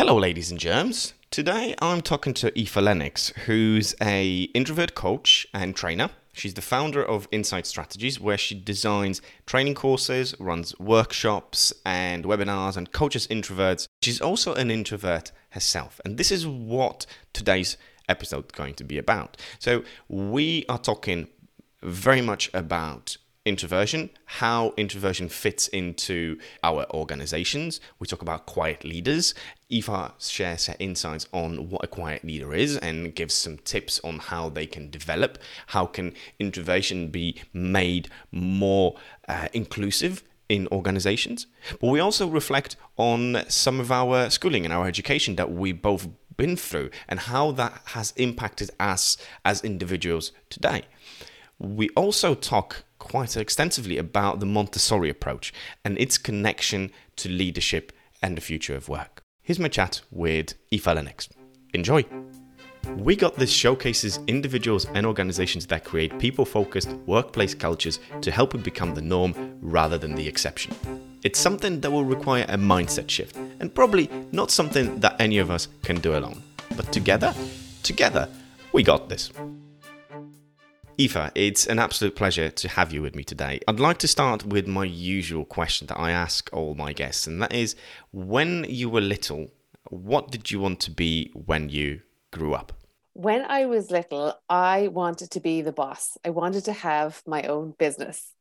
Hello, 0.00 0.16
ladies 0.16 0.50
and 0.50 0.58
germs. 0.58 1.12
Today 1.30 1.74
I'm 1.78 2.00
talking 2.00 2.32
to 2.32 2.50
Aoife 2.58 2.76
Lenox, 2.76 3.34
who's 3.44 3.94
a 4.00 4.44
introvert 4.54 4.94
coach 4.94 5.46
and 5.52 5.76
trainer. 5.76 6.08
She's 6.32 6.54
the 6.54 6.62
founder 6.62 7.04
of 7.04 7.28
Inside 7.30 7.66
Strategies, 7.66 8.18
where 8.18 8.38
she 8.38 8.58
designs 8.58 9.20
training 9.44 9.74
courses, 9.74 10.34
runs 10.40 10.74
workshops 10.78 11.74
and 11.84 12.24
webinars, 12.24 12.78
and 12.78 12.90
coaches 12.92 13.26
introverts. 13.26 13.88
She's 14.00 14.22
also 14.22 14.54
an 14.54 14.70
introvert 14.70 15.32
herself, 15.50 16.00
and 16.02 16.16
this 16.16 16.32
is 16.32 16.46
what 16.46 17.04
today's 17.34 17.76
episode 18.08 18.46
is 18.46 18.52
going 18.52 18.76
to 18.76 18.84
be 18.84 18.96
about. 18.96 19.36
So 19.58 19.84
we 20.08 20.64
are 20.70 20.78
talking 20.78 21.28
very 21.82 22.22
much 22.22 22.48
about 22.54 23.18
introversion, 23.46 24.10
how 24.26 24.74
introversion 24.76 25.28
fits 25.28 25.68
into 25.68 26.38
our 26.62 26.86
organizations. 26.92 27.80
We 27.98 28.06
talk 28.06 28.22
about 28.22 28.46
quiet 28.46 28.84
leaders. 28.84 29.34
Aoife 29.72 30.12
shares 30.18 30.66
her 30.66 30.76
insights 30.78 31.26
on 31.32 31.70
what 31.70 31.82
a 31.82 31.88
quiet 31.88 32.22
leader 32.22 32.52
is 32.54 32.76
and 32.76 33.14
gives 33.14 33.34
some 33.34 33.56
tips 33.58 33.98
on 34.04 34.18
how 34.18 34.50
they 34.50 34.66
can 34.66 34.90
develop. 34.90 35.38
How 35.68 35.86
can 35.86 36.12
introversion 36.38 37.08
be 37.08 37.40
made 37.52 38.08
more 38.30 38.96
uh, 39.26 39.48
inclusive 39.54 40.22
in 40.50 40.68
organizations? 40.70 41.46
But 41.80 41.88
we 41.88 42.00
also 42.00 42.28
reflect 42.28 42.76
on 42.98 43.42
some 43.48 43.80
of 43.80 43.90
our 43.90 44.28
schooling 44.28 44.64
and 44.64 44.74
our 44.74 44.86
education 44.86 45.36
that 45.36 45.50
we 45.50 45.72
both 45.72 46.08
been 46.36 46.56
through 46.56 46.90
and 47.08 47.20
how 47.20 47.52
that 47.52 47.80
has 47.86 48.12
impacted 48.16 48.70
us 48.78 49.16
as 49.44 49.64
individuals 49.64 50.32
today. 50.50 50.82
We 51.58 51.90
also 51.90 52.34
talk 52.34 52.84
quite 53.00 53.36
extensively 53.36 53.98
about 53.98 54.38
the 54.38 54.46
Montessori 54.46 55.10
approach 55.10 55.52
and 55.84 55.98
its 55.98 56.16
connection 56.16 56.92
to 57.16 57.28
leadership 57.28 57.92
and 58.22 58.36
the 58.36 58.40
future 58.40 58.76
of 58.76 58.88
work. 58.88 59.24
Here's 59.42 59.58
my 59.58 59.66
chat 59.66 60.02
with 60.12 60.54
Aoife 60.72 60.86
Lenox. 60.86 61.28
Enjoy! 61.74 62.04
We 62.96 63.16
Got 63.16 63.36
This 63.36 63.50
showcases 63.50 64.20
individuals 64.26 64.86
and 64.94 65.04
organizations 65.04 65.66
that 65.66 65.84
create 65.84 66.18
people 66.18 66.44
focused 66.44 66.90
workplace 67.06 67.54
cultures 67.54 67.98
to 68.20 68.30
help 68.30 68.54
it 68.54 68.62
become 68.62 68.94
the 68.94 69.02
norm 69.02 69.58
rather 69.60 69.98
than 69.98 70.14
the 70.14 70.26
exception. 70.26 70.74
It's 71.22 71.38
something 71.38 71.80
that 71.80 71.90
will 71.90 72.04
require 72.04 72.44
a 72.48 72.56
mindset 72.56 73.10
shift 73.10 73.36
and 73.36 73.74
probably 73.74 74.08
not 74.32 74.50
something 74.50 75.00
that 75.00 75.20
any 75.20 75.38
of 75.38 75.50
us 75.50 75.68
can 75.82 76.00
do 76.00 76.16
alone. 76.16 76.42
But 76.76 76.92
together, 76.92 77.34
together, 77.82 78.28
we 78.72 78.82
got 78.82 79.08
this. 79.08 79.30
Aoife, 81.00 81.32
it's 81.34 81.66
an 81.66 81.78
absolute 81.78 82.14
pleasure 82.14 82.50
to 82.50 82.68
have 82.68 82.92
you 82.92 83.00
with 83.00 83.16
me 83.16 83.24
today. 83.24 83.58
I'd 83.66 83.80
like 83.80 83.96
to 83.98 84.08
start 84.08 84.44
with 84.44 84.66
my 84.66 84.84
usual 84.84 85.46
question 85.46 85.86
that 85.86 85.98
I 85.98 86.10
ask 86.10 86.50
all 86.52 86.74
my 86.74 86.92
guests, 86.92 87.26
and 87.26 87.40
that 87.40 87.54
is 87.54 87.74
when 88.12 88.66
you 88.68 88.90
were 88.90 89.00
little, 89.00 89.48
what 89.88 90.30
did 90.30 90.50
you 90.50 90.60
want 90.60 90.78
to 90.80 90.90
be 90.90 91.30
when 91.32 91.70
you 91.70 92.02
grew 92.32 92.52
up? 92.52 92.74
When 93.14 93.46
I 93.48 93.64
was 93.64 93.90
little, 93.90 94.38
I 94.50 94.88
wanted 94.88 95.30
to 95.30 95.40
be 95.40 95.62
the 95.62 95.72
boss. 95.72 96.18
I 96.22 96.30
wanted 96.30 96.66
to 96.66 96.74
have 96.74 97.22
my 97.26 97.44
own 97.44 97.74
business. 97.78 98.32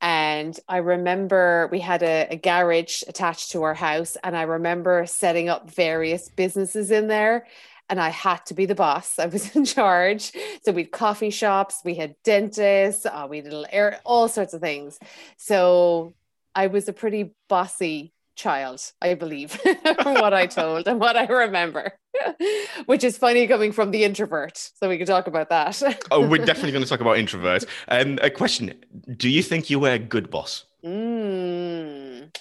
And 0.00 0.56
I 0.68 0.76
remember 0.76 1.68
we 1.72 1.80
had 1.80 2.04
a, 2.04 2.28
a, 2.30 2.36
garage 2.36 3.02
attached 3.08 3.50
to 3.50 3.64
our 3.64 3.74
house, 3.74 4.16
and 4.22 4.36
I 4.36 4.42
remember 4.42 5.04
setting 5.06 5.48
up 5.48 5.68
various 5.68 6.28
businesses 6.28 6.92
in 6.92 7.08
there 7.08 7.48
and 7.88 8.00
I 8.00 8.10
had 8.10 8.44
to 8.46 8.54
be 8.54 8.66
the 8.66 8.74
boss. 8.74 9.18
I 9.18 9.26
was 9.26 9.54
in 9.56 9.64
charge. 9.64 10.32
So 10.62 10.72
we 10.72 10.82
had 10.82 10.92
coffee 10.92 11.30
shops, 11.30 11.80
we 11.84 11.94
had 11.94 12.14
dentists, 12.24 13.06
uh, 13.06 13.26
we 13.28 13.40
did 13.40 13.54
air, 13.70 14.00
all 14.04 14.28
sorts 14.28 14.54
of 14.54 14.60
things. 14.60 14.98
So 15.36 16.14
I 16.54 16.66
was 16.66 16.88
a 16.88 16.92
pretty 16.92 17.34
bossy 17.48 18.12
child, 18.36 18.80
I 19.02 19.14
believe, 19.14 19.52
from 20.02 20.14
what 20.14 20.32
I 20.32 20.46
told 20.46 20.86
and 20.86 21.00
what 21.00 21.16
I 21.16 21.26
remember, 21.26 21.92
which 22.86 23.04
is 23.04 23.18
funny 23.18 23.46
coming 23.46 23.72
from 23.72 23.90
the 23.90 24.04
introvert. 24.04 24.56
So 24.56 24.88
we 24.88 24.96
can 24.96 25.06
talk 25.06 25.26
about 25.26 25.48
that. 25.50 25.82
oh, 26.10 26.26
we're 26.26 26.44
definitely 26.44 26.72
going 26.72 26.84
to 26.84 26.88
talk 26.88 27.00
about 27.00 27.16
introverts. 27.16 27.66
Um, 27.88 28.18
a 28.22 28.30
question 28.30 28.74
Do 29.16 29.28
you 29.28 29.42
think 29.42 29.70
you 29.70 29.80
were 29.80 29.92
a 29.92 29.98
good 29.98 30.30
boss? 30.30 30.64
Mm. 30.84 32.34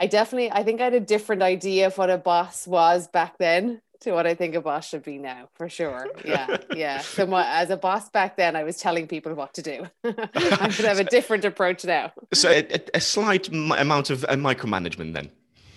I 0.00 0.06
definitely, 0.06 0.50
I 0.50 0.62
think 0.62 0.80
I 0.80 0.84
had 0.84 0.94
a 0.94 1.00
different 1.00 1.42
idea 1.42 1.86
of 1.86 1.98
what 1.98 2.10
a 2.10 2.18
boss 2.18 2.66
was 2.66 3.08
back 3.08 3.38
then 3.38 3.80
to 4.00 4.12
what 4.12 4.26
I 4.26 4.34
think 4.34 4.54
a 4.54 4.60
boss 4.60 4.88
should 4.88 5.02
be 5.02 5.18
now, 5.18 5.48
for 5.54 5.68
sure. 5.68 6.06
Yeah, 6.24 6.56
yeah. 6.74 7.00
So 7.00 7.26
my, 7.26 7.46
as 7.46 7.70
a 7.70 7.76
boss 7.76 8.08
back 8.10 8.36
then, 8.36 8.56
I 8.56 8.62
was 8.62 8.76
telling 8.76 9.06
people 9.06 9.34
what 9.34 9.54
to 9.54 9.62
do. 9.62 9.86
I 10.04 10.68
should 10.68 10.84
have 10.84 10.98
a 10.98 11.04
different 11.16 11.44
approach 11.44 11.84
now. 11.84 12.12
So 12.32 12.50
a, 12.50 12.80
a 12.94 13.00
slight 13.00 13.48
amount 13.48 14.10
of 14.10 14.24
uh, 14.24 14.28
micromanagement 14.34 15.14
then. 15.14 15.30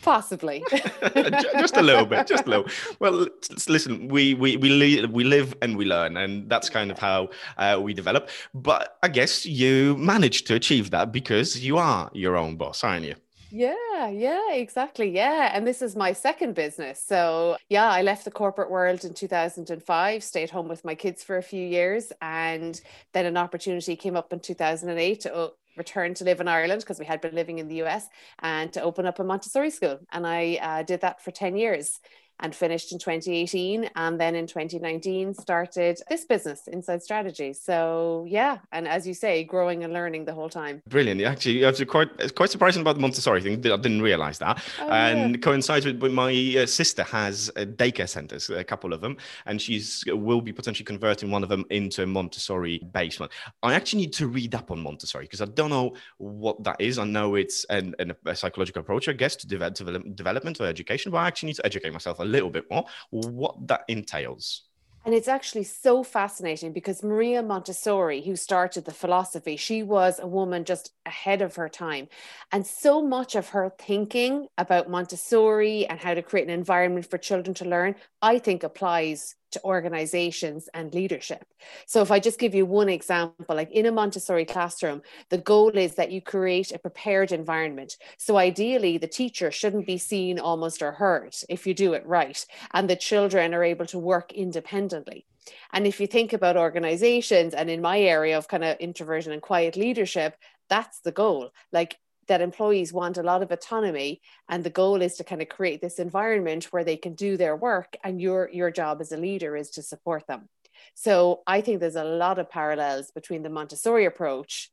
Possibly, 0.04 0.64
just 0.72 1.78
a 1.78 1.82
little 1.84 2.08
bit, 2.08 2.26
just 2.26 2.48
a 2.48 2.50
little. 2.50 2.66
Well, 3.00 3.28
listen, 3.68 4.08
we 4.08 4.34
we 4.34 4.58
we 4.58 4.70
live, 4.70 5.12
we 5.12 5.24
live 5.24 5.54
and 5.62 5.78
we 5.78 5.86
learn, 5.86 6.18
and 6.18 6.50
that's 6.50 6.72
kind 6.72 6.90
of 6.90 6.98
how 6.98 7.30
uh, 7.58 7.80
we 7.80 7.94
develop. 7.94 8.28
But 8.52 8.98
I 9.04 9.10
guess 9.10 9.46
you 9.46 9.96
managed 9.98 10.48
to 10.48 10.56
achieve 10.56 10.90
that 10.90 11.12
because 11.12 11.64
you 11.64 11.78
are 11.78 12.10
your 12.14 12.36
own 12.36 12.56
boss, 12.56 12.84
aren't 12.84 13.06
you? 13.06 13.14
Yeah, 13.54 14.08
yeah, 14.10 14.54
exactly. 14.54 15.10
Yeah. 15.10 15.52
And 15.54 15.68
this 15.68 15.82
is 15.82 15.94
my 15.96 16.14
second 16.14 16.56
business. 16.56 17.04
So, 17.04 17.58
yeah, 17.68 17.90
I 17.90 18.02
left 18.02 18.24
the 18.24 18.32
corporate 18.32 18.72
world 18.72 19.04
in 19.04 19.14
2005, 19.14 20.24
stayed 20.24 20.50
home 20.50 20.70
with 20.70 20.86
my 20.86 20.96
kids 20.96 21.22
for 21.22 21.38
a 21.38 21.44
few 21.44 21.68
years. 21.68 22.14
And 22.22 22.80
then 23.12 23.26
an 23.26 23.36
opportunity 23.36 23.98
came 23.98 24.16
up 24.16 24.32
in 24.32 24.40
2008 24.40 25.20
to 25.22 25.52
return 25.76 26.14
to 26.14 26.24
live 26.24 26.40
in 26.40 26.48
Ireland 26.48 26.82
because 26.82 27.00
we 27.00 27.06
had 27.06 27.20
been 27.20 27.36
living 27.36 27.60
in 27.60 27.68
the 27.68 27.82
US 27.84 28.08
and 28.40 28.72
to 28.74 28.82
open 28.82 29.06
up 29.06 29.20
a 29.20 29.24
Montessori 29.26 29.70
school. 29.70 30.00
And 30.14 30.26
I 30.26 30.58
uh, 30.62 30.84
did 30.84 31.02
that 31.02 31.22
for 31.22 31.32
10 31.32 31.58
years 31.58 32.00
and 32.42 32.56
finished 32.56 32.92
in 32.92 33.00
2018 33.00 33.90
and 33.96 34.20
then 34.20 34.36
in 34.36 34.48
2019 34.48 35.34
started 35.34 36.00
this 36.10 36.26
business 36.26 36.68
Inside 36.68 37.04
Strategy. 37.04 37.54
So 37.54 38.26
yeah 38.28 38.60
and 38.72 38.88
as 38.88 39.08
you 39.08 39.14
say 39.14 39.44
growing 39.44 39.84
and 39.84 39.94
learning 39.94 40.26
the 40.26 40.34
whole 40.34 40.50
time. 40.50 40.82
Brilliant. 40.88 41.22
Actually 41.22 41.64
it's 41.64 41.84
quite 41.86 42.10
it's 42.20 42.32
quite 42.32 42.50
surprising 42.50 42.82
about 42.82 42.96
the 42.96 43.02
montessori 43.02 43.42
thing 43.42 43.54
i 43.72 43.78
didn't 43.78 44.02
realize 44.02 44.40
that. 44.40 44.62
Oh, 44.80 44.90
and 44.90 45.36
yeah. 45.36 45.38
coincides 45.38 45.86
with, 45.86 46.02
with 46.02 46.12
my 46.12 46.32
uh, 46.60 46.66
sister 46.66 47.04
has 47.04 47.50
uh, 47.56 47.62
daycare 47.62 48.10
centers 48.10 48.50
a 48.50 48.64
couple 48.64 48.94
of 48.94 49.02
them 49.02 49.18
and 49.46 49.62
she's 49.62 50.04
will 50.08 50.42
be 50.42 50.52
potentially 50.52 50.86
converting 50.86 51.32
one 51.32 51.44
of 51.44 51.50
them 51.50 51.66
into 51.70 52.04
a 52.04 52.08
montessori 52.08 52.80
based 52.94 53.20
one 53.20 53.30
i 53.64 53.74
actually 53.74 54.02
need 54.02 54.14
to 54.14 54.28
read 54.28 54.56
up 54.56 54.72
on 54.72 54.80
montessori 54.82 55.26
because 55.26 55.42
i 55.42 55.46
don't 55.46 55.70
know 55.70 55.94
what 56.18 56.64
that 56.64 56.76
is. 56.80 56.98
I 56.98 57.06
know 57.06 57.36
it's 57.36 57.64
an, 57.66 57.96
an, 58.00 58.14
a 58.26 58.36
psychological 58.36 58.82
approach 58.82 59.08
i 59.08 59.14
guess 59.14 59.36
to 59.38 59.48
develop, 59.48 59.76
development 60.16 60.60
or 60.60 60.66
education 60.66 61.12
but 61.12 61.20
i 61.20 61.28
actually 61.28 61.48
need 61.48 61.56
to 61.58 61.66
educate 61.66 61.94
myself 61.94 62.20
a 62.20 62.24
little 62.32 62.50
bit 62.50 62.66
more 62.72 62.86
what 63.12 63.68
that 63.68 63.84
entails. 63.88 64.64
And 65.04 65.16
it's 65.16 65.28
actually 65.28 65.64
so 65.64 66.04
fascinating 66.04 66.74
because 66.74 67.02
Maria 67.02 67.42
Montessori, 67.42 68.22
who 68.22 68.36
started 68.36 68.86
the 68.86 68.94
philosophy, 68.94 69.58
she 69.58 69.82
was 69.82 70.20
a 70.20 70.28
woman 70.28 70.64
just 70.64 70.94
ahead 71.08 71.42
of 71.42 71.56
her 71.56 71.68
time. 71.70 72.08
And 72.52 72.66
so 72.68 73.02
much 73.02 73.36
of 73.36 73.50
her 73.50 73.74
thinking 73.80 74.48
about 74.60 74.92
Montessori 74.92 75.88
and 75.88 76.00
how 76.00 76.14
to 76.14 76.22
create 76.22 76.48
an 76.48 76.54
environment 76.54 77.10
for 77.10 77.18
children 77.18 77.56
to 77.56 77.66
learn, 77.66 77.96
I 78.22 78.38
think 78.38 78.62
applies 78.62 79.36
to 79.52 79.64
organizations 79.64 80.70
and 80.74 80.94
leadership. 80.94 81.46
So, 81.86 82.02
if 82.02 82.12
I 82.12 82.20
just 82.20 82.40
give 82.40 82.56
you 82.56 82.66
one 82.66 82.90
example, 82.90 83.56
like 83.56 83.72
in 83.72 83.86
a 83.86 83.92
Montessori 83.92 84.46
classroom, 84.46 85.02
the 85.30 85.38
goal 85.38 85.70
is 85.70 85.96
that 85.96 86.12
you 86.12 86.22
create 86.22 86.72
a 86.72 86.80
prepared 86.80 87.32
environment. 87.32 87.98
So, 88.18 88.38
ideally, 88.38 88.98
the 88.98 89.08
teacher 89.08 89.52
shouldn't 89.52 89.88
be 89.88 89.98
seen 89.98 90.40
almost 90.40 90.82
or 90.82 90.92
heard 90.92 91.36
if 91.50 91.68
you 91.68 91.74
do 91.74 91.94
it 91.94 92.06
right, 92.06 92.46
and 92.74 92.90
the 92.90 92.96
children 92.96 93.54
are 93.54 93.64
able 93.64 93.86
to 93.88 94.00
work 94.00 94.32
independently. 94.34 95.26
And 95.74 95.88
if 95.88 96.00
you 96.00 96.08
think 96.08 96.34
about 96.34 96.58
organizations, 96.58 97.54
and 97.54 97.70
in 97.70 97.82
my 97.82 98.00
area 98.00 98.38
of 98.38 98.48
kind 98.48 98.64
of 98.64 98.78
introversion 98.78 99.32
and 99.32 99.42
quiet 99.42 99.76
leadership, 99.76 100.36
that's 100.70 101.02
the 101.02 101.12
goal. 101.12 101.52
Like 101.72 101.98
that 102.28 102.42
employees 102.42 102.94
want 102.94 103.18
a 103.18 103.24
lot 103.24 103.44
of 103.44 103.52
autonomy 103.52 104.22
and 104.50 104.64
the 104.64 104.70
goal 104.70 105.02
is 105.02 105.16
to 105.16 105.24
kind 105.24 105.42
of 105.42 105.50
create 105.50 105.82
this 105.82 106.00
environment 106.00 106.66
where 106.66 106.84
they 106.84 106.98
can 106.98 107.14
do 107.14 107.38
their 107.38 107.56
work 107.56 107.96
and 108.04 108.22
your 108.22 108.50
your 108.52 108.72
job 108.72 109.02
as 109.02 109.12
a 109.12 109.18
leader 109.18 109.56
is 109.56 109.70
to 109.72 109.84
support 109.84 110.26
them. 110.28 110.48
So 110.96 111.42
i 111.48 111.62
think 111.62 111.80
there's 111.80 111.96
a 111.96 112.04
lot 112.04 112.40
of 112.40 112.50
parallels 112.50 113.12
between 113.12 113.44
the 113.44 113.50
montessori 113.50 114.06
approach 114.06 114.72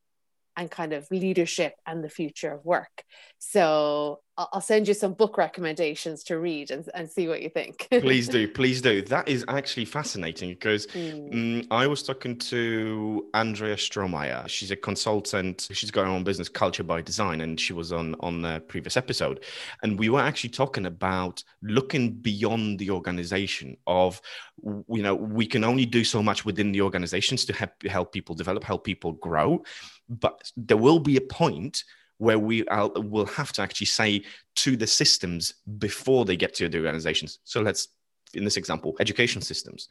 and 0.59 0.69
kind 0.69 0.93
of 0.93 1.07
leadership 1.09 1.75
and 1.85 2.03
the 2.03 2.09
future 2.09 2.51
of 2.51 2.65
work. 2.65 3.03
So 3.37 4.19
I'll 4.53 4.61
send 4.61 4.87
you 4.87 4.93
some 4.93 5.13
book 5.13 5.37
recommendations 5.37 6.23
to 6.25 6.39
read 6.39 6.71
and, 6.71 6.87
and 6.93 7.09
see 7.09 7.27
what 7.27 7.41
you 7.41 7.49
think. 7.49 7.87
please 7.91 8.29
do, 8.29 8.47
please 8.47 8.81
do. 8.81 9.01
That 9.01 9.27
is 9.27 9.43
actually 9.49 9.83
fascinating 9.83 10.51
because 10.51 10.87
mm. 10.87 11.33
um, 11.33 11.67
I 11.71 11.87
was 11.87 12.03
talking 12.03 12.37
to 12.37 13.27
Andrea 13.33 13.75
Strohmeyer. 13.75 14.47
She's 14.47 14.71
a 14.71 14.77
consultant. 14.77 15.67
She's 15.73 15.91
got 15.91 16.05
her 16.05 16.11
own 16.11 16.23
business, 16.23 16.47
Culture 16.47 16.83
by 16.83 17.01
Design, 17.01 17.41
and 17.41 17.59
she 17.59 17.73
was 17.73 17.91
on 17.91 18.15
on 18.21 18.41
the 18.41 18.61
previous 18.67 18.95
episode. 18.95 19.43
And 19.83 19.99
we 19.99 20.07
were 20.07 20.21
actually 20.21 20.51
talking 20.51 20.85
about 20.85 21.43
looking 21.61 22.11
beyond 22.13 22.79
the 22.79 22.91
organization. 22.91 23.75
Of 23.87 24.21
you 24.63 25.03
know, 25.03 25.15
we 25.15 25.47
can 25.47 25.65
only 25.65 25.85
do 25.85 26.05
so 26.05 26.23
much 26.23 26.45
within 26.45 26.71
the 26.71 26.81
organizations 26.81 27.43
to 27.45 27.53
help 27.53 27.83
help 27.83 28.13
people 28.13 28.35
develop, 28.35 28.63
help 28.63 28.85
people 28.85 29.13
grow, 29.13 29.63
but 30.07 30.49
there 30.55 30.77
will 30.77 30.99
be 30.99 31.17
a 31.17 31.21
point 31.21 31.83
where 32.19 32.37
we 32.37 32.63
will 32.95 33.25
have 33.25 33.51
to 33.53 33.61
actually 33.61 33.87
say 33.87 34.23
to 34.55 34.77
the 34.77 34.85
systems 34.85 35.55
before 35.79 36.25
they 36.25 36.37
get 36.37 36.53
to 36.53 36.69
the 36.69 36.77
organizations. 36.77 37.39
So 37.45 37.61
let's, 37.61 37.87
in 38.33 38.43
this 38.43 38.57
example, 38.57 38.95
education 38.99 39.41
systems. 39.41 39.89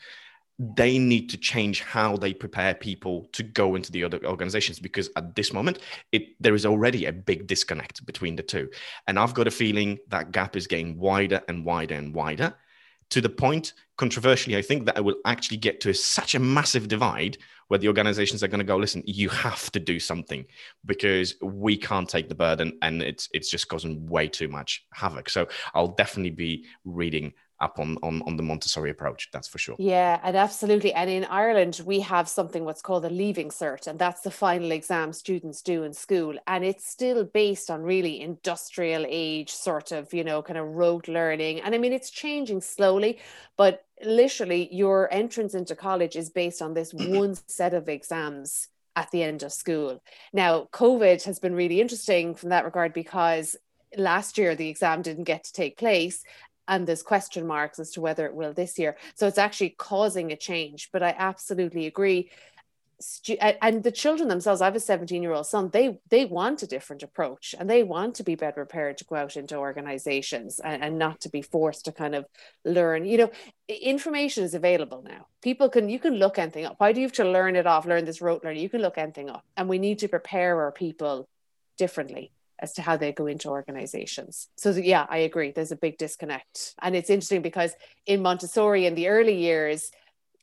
They 0.60 0.98
need 0.98 1.30
to 1.30 1.36
change 1.36 1.82
how 1.82 2.16
they 2.16 2.34
prepare 2.34 2.74
people 2.74 3.28
to 3.32 3.42
go 3.42 3.76
into 3.76 3.92
the 3.92 4.04
other 4.04 4.24
organizations 4.26 4.78
because 4.80 5.08
at 5.16 5.36
this 5.36 5.52
moment 5.52 5.78
it 6.10 6.34
there 6.40 6.54
is 6.54 6.66
already 6.66 7.06
a 7.06 7.12
big 7.12 7.46
disconnect 7.46 8.04
between 8.04 8.34
the 8.34 8.42
two. 8.42 8.68
And 9.06 9.20
i've 9.20 9.34
got 9.34 9.46
a 9.46 9.52
feeling 9.52 9.98
that 10.08 10.32
gap 10.32 10.56
is 10.56 10.66
getting 10.66 10.98
wider 10.98 11.40
and 11.48 11.64
wider 11.64 11.94
and 11.94 12.12
wider 12.12 12.56
to 13.10 13.20
the 13.20 13.28
point 13.28 13.72
controversially 13.96 14.56
i 14.56 14.62
think 14.62 14.86
that 14.86 14.96
it 14.96 15.04
will 15.04 15.16
actually 15.24 15.56
get 15.56 15.80
to 15.80 15.92
such 15.92 16.34
a 16.34 16.38
massive 16.38 16.88
divide 16.88 17.38
where 17.68 17.78
the 17.78 17.88
organizations 17.88 18.42
are 18.42 18.48
going 18.48 18.58
to 18.58 18.64
go 18.64 18.76
listen 18.76 19.02
you 19.06 19.28
have 19.28 19.70
to 19.70 19.80
do 19.80 19.98
something 19.98 20.44
because 20.84 21.34
we 21.42 21.76
can't 21.76 22.08
take 22.08 22.28
the 22.28 22.34
burden 22.34 22.76
and 22.82 23.02
it's 23.02 23.28
it's 23.32 23.50
just 23.50 23.68
causing 23.68 24.06
way 24.06 24.26
too 24.26 24.48
much 24.48 24.86
havoc. 24.92 25.28
So 25.28 25.46
i'll 25.74 25.94
definitely 25.94 26.30
be 26.30 26.66
reading 26.84 27.32
up 27.60 27.78
on, 27.78 27.96
on, 28.02 28.22
on 28.22 28.36
the 28.36 28.42
Montessori 28.42 28.90
approach, 28.90 29.28
that's 29.32 29.48
for 29.48 29.58
sure. 29.58 29.76
Yeah, 29.78 30.20
and 30.22 30.36
absolutely. 30.36 30.92
And 30.92 31.10
in 31.10 31.24
Ireland, 31.24 31.80
we 31.84 32.00
have 32.00 32.28
something 32.28 32.64
what's 32.64 32.82
called 32.82 33.04
a 33.04 33.10
leaving 33.10 33.48
cert, 33.48 33.86
and 33.86 33.98
that's 33.98 34.20
the 34.20 34.30
final 34.30 34.70
exam 34.70 35.12
students 35.12 35.62
do 35.62 35.82
in 35.82 35.92
school. 35.92 36.36
And 36.46 36.64
it's 36.64 36.88
still 36.88 37.24
based 37.24 37.70
on 37.70 37.82
really 37.82 38.20
industrial 38.20 39.04
age 39.08 39.50
sort 39.50 39.92
of, 39.92 40.12
you 40.14 40.24
know, 40.24 40.42
kind 40.42 40.58
of 40.58 40.66
rote 40.66 41.08
learning. 41.08 41.60
And 41.60 41.74
I 41.74 41.78
mean, 41.78 41.92
it's 41.92 42.10
changing 42.10 42.60
slowly, 42.60 43.18
but 43.56 43.84
literally 44.04 44.68
your 44.72 45.12
entrance 45.12 45.54
into 45.54 45.74
college 45.74 46.16
is 46.16 46.30
based 46.30 46.62
on 46.62 46.74
this 46.74 46.94
one 46.94 47.34
set 47.48 47.74
of 47.74 47.88
exams 47.88 48.68
at 48.94 49.10
the 49.10 49.22
end 49.22 49.42
of 49.42 49.52
school. 49.52 50.02
Now, 50.32 50.68
COVID 50.72 51.22
has 51.24 51.38
been 51.38 51.54
really 51.54 51.80
interesting 51.80 52.34
from 52.34 52.48
that 52.48 52.64
regard 52.64 52.92
because 52.92 53.56
last 53.96 54.36
year 54.36 54.54
the 54.54 54.68
exam 54.68 55.02
didn't 55.02 55.24
get 55.24 55.44
to 55.44 55.52
take 55.52 55.78
place 55.78 56.22
and 56.68 56.86
there's 56.86 57.02
question 57.02 57.46
marks 57.46 57.78
as 57.78 57.90
to 57.92 58.00
whether 58.00 58.26
it 58.26 58.34
will 58.34 58.52
this 58.52 58.78
year. 58.78 58.96
So 59.14 59.26
it's 59.26 59.38
actually 59.38 59.70
causing 59.70 60.30
a 60.30 60.36
change. 60.36 60.90
But 60.92 61.02
I 61.02 61.14
absolutely 61.18 61.86
agree. 61.86 62.30
And 63.40 63.84
the 63.84 63.92
children 63.92 64.28
themselves, 64.28 64.60
I 64.60 64.64
have 64.64 64.74
a 64.74 64.80
17 64.80 65.22
year 65.22 65.32
old 65.32 65.46
son, 65.46 65.70
they 65.70 66.00
they 66.08 66.24
want 66.24 66.64
a 66.64 66.66
different 66.66 67.04
approach 67.04 67.54
and 67.56 67.70
they 67.70 67.84
want 67.84 68.16
to 68.16 68.24
be 68.24 68.34
better 68.34 68.64
prepared 68.64 68.98
to 68.98 69.04
go 69.04 69.14
out 69.14 69.36
into 69.36 69.56
organizations 69.56 70.58
and, 70.58 70.82
and 70.82 70.98
not 70.98 71.20
to 71.20 71.28
be 71.28 71.40
forced 71.40 71.84
to 71.84 71.92
kind 71.92 72.16
of 72.16 72.26
learn. 72.64 73.04
You 73.04 73.18
know, 73.18 73.30
information 73.68 74.42
is 74.42 74.54
available 74.54 75.02
now. 75.02 75.26
People 75.42 75.68
can, 75.68 75.88
you 75.88 76.00
can 76.00 76.14
look 76.14 76.40
anything 76.40 76.66
up. 76.66 76.74
Why 76.78 76.92
do 76.92 77.00
you 77.00 77.06
have 77.06 77.12
to 77.14 77.30
learn 77.30 77.54
it 77.54 77.68
off, 77.68 77.86
learn 77.86 78.04
this 78.04 78.20
rote 78.20 78.42
learning? 78.42 78.62
You 78.62 78.68
can 78.68 78.82
look 78.82 78.98
anything 78.98 79.30
up. 79.30 79.44
And 79.56 79.68
we 79.68 79.78
need 79.78 80.00
to 80.00 80.08
prepare 80.08 80.60
our 80.60 80.72
people 80.72 81.28
differently 81.76 82.32
as 82.60 82.72
to 82.74 82.82
how 82.82 82.96
they 82.96 83.12
go 83.12 83.26
into 83.26 83.48
organizations. 83.48 84.48
So 84.56 84.70
yeah, 84.70 85.06
I 85.08 85.18
agree. 85.18 85.52
There's 85.52 85.72
a 85.72 85.76
big 85.76 85.98
disconnect. 85.98 86.74
And 86.80 86.96
it's 86.96 87.10
interesting 87.10 87.42
because 87.42 87.72
in 88.06 88.22
Montessori 88.22 88.86
in 88.86 88.94
the 88.94 89.08
early 89.08 89.36
years, 89.36 89.90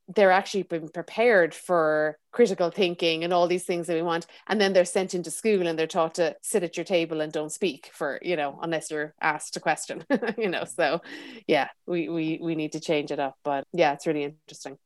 they're 0.07 0.31
actually 0.31 0.63
been 0.63 0.87
prepared 0.87 1.53
for 1.53 2.17
critical 2.31 2.69
thinking 2.69 3.23
and 3.23 3.33
all 3.33 3.47
these 3.47 3.63
things 3.63 3.87
that 3.87 3.95
we 3.95 4.01
want. 4.03 4.27
And 4.47 4.61
then 4.61 4.73
they're 4.73 4.85
sent 4.85 5.15
into 5.15 5.31
school 5.31 5.65
and 5.65 5.79
they're 5.79 5.87
taught 5.87 6.15
to 6.15 6.35
sit 6.43 6.63
at 6.63 6.77
your 6.77 6.83
table 6.83 7.21
and 7.21 7.31
don't 7.31 7.51
speak 7.51 7.89
for, 7.91 8.19
you 8.21 8.35
know, 8.35 8.59
unless 8.61 8.91
you're 8.91 9.15
asked 9.19 9.57
a 9.57 9.59
question, 9.59 10.05
you 10.37 10.49
know. 10.49 10.65
So 10.65 11.01
yeah, 11.47 11.69
we, 11.87 12.07
we 12.09 12.39
we 12.41 12.55
need 12.55 12.73
to 12.73 12.79
change 12.79 13.11
it 13.11 13.19
up. 13.19 13.35
But 13.43 13.65
yeah, 13.73 13.93
it's 13.93 14.05
really 14.05 14.23
interesting. 14.23 14.77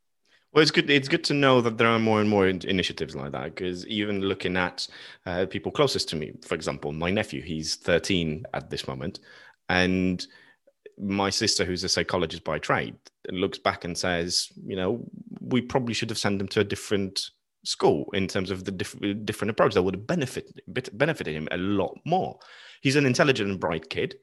Well, 0.51 0.63
it's 0.63 0.71
good. 0.71 0.89
It's 0.89 1.07
good 1.07 1.23
to 1.25 1.33
know 1.33 1.61
that 1.61 1.77
there 1.77 1.87
are 1.87 1.99
more 1.99 2.21
and 2.21 2.29
more 2.29 2.47
initiatives 2.47 3.15
like 3.15 3.31
that. 3.33 3.55
Because 3.55 3.85
even 3.87 4.21
looking 4.21 4.57
at 4.57 4.87
uh, 5.25 5.45
people 5.45 5.71
closest 5.71 6.09
to 6.09 6.15
me, 6.15 6.33
for 6.43 6.55
example, 6.55 6.91
my 6.91 7.11
nephew, 7.11 7.41
he's 7.41 7.75
13 7.75 8.45
at 8.53 8.69
this 8.69 8.87
moment, 8.87 9.19
and 9.69 10.25
my 10.97 11.29
sister, 11.29 11.65
who's 11.65 11.83
a 11.83 11.89
psychologist 11.89 12.43
by 12.43 12.57
trade, 12.57 12.95
looks 13.31 13.59
back 13.59 13.85
and 13.85 13.97
says, 13.97 14.49
you 14.65 14.75
know, 14.75 15.05
we 15.39 15.61
probably 15.61 15.93
should 15.93 16.09
have 16.09 16.17
sent 16.17 16.41
him 16.41 16.47
to 16.49 16.61
a 16.61 16.65
different 16.65 17.29
school 17.63 18.09
in 18.13 18.27
terms 18.27 18.51
of 18.51 18.65
the 18.65 18.71
diff- 18.71 19.25
different 19.25 19.51
approach 19.51 19.73
that 19.73 19.83
would 19.83 19.95
have 19.95 20.07
benefited 20.07 20.61
benefited 20.93 21.35
him 21.35 21.47
a 21.51 21.57
lot 21.57 21.95
more. 22.05 22.39
He's 22.81 22.95
an 22.95 23.05
intelligent 23.05 23.49
and 23.49 23.59
bright 23.59 23.89
kid, 23.89 24.15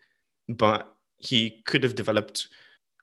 but 0.48 0.92
he 1.18 1.62
could 1.66 1.82
have 1.82 1.94
developed 1.94 2.48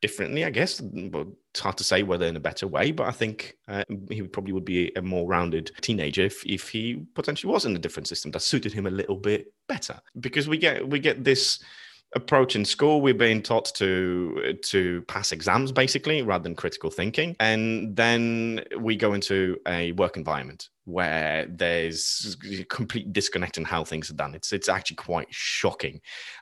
differently, 0.04 0.44
I 0.44 0.50
guess. 0.50 0.82
But 0.82 1.28
it's 1.52 1.62
hard 1.62 1.78
to 1.78 1.84
say 1.86 2.04
whether 2.04 2.26
in 2.26 2.36
a 2.36 2.42
better 2.50 2.68
way, 2.68 2.92
but 2.92 3.08
I 3.08 3.12
think 3.12 3.56
uh, 3.70 3.86
he 4.10 4.22
probably 4.24 4.52
would 4.52 4.66
be 4.66 4.92
a 4.98 5.02
more 5.02 5.26
rounded 5.26 5.72
teenager 5.80 6.24
if, 6.24 6.46
if 6.46 6.68
he 6.68 7.06
potentially 7.16 7.52
was 7.54 7.66
in 7.66 7.74
a 7.74 7.80
different 7.80 8.10
system 8.10 8.32
that 8.32 8.42
suited 8.42 8.74
him 8.74 8.86
a 8.86 8.92
little 8.92 9.16
bit 9.16 9.54
better. 9.70 9.98
Because 10.20 10.50
we 10.50 10.58
get 10.58 10.88
we 10.88 11.00
get 11.00 11.24
this 11.24 11.64
approach 12.16 12.56
in 12.56 12.64
school 12.64 13.02
we're 13.02 13.14
being 13.14 13.42
taught 13.42 13.74
to 13.74 14.56
to 14.62 15.02
pass 15.08 15.32
exams 15.32 15.72
basically 15.72 16.22
rather 16.22 16.44
than 16.44 16.54
critical 16.54 16.92
thinking 16.92 17.36
and 17.40 17.96
then 17.96 18.64
we 18.78 18.96
go 18.96 19.14
into 19.14 19.58
a 19.68 19.94
work 19.94 20.16
environment 20.16 20.70
where 20.86 21.46
there's 21.50 22.36
complete 22.70 23.14
disconnect 23.14 23.58
in 23.58 23.64
how 23.64 23.84
things 23.84 24.10
are 24.10 24.16
done 24.16 24.36
it's 24.36 24.52
it's 24.52 24.70
actually 24.70 24.96
quite 24.96 25.28
shocking 25.32 26.00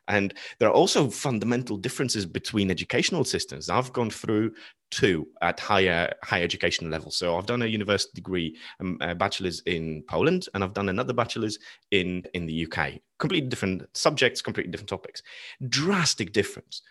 and 0.08 0.34
there 0.60 0.70
are 0.70 0.74
also 0.74 1.10
fundamental 1.10 1.78
differences 1.78 2.26
between 2.26 2.72
educational 2.72 3.24
systems 3.24 3.70
i've 3.70 3.94
gone 3.94 4.10
through 4.10 4.52
two 4.92 5.26
at 5.42 5.60
higher 5.60 6.14
higher 6.24 6.44
education 6.44 6.92
level. 6.92 7.10
So 7.10 7.38
I've 7.38 7.46
done 7.46 7.64
a 7.64 7.66
university 7.66 8.12
degree, 8.14 8.58
um, 8.80 8.98
a 9.02 9.16
bachelor's 9.16 9.62
in 9.62 10.04
Poland, 10.08 10.48
and 10.54 10.64
I've 10.64 10.74
done 10.74 10.90
another 10.90 11.14
bachelor's 11.14 11.58
in 11.90 12.24
in 12.34 12.46
the 12.46 12.68
UK. 12.68 13.00
Completely 13.18 13.50
different 13.50 13.84
subjects, 13.98 14.42
completely 14.42 14.72
different 14.72 14.90
topics. 14.90 15.24
Drastic 15.68 16.34
difference. 16.34 16.82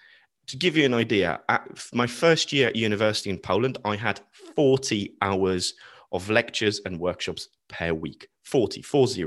To 0.48 0.56
give 0.56 0.76
you 0.76 0.84
an 0.84 0.94
idea, 0.94 1.40
at 1.48 1.68
my 1.92 2.08
first 2.08 2.52
year 2.52 2.68
at 2.68 2.76
university 2.76 3.30
in 3.30 3.38
Poland, 3.38 3.78
I 3.84 3.94
had 3.94 4.20
40 4.56 5.14
hours 5.22 5.74
of 6.12 6.30
lectures 6.30 6.80
and 6.84 6.98
workshops 6.98 7.48
per 7.68 7.92
week. 7.92 8.28
40, 8.44 8.82
40 8.82 9.24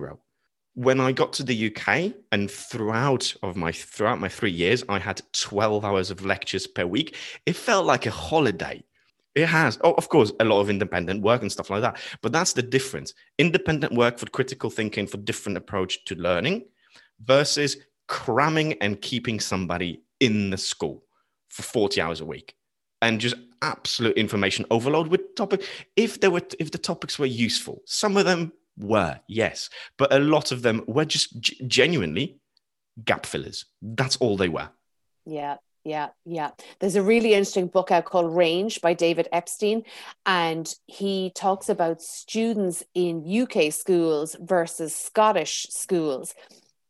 when 0.75 0.99
I 0.99 1.11
got 1.11 1.33
to 1.33 1.43
the 1.43 1.67
UK 1.67 2.13
and 2.31 2.49
throughout 2.49 3.33
of 3.43 3.55
my 3.55 3.71
throughout 3.71 4.19
my 4.19 4.29
three 4.29 4.51
years, 4.51 4.83
I 4.89 4.99
had 4.99 5.21
12 5.33 5.85
hours 5.85 6.09
of 6.09 6.25
lectures 6.25 6.65
per 6.65 6.85
week. 6.85 7.15
It 7.45 7.55
felt 7.55 7.85
like 7.85 8.05
a 8.05 8.11
holiday. 8.11 8.83
It 9.35 9.47
has, 9.47 9.79
oh, 9.83 9.93
of 9.93 10.09
course, 10.09 10.31
a 10.39 10.45
lot 10.45 10.61
of 10.61 10.69
independent 10.69 11.21
work 11.21 11.41
and 11.41 11.51
stuff 11.51 11.69
like 11.69 11.81
that. 11.81 11.97
But 12.21 12.31
that's 12.31 12.53
the 12.53 12.61
difference. 12.61 13.13
Independent 13.39 13.93
work 13.93 14.19
for 14.19 14.27
critical 14.27 14.69
thinking, 14.69 15.07
for 15.07 15.17
different 15.17 15.57
approach 15.57 16.05
to 16.05 16.15
learning, 16.15 16.65
versus 17.19 17.77
cramming 18.07 18.73
and 18.73 19.01
keeping 19.01 19.39
somebody 19.39 20.03
in 20.19 20.49
the 20.49 20.57
school 20.57 21.03
for 21.49 21.63
40 21.63 22.01
hours 22.01 22.21
a 22.21 22.25
week 22.25 22.55
and 23.03 23.21
just 23.21 23.35
absolute 23.61 24.17
information 24.17 24.65
overload 24.71 25.07
with 25.07 25.35
topic 25.35 25.63
if 25.95 26.19
there 26.19 26.31
were 26.31 26.41
if 26.59 26.71
the 26.71 26.77
topics 26.77 27.17
were 27.17 27.25
useful 27.25 27.81
some 27.85 28.17
of 28.17 28.25
them 28.25 28.51
were, 28.77 29.19
yes. 29.27 29.69
But 29.97 30.13
a 30.13 30.19
lot 30.19 30.51
of 30.51 30.61
them 30.61 30.83
were 30.87 31.05
just 31.05 31.39
g- 31.39 31.61
genuinely 31.67 32.37
gap 33.03 33.25
fillers. 33.25 33.65
That's 33.81 34.17
all 34.17 34.37
they 34.37 34.49
were. 34.49 34.69
Yeah. 35.25 35.57
Yeah, 35.85 36.09
yeah. 36.23 36.51
There's 36.79 36.95
a 36.95 37.03
really 37.03 37.33
interesting 37.33 37.67
book 37.67 37.91
out 37.91 38.05
called 38.05 38.33
Range 38.33 38.79
by 38.79 38.93
David 38.93 39.27
Epstein, 39.33 39.83
and 40.25 40.73
he 40.87 41.33
talks 41.35 41.67
about 41.67 42.01
students 42.01 42.83
in 42.95 43.25
UK 43.27 43.73
schools 43.73 44.37
versus 44.39 44.95
Scottish 44.95 45.67
schools. 45.71 46.35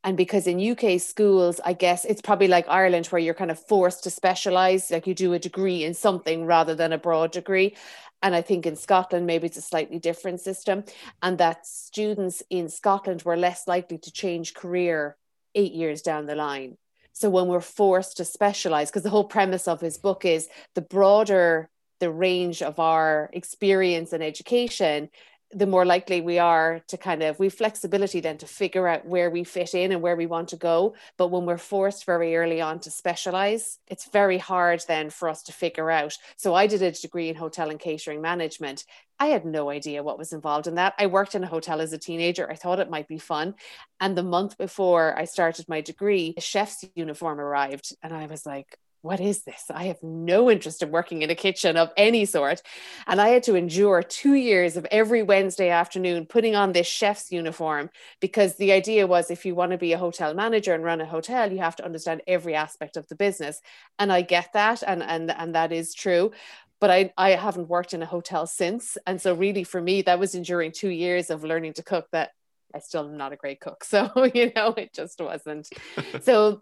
And 0.03 0.17
because 0.17 0.47
in 0.47 0.59
UK 0.59 0.99
schools, 0.99 1.61
I 1.63 1.73
guess 1.73 2.03
it's 2.03 2.21
probably 2.21 2.47
like 2.47 2.67
Ireland, 2.67 3.07
where 3.07 3.21
you're 3.21 3.33
kind 3.33 3.51
of 3.51 3.59
forced 3.59 4.03
to 4.03 4.09
specialize, 4.09 4.91
like 4.91 5.07
you 5.07 5.13
do 5.13 5.33
a 5.33 5.39
degree 5.39 5.83
in 5.83 5.93
something 5.93 6.45
rather 6.45 6.75
than 6.75 6.91
a 6.91 6.97
broad 6.97 7.31
degree. 7.31 7.75
And 8.21 8.35
I 8.35 8.41
think 8.41 8.65
in 8.65 8.75
Scotland, 8.75 9.25
maybe 9.25 9.47
it's 9.47 9.57
a 9.57 9.61
slightly 9.61 9.99
different 9.99 10.41
system, 10.41 10.83
and 11.21 11.37
that 11.37 11.65
students 11.65 12.43
in 12.49 12.69
Scotland 12.69 13.23
were 13.23 13.37
less 13.37 13.67
likely 13.67 13.97
to 13.97 14.11
change 14.11 14.53
career 14.53 15.17
eight 15.55 15.73
years 15.73 16.01
down 16.01 16.25
the 16.25 16.35
line. 16.35 16.77
So 17.11 17.29
when 17.29 17.47
we're 17.47 17.61
forced 17.61 18.17
to 18.17 18.25
specialize, 18.25 18.89
because 18.89 19.03
the 19.03 19.09
whole 19.09 19.25
premise 19.25 19.67
of 19.67 19.81
his 19.81 19.97
book 19.97 20.25
is 20.25 20.49
the 20.73 20.81
broader 20.81 21.69
the 22.03 22.11
range 22.11 22.61
of 22.61 22.79
our 22.79 23.29
experience 23.31 24.11
and 24.11 24.21
education, 24.21 25.09
the 25.53 25.67
more 25.67 25.85
likely 25.85 26.21
we 26.21 26.39
are 26.39 26.81
to 26.87 26.97
kind 26.97 27.23
of 27.23 27.39
we 27.39 27.49
flexibility 27.49 28.19
then 28.19 28.37
to 28.37 28.47
figure 28.47 28.87
out 28.87 29.05
where 29.05 29.29
we 29.29 29.43
fit 29.43 29.73
in 29.73 29.91
and 29.91 30.01
where 30.01 30.15
we 30.15 30.25
want 30.25 30.49
to 30.49 30.55
go. 30.55 30.95
But 31.17 31.27
when 31.27 31.45
we're 31.45 31.57
forced 31.57 32.05
very 32.05 32.35
early 32.35 32.61
on 32.61 32.79
to 32.81 32.91
specialize 32.91 33.79
it's 33.87 34.09
very 34.09 34.37
hard 34.37 34.83
then 34.87 35.09
for 35.09 35.29
us 35.29 35.43
to 35.43 35.53
figure 35.53 35.89
out. 35.91 36.17
So 36.37 36.53
i 36.53 36.67
did 36.67 36.81
a 36.81 36.91
degree 36.91 37.29
in 37.29 37.35
hotel 37.35 37.69
and 37.69 37.79
catering 37.79 38.21
management. 38.21 38.85
I 39.19 39.27
had 39.27 39.45
no 39.45 39.69
idea 39.69 40.03
what 40.03 40.17
was 40.17 40.33
involved 40.33 40.67
in 40.67 40.75
that. 40.75 40.95
I 40.97 41.05
worked 41.05 41.35
in 41.35 41.43
a 41.43 41.47
hotel 41.47 41.79
as 41.79 41.93
a 41.93 41.97
teenager. 41.97 42.49
I 42.51 42.55
thought 42.55 42.79
it 42.79 42.89
might 42.89 43.07
be 43.07 43.19
fun. 43.19 43.55
And 43.99 44.17
the 44.17 44.23
month 44.23 44.57
before 44.57 45.17
i 45.17 45.25
started 45.25 45.67
my 45.69 45.81
degree 45.81 46.33
a 46.37 46.41
chef's 46.41 46.83
uniform 46.95 47.39
arrived 47.39 47.95
and 48.01 48.13
i 48.13 48.25
was 48.25 48.45
like 48.45 48.77
what 49.03 49.19
is 49.19 49.43
this? 49.43 49.65
I 49.69 49.83
have 49.85 50.01
no 50.01 50.49
interest 50.49 50.81
in 50.81 50.89
working 50.89 51.23
in 51.23 51.29
a 51.29 51.35
kitchen 51.35 51.75
of 51.75 51.91
any 51.97 52.23
sort. 52.23 52.61
And 53.05 53.19
I 53.19 53.27
had 53.29 53.43
to 53.43 53.55
endure 53.55 54.01
two 54.01 54.33
years 54.33 54.77
of 54.77 54.87
every 54.91 55.21
Wednesday 55.21 55.69
afternoon 55.69 56.25
putting 56.25 56.55
on 56.55 56.71
this 56.71 56.87
chef's 56.87 57.29
uniform 57.29 57.89
because 58.21 58.55
the 58.55 58.71
idea 58.71 59.05
was 59.05 59.29
if 59.29 59.45
you 59.45 59.55
want 59.55 59.73
to 59.73 59.77
be 59.77 59.91
a 59.91 59.97
hotel 59.97 60.33
manager 60.33 60.73
and 60.73 60.85
run 60.85 61.01
a 61.01 61.05
hotel, 61.05 61.51
you 61.51 61.59
have 61.59 61.75
to 61.75 61.85
understand 61.85 62.21
every 62.27 62.55
aspect 62.55 62.95
of 62.95 63.05
the 63.09 63.15
business. 63.15 63.61
And 63.99 64.11
I 64.11 64.21
get 64.21 64.53
that, 64.53 64.81
and, 64.87 65.03
and, 65.03 65.29
and 65.29 65.53
that 65.53 65.73
is 65.73 65.93
true. 65.93 66.31
But 66.79 66.89
I, 66.89 67.13
I 67.17 67.31
haven't 67.31 67.67
worked 67.67 67.93
in 67.93 68.01
a 68.01 68.05
hotel 68.05 68.47
since. 68.47 68.97
And 69.05 69.21
so, 69.21 69.33
really, 69.33 69.65
for 69.65 69.81
me, 69.81 70.01
that 70.03 70.19
was 70.19 70.33
enduring 70.33 70.71
two 70.71 70.89
years 70.89 71.29
of 71.29 71.43
learning 71.43 71.73
to 71.73 71.83
cook 71.83 72.07
that 72.11 72.31
I 72.73 72.79
still 72.79 73.05
am 73.05 73.17
not 73.17 73.33
a 73.33 73.37
great 73.37 73.59
cook. 73.59 73.83
So, 73.93 74.09
you 74.33 74.51
know, 74.55 74.73
it 74.75 74.93
just 74.93 75.19
wasn't. 75.19 75.69
so 76.21 76.61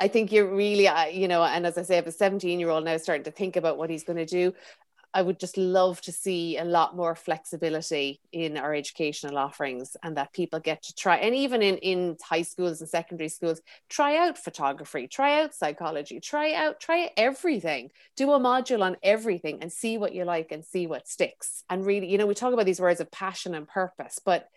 I 0.00 0.08
think 0.08 0.30
you're 0.30 0.54
really, 0.54 0.86
uh, 0.86 1.06
you 1.06 1.26
know, 1.28 1.42
and 1.42 1.66
as 1.66 1.76
I 1.76 1.82
say, 1.82 1.94
I 1.94 1.96
have 1.96 2.06
a 2.06 2.12
17 2.12 2.60
year 2.60 2.70
old 2.70 2.84
now 2.84 2.96
starting 2.98 3.24
to 3.24 3.30
think 3.30 3.56
about 3.56 3.78
what 3.78 3.90
he's 3.90 4.04
going 4.04 4.18
to 4.18 4.26
do. 4.26 4.54
I 5.14 5.22
would 5.22 5.40
just 5.40 5.56
love 5.56 6.00
to 6.02 6.12
see 6.12 6.58
a 6.58 6.64
lot 6.64 6.94
more 6.94 7.14
flexibility 7.14 8.20
in 8.30 8.58
our 8.58 8.74
educational 8.74 9.38
offerings 9.38 9.96
and 10.02 10.16
that 10.18 10.34
people 10.34 10.60
get 10.60 10.82
to 10.82 10.94
try, 10.94 11.16
and 11.16 11.34
even 11.34 11.62
in, 11.62 11.78
in 11.78 12.16
high 12.22 12.42
schools 12.42 12.80
and 12.80 12.90
secondary 12.90 13.30
schools, 13.30 13.62
try 13.88 14.18
out 14.18 14.36
photography, 14.36 15.08
try 15.08 15.40
out 15.40 15.54
psychology, 15.54 16.20
try 16.20 16.52
out, 16.52 16.78
try 16.78 17.10
everything, 17.16 17.90
do 18.16 18.30
a 18.32 18.38
module 18.38 18.82
on 18.82 18.98
everything 19.02 19.58
and 19.62 19.72
see 19.72 19.96
what 19.96 20.14
you 20.14 20.24
like 20.24 20.52
and 20.52 20.62
see 20.64 20.86
what 20.86 21.08
sticks. 21.08 21.64
And 21.70 21.86
really, 21.86 22.06
you 22.08 22.18
know, 22.18 22.26
we 22.26 22.34
talk 22.34 22.52
about 22.52 22.66
these 22.66 22.80
words 22.80 23.00
of 23.00 23.10
passion 23.10 23.54
and 23.54 23.66
purpose, 23.66 24.20
but 24.22 24.48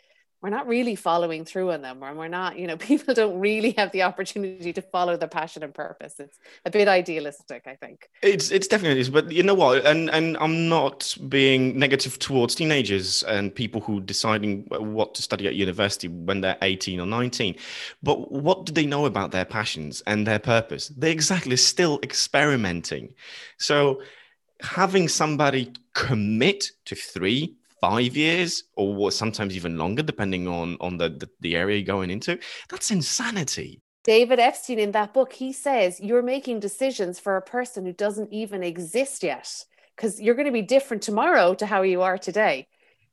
we're 0.41 0.50
not 0.50 0.67
really 0.67 0.95
following 0.95 1.45
through 1.45 1.71
on 1.71 1.81
them 1.81 2.01
and 2.03 2.17
we're 2.17 2.27
not 2.27 2.57
you 2.57 2.67
know 2.67 2.77
people 2.91 3.13
don't 3.13 3.39
really 3.39 3.71
have 3.77 3.91
the 3.91 4.03
opportunity 4.03 4.74
to 4.74 4.81
follow 4.81 5.17
their 5.17 5.27
passion 5.27 5.63
and 5.63 5.74
purpose. 5.74 6.19
It's 6.19 6.39
a 6.65 6.71
bit 6.71 6.88
idealistic 6.88 7.63
i 7.65 7.75
think. 7.75 8.10
It's 8.21 8.51
it's 8.51 8.67
definitely 8.67 9.01
is 9.01 9.10
but 9.10 9.31
you 9.31 9.43
know 9.43 9.53
what? 9.53 9.86
And 9.86 10.10
and 10.10 10.38
i'm 10.38 10.69
not 10.69 11.15
being 11.29 11.77
negative 11.77 12.19
towards 12.19 12.55
teenagers 12.55 13.24
and 13.24 13.53
people 13.53 13.81
who 13.81 14.01
deciding 14.01 14.65
what 14.69 15.15
to 15.15 15.21
study 15.21 15.48
at 15.48 15.55
university 15.55 16.07
when 16.07 16.41
they're 16.41 16.57
18 16.62 17.00
or 17.00 17.05
19 17.05 17.55
but 18.03 18.31
what 18.31 18.65
do 18.65 18.74
they 18.74 18.86
know 18.86 19.05
about 19.05 19.31
their 19.31 19.45
passions 19.45 20.01
and 20.07 20.25
their 20.25 20.39
purpose? 20.39 20.89
They're 20.89 21.12
exactly 21.12 21.55
still 21.57 22.00
experimenting. 22.03 23.13
So 23.57 24.01
having 24.62 25.07
somebody 25.07 25.74
commit 25.93 26.71
to 26.86 26.95
three 26.95 27.55
five 27.81 28.15
years 28.15 28.63
or 28.75 29.11
sometimes 29.11 29.55
even 29.55 29.77
longer, 29.77 30.03
depending 30.03 30.47
on 30.47 30.77
on 30.79 30.97
the, 30.97 31.09
the, 31.09 31.29
the 31.41 31.55
area 31.55 31.77
you're 31.77 31.85
going 31.85 32.11
into. 32.11 32.39
That's 32.69 32.91
insanity. 32.91 33.81
David 34.03 34.39
Epstein 34.39 34.79
in 34.79 34.91
that 34.91 35.13
book, 35.13 35.33
he 35.33 35.51
says 35.51 36.00
you're 36.00 36.23
making 36.23 36.59
decisions 36.59 37.19
for 37.19 37.38
a 37.38 37.41
person 37.41 37.85
who 37.85 37.93
doesn't 37.93 38.31
even 38.31 38.63
exist 38.63 39.21
yet 39.23 39.65
because 39.95 40.19
you're 40.19 40.35
going 40.35 40.47
to 40.47 40.51
be 40.51 40.63
different 40.63 41.03
tomorrow 41.03 41.53
to 41.55 41.65
how 41.65 41.83
you 41.83 42.01
are 42.01 42.17
today. 42.17 42.67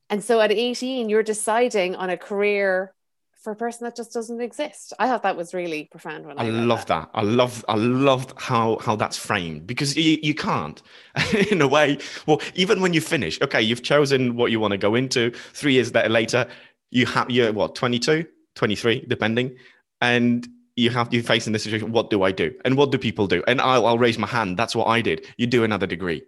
And 0.09 0.25
so 0.25 0.41
at 0.41 0.51
18, 0.51 1.11
you're 1.11 1.23
deciding 1.23 1.95
on 1.95 2.09
a 2.09 2.17
career 2.17 2.95
for 3.39 3.53
a 3.53 3.57
person 3.57 3.85
that 3.85 3.95
just 3.95 4.13
doesn't 4.13 4.41
exist. 4.41 4.93
I 4.99 5.07
thought 5.07 5.23
that 5.23 5.37
was 5.37 5.55
really 5.55 5.85
profound 5.85 6.27
when 6.27 6.39
I, 6.39 6.47
I 6.47 6.51
love 6.51 6.87
that. 6.87 7.13
that. 7.13 7.19
I 7.19 7.23
love 7.23 7.65
I 7.69 7.77
love 7.77 8.35
how 8.37 8.79
how 8.79 8.97
that's 8.97 9.17
framed 9.17 9.67
because 9.67 9.97
you, 9.97 10.19
you 10.23 10.35
can't 10.35 10.83
in 11.51 11.63
a 11.63 11.69
way. 11.69 11.99
Well, 12.27 12.41
even 12.55 12.81
when 12.81 12.93
you 12.93 13.01
finish, 13.01 13.41
okay, 13.41 13.63
you've 13.63 13.83
chosen 13.83 14.37
what 14.37 14.51
you 14.51 14.61
want 14.61 14.73
to 14.73 14.79
go 14.79 14.95
into. 14.95 15.31
3 15.55 15.73
years 15.73 15.93
later, 15.95 16.47
you 16.91 17.07
have 17.07 17.31
you're 17.31 17.53
what 17.53 17.75
22, 17.75 18.27
23 18.55 19.05
depending 19.09 19.57
and 20.01 20.49
you 20.77 20.91
have 20.91 21.13
you 21.13 21.23
facing 21.23 21.53
the 21.53 21.59
situation 21.59 21.93
what 21.93 22.11
do 22.11 22.23
I 22.23 22.33
do? 22.33 22.53
And 22.65 22.77
what 22.77 22.93
do 22.93 22.99
people 22.99 23.27
do? 23.27 23.43
And 23.47 23.61
I'll, 23.61 23.87
I'll 23.87 23.99
raise 23.99 24.19
my 24.19 24.29
hand. 24.29 24.57
That's 24.57 24.77
what 24.77 24.87
I 24.87 25.01
did. 25.01 25.27
You 25.37 25.47
do 25.47 25.65
another 25.65 25.87
degree 25.87 26.23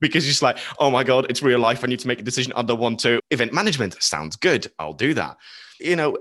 because 0.00 0.28
it's 0.28 0.42
like, 0.42 0.58
oh 0.78 0.90
my 0.90 1.04
God, 1.04 1.26
it's 1.30 1.42
real 1.42 1.58
life. 1.58 1.84
I 1.84 1.86
need 1.86 2.00
to 2.00 2.08
make 2.08 2.20
a 2.20 2.24
decision. 2.24 2.52
I 2.56 2.62
don't 2.62 2.80
want 2.80 3.00
to. 3.00 3.20
Event 3.30 3.52
management 3.52 4.00
sounds 4.02 4.36
good. 4.36 4.70
I'll 4.78 4.92
do 4.92 5.14
that. 5.14 5.36
You 5.80 5.96
know, 5.96 6.16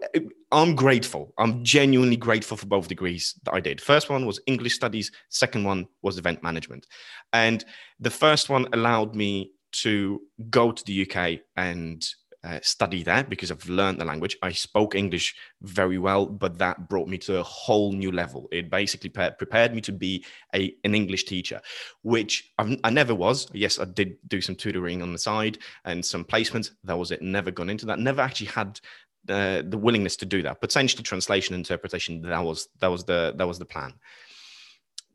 I'm 0.51 0.75
grateful. 0.75 1.33
I'm 1.37 1.63
genuinely 1.63 2.17
grateful 2.17 2.57
for 2.57 2.65
both 2.65 2.87
degrees 2.87 3.39
that 3.43 3.53
I 3.53 3.59
did. 3.59 3.79
First 3.79 4.09
one 4.09 4.25
was 4.25 4.39
English 4.47 4.75
studies, 4.75 5.11
second 5.29 5.63
one 5.63 5.87
was 6.01 6.17
event 6.17 6.41
management. 6.41 6.87
And 7.33 7.63
the 7.99 8.09
first 8.09 8.49
one 8.49 8.67
allowed 8.73 9.15
me 9.15 9.51
to 9.73 10.21
go 10.49 10.71
to 10.71 10.83
the 10.85 11.07
UK 11.07 11.39
and 11.55 12.05
uh, 12.43 12.59
study 12.61 13.03
there 13.03 13.23
because 13.23 13.51
I've 13.51 13.67
learned 13.69 13.99
the 13.99 14.05
language. 14.05 14.37
I 14.41 14.51
spoke 14.51 14.95
English 14.95 15.35
very 15.61 15.97
well, 15.97 16.25
but 16.25 16.57
that 16.57 16.89
brought 16.89 17.07
me 17.07 17.17
to 17.19 17.37
a 17.37 17.43
whole 17.43 17.93
new 17.93 18.11
level. 18.11 18.47
It 18.51 18.69
basically 18.69 19.09
pre- 19.09 19.31
prepared 19.37 19.73
me 19.73 19.81
to 19.81 19.91
be 19.91 20.25
a, 20.53 20.75
an 20.83 20.93
English 20.93 21.23
teacher, 21.23 21.61
which 22.01 22.51
I've, 22.57 22.77
i 22.83 22.89
never 22.89 23.15
was. 23.15 23.47
Yes, 23.53 23.79
I 23.79 23.85
did 23.85 24.17
do 24.27 24.41
some 24.41 24.55
tutoring 24.55 25.01
on 25.01 25.13
the 25.13 25.19
side 25.19 25.59
and 25.85 26.05
some 26.05 26.25
placements. 26.25 26.71
That 26.83 26.97
was 26.97 27.11
it. 27.11 27.21
Never 27.21 27.51
gone 27.51 27.69
into 27.69 27.85
that. 27.85 27.99
Never 27.99 28.21
actually 28.21 28.47
had 28.47 28.79
the 29.25 29.65
the 29.67 29.77
willingness 29.77 30.17
to 30.17 30.25
do 30.25 30.41
that. 30.43 30.59
Potentially 30.61 31.03
translation 31.03 31.55
interpretation. 31.55 32.21
That 32.21 32.43
was 32.43 32.67
that 32.79 32.87
was 32.87 33.05
the 33.05 33.33
that 33.37 33.47
was 33.47 33.59
the 33.59 33.65
plan. 33.65 33.93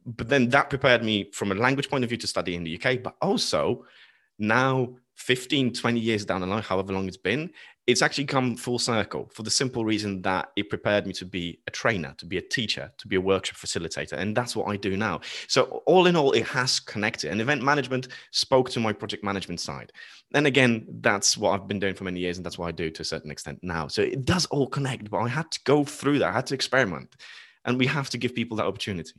But 0.07 0.29
then 0.31 0.49
that 0.51 0.71
prepared 0.71 1.05
me 1.05 1.31
from 1.33 1.53
a 1.53 1.55
language 1.55 1.91
point 1.91 2.05
of 2.05 2.09
view 2.09 2.17
to 2.19 2.27
study 2.27 2.55
in 2.55 2.65
the 2.65 2.81
UK, 2.81 3.03
but 3.03 3.17
also 3.21 3.85
now 4.39 4.95
15, 5.17 5.73
20 5.73 5.99
years 6.01 6.25
down 6.25 6.41
the 6.41 6.47
line, 6.47 6.63
however 6.63 6.93
long 6.93 7.09
it's 7.09 7.17
been, 7.17 7.51
it's 7.89 8.03
actually 8.03 8.27
come 8.27 8.55
full 8.55 8.79
circle 8.79 9.31
for 9.33 9.43
the 9.43 9.51
simple 9.51 9.83
reason 9.83 10.21
that 10.21 10.51
it 10.57 10.69
prepared 10.69 11.07
me 11.07 11.13
to 11.15 11.25
be 11.25 11.59
a 11.67 11.71
trainer, 11.71 12.15
to 12.19 12.27
be 12.27 12.37
a 12.37 12.43
teacher, 12.43 12.93
to 12.99 13.09
be 13.09 13.17
a 13.17 13.21
workshop 13.21 13.57
facilitator. 13.57 14.13
And 14.13 14.37
that's 14.37 14.55
what 14.55 14.69
I 14.69 14.77
do 14.77 14.95
now. 14.95 15.23
So, 15.47 15.83
all 15.87 16.07
in 16.07 16.15
all, 16.15 16.33
it 16.33 16.47
has 16.49 16.81
connected. 16.81 17.31
And 17.31 17.41
event 17.41 17.63
management 17.63 18.09
spoke 18.31 18.69
to 18.71 18.81
my 18.81 18.93
project 18.93 19.25
management 19.25 19.59
side. 19.59 19.91
And 20.35 20.47
again, 20.47 20.87
that's 21.01 21.39
what 21.39 21.53
I've 21.53 21.67
been 21.67 21.81
doing 21.81 21.95
for 21.95 22.05
many 22.05 22.21
years. 22.21 22.37
And 22.37 22.45
that's 22.45 22.59
what 22.59 22.69
I 22.69 22.73
do 22.73 22.91
to 22.91 23.03
a 23.03 23.07
certain 23.07 23.31
extent 23.31 23.59
now. 23.63 23.89
So, 23.89 24.03
it 24.03 24.27
does 24.27 24.45
all 24.47 24.67
connect, 24.67 25.11
but 25.11 25.21
I 25.21 25.29
had 25.29 25.51
to 25.51 25.61
go 25.65 25.83
through 25.83 26.19
that, 26.19 26.29
I 26.29 26.33
had 26.33 26.47
to 26.49 26.55
experiment. 26.55 27.17
And 27.65 27.79
we 27.79 27.87
have 27.87 28.11
to 28.11 28.19
give 28.19 28.35
people 28.35 28.59
that 28.59 28.67
opportunity. 28.67 29.15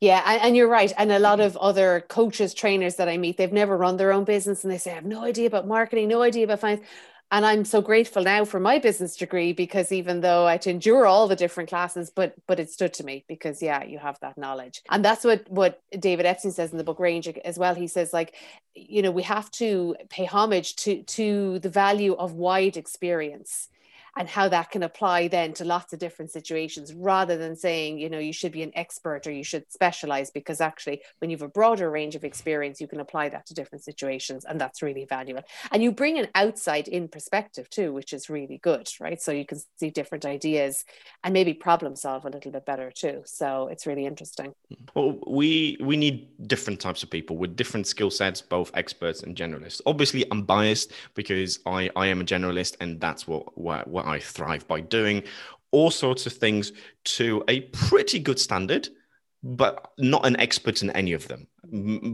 Yeah, 0.00 0.22
and, 0.26 0.42
and, 0.42 0.56
you're 0.56 0.68
right. 0.68 0.92
And 0.96 1.10
a 1.12 1.18
lot 1.18 1.38
mm-hmm. 1.38 1.46
of 1.46 1.56
other 1.56 2.04
coaches, 2.08 2.54
trainers 2.54 2.96
that 2.96 3.08
I 3.08 3.16
meet, 3.16 3.36
they've 3.36 3.52
never 3.52 3.76
run 3.76 3.96
their 3.96 4.12
own 4.12 4.24
business 4.24 4.64
and 4.64 4.72
they 4.72 4.78
say, 4.78 4.92
I 4.92 4.94
have 4.94 5.04
no 5.04 5.24
idea 5.24 5.46
about 5.46 5.66
marketing, 5.66 6.08
no 6.08 6.22
idea 6.22 6.44
about 6.44 6.60
finance. 6.60 6.86
And 7.32 7.46
I'm 7.46 7.64
so 7.64 7.80
grateful 7.80 8.22
now 8.22 8.44
for 8.44 8.60
my 8.60 8.78
business 8.78 9.16
degree 9.16 9.54
because 9.54 9.90
even 9.90 10.20
though 10.20 10.46
I 10.46 10.52
had 10.52 10.62
to 10.62 10.70
endure 10.70 11.06
all 11.06 11.28
the 11.28 11.34
different 11.34 11.70
classes, 11.70 12.10
but 12.10 12.34
but 12.46 12.60
it 12.60 12.70
stood 12.70 12.92
to 12.94 13.04
me 13.04 13.24
because 13.26 13.62
yeah, 13.62 13.82
you 13.84 13.98
have 13.98 14.18
that 14.20 14.36
knowledge. 14.36 14.82
And 14.90 15.02
that's 15.02 15.24
what 15.24 15.50
what 15.50 15.80
David 15.98 16.26
Epstein 16.26 16.52
says 16.52 16.72
in 16.72 16.78
the 16.78 16.84
book 16.84 17.00
Range 17.00 17.28
as 17.28 17.58
well. 17.58 17.74
He 17.74 17.86
says, 17.86 18.12
like, 18.12 18.34
you 18.74 19.00
know, 19.00 19.10
we 19.10 19.22
have 19.22 19.50
to 19.52 19.96
pay 20.10 20.26
homage 20.26 20.76
to 20.76 21.02
to 21.04 21.58
the 21.60 21.70
value 21.70 22.12
of 22.12 22.34
wide 22.34 22.76
experience 22.76 23.68
and 24.16 24.28
how 24.28 24.48
that 24.48 24.70
can 24.70 24.82
apply 24.82 25.28
then 25.28 25.52
to 25.54 25.64
lots 25.64 25.92
of 25.92 25.98
different 25.98 26.30
situations 26.30 26.92
rather 26.92 27.36
than 27.36 27.56
saying 27.56 27.98
you 27.98 28.10
know 28.10 28.18
you 28.18 28.32
should 28.32 28.52
be 28.52 28.62
an 28.62 28.72
expert 28.74 29.26
or 29.26 29.30
you 29.30 29.44
should 29.44 29.70
specialize 29.70 30.30
because 30.30 30.60
actually 30.60 31.00
when 31.18 31.30
you 31.30 31.36
have 31.36 31.42
a 31.42 31.48
broader 31.48 31.90
range 31.90 32.14
of 32.14 32.24
experience 32.24 32.80
you 32.80 32.86
can 32.86 33.00
apply 33.00 33.28
that 33.28 33.46
to 33.46 33.54
different 33.54 33.82
situations 33.82 34.44
and 34.44 34.60
that's 34.60 34.82
really 34.82 35.04
valuable. 35.04 35.42
And 35.70 35.82
you 35.82 35.92
bring 35.92 36.18
an 36.18 36.28
outside 36.34 36.88
in 36.88 37.08
perspective 37.08 37.70
too 37.70 37.92
which 37.92 38.12
is 38.12 38.28
really 38.28 38.58
good 38.58 38.88
right? 39.00 39.20
So 39.20 39.32
you 39.32 39.46
can 39.46 39.58
see 39.78 39.90
different 39.90 40.24
ideas 40.24 40.84
and 41.24 41.32
maybe 41.32 41.54
problem 41.54 41.96
solve 41.96 42.24
a 42.24 42.30
little 42.30 42.52
bit 42.52 42.66
better 42.66 42.90
too. 42.90 43.22
So 43.24 43.68
it's 43.68 43.86
really 43.86 44.06
interesting. 44.06 44.54
Well 44.94 45.18
we 45.26 45.78
we 45.80 45.96
need 45.96 46.48
different 46.48 46.80
types 46.80 47.02
of 47.02 47.10
people 47.10 47.36
with 47.36 47.56
different 47.56 47.86
skill 47.86 48.10
sets 48.10 48.42
both 48.42 48.70
experts 48.74 49.22
and 49.22 49.36
generalists. 49.36 49.80
Obviously 49.86 50.24
i'm 50.30 50.42
biased 50.42 50.92
because 51.14 51.60
i 51.66 51.88
i 51.96 52.06
am 52.06 52.20
a 52.20 52.24
generalist 52.24 52.76
and 52.80 53.00
that's 53.00 53.26
what 53.26 53.56
what, 53.56 53.86
what 53.88 54.01
what 54.02 54.14
I 54.14 54.18
thrive 54.18 54.66
by 54.68 54.80
doing 54.80 55.22
all 55.70 55.90
sorts 55.90 56.26
of 56.26 56.32
things 56.34 56.72
to 57.04 57.42
a 57.48 57.60
pretty 57.60 58.18
good 58.18 58.38
standard 58.38 58.88
but 59.44 59.90
not 59.98 60.24
an 60.24 60.38
expert 60.38 60.82
in 60.82 60.90
any 60.90 61.12
of 61.12 61.26
them. 61.26 61.48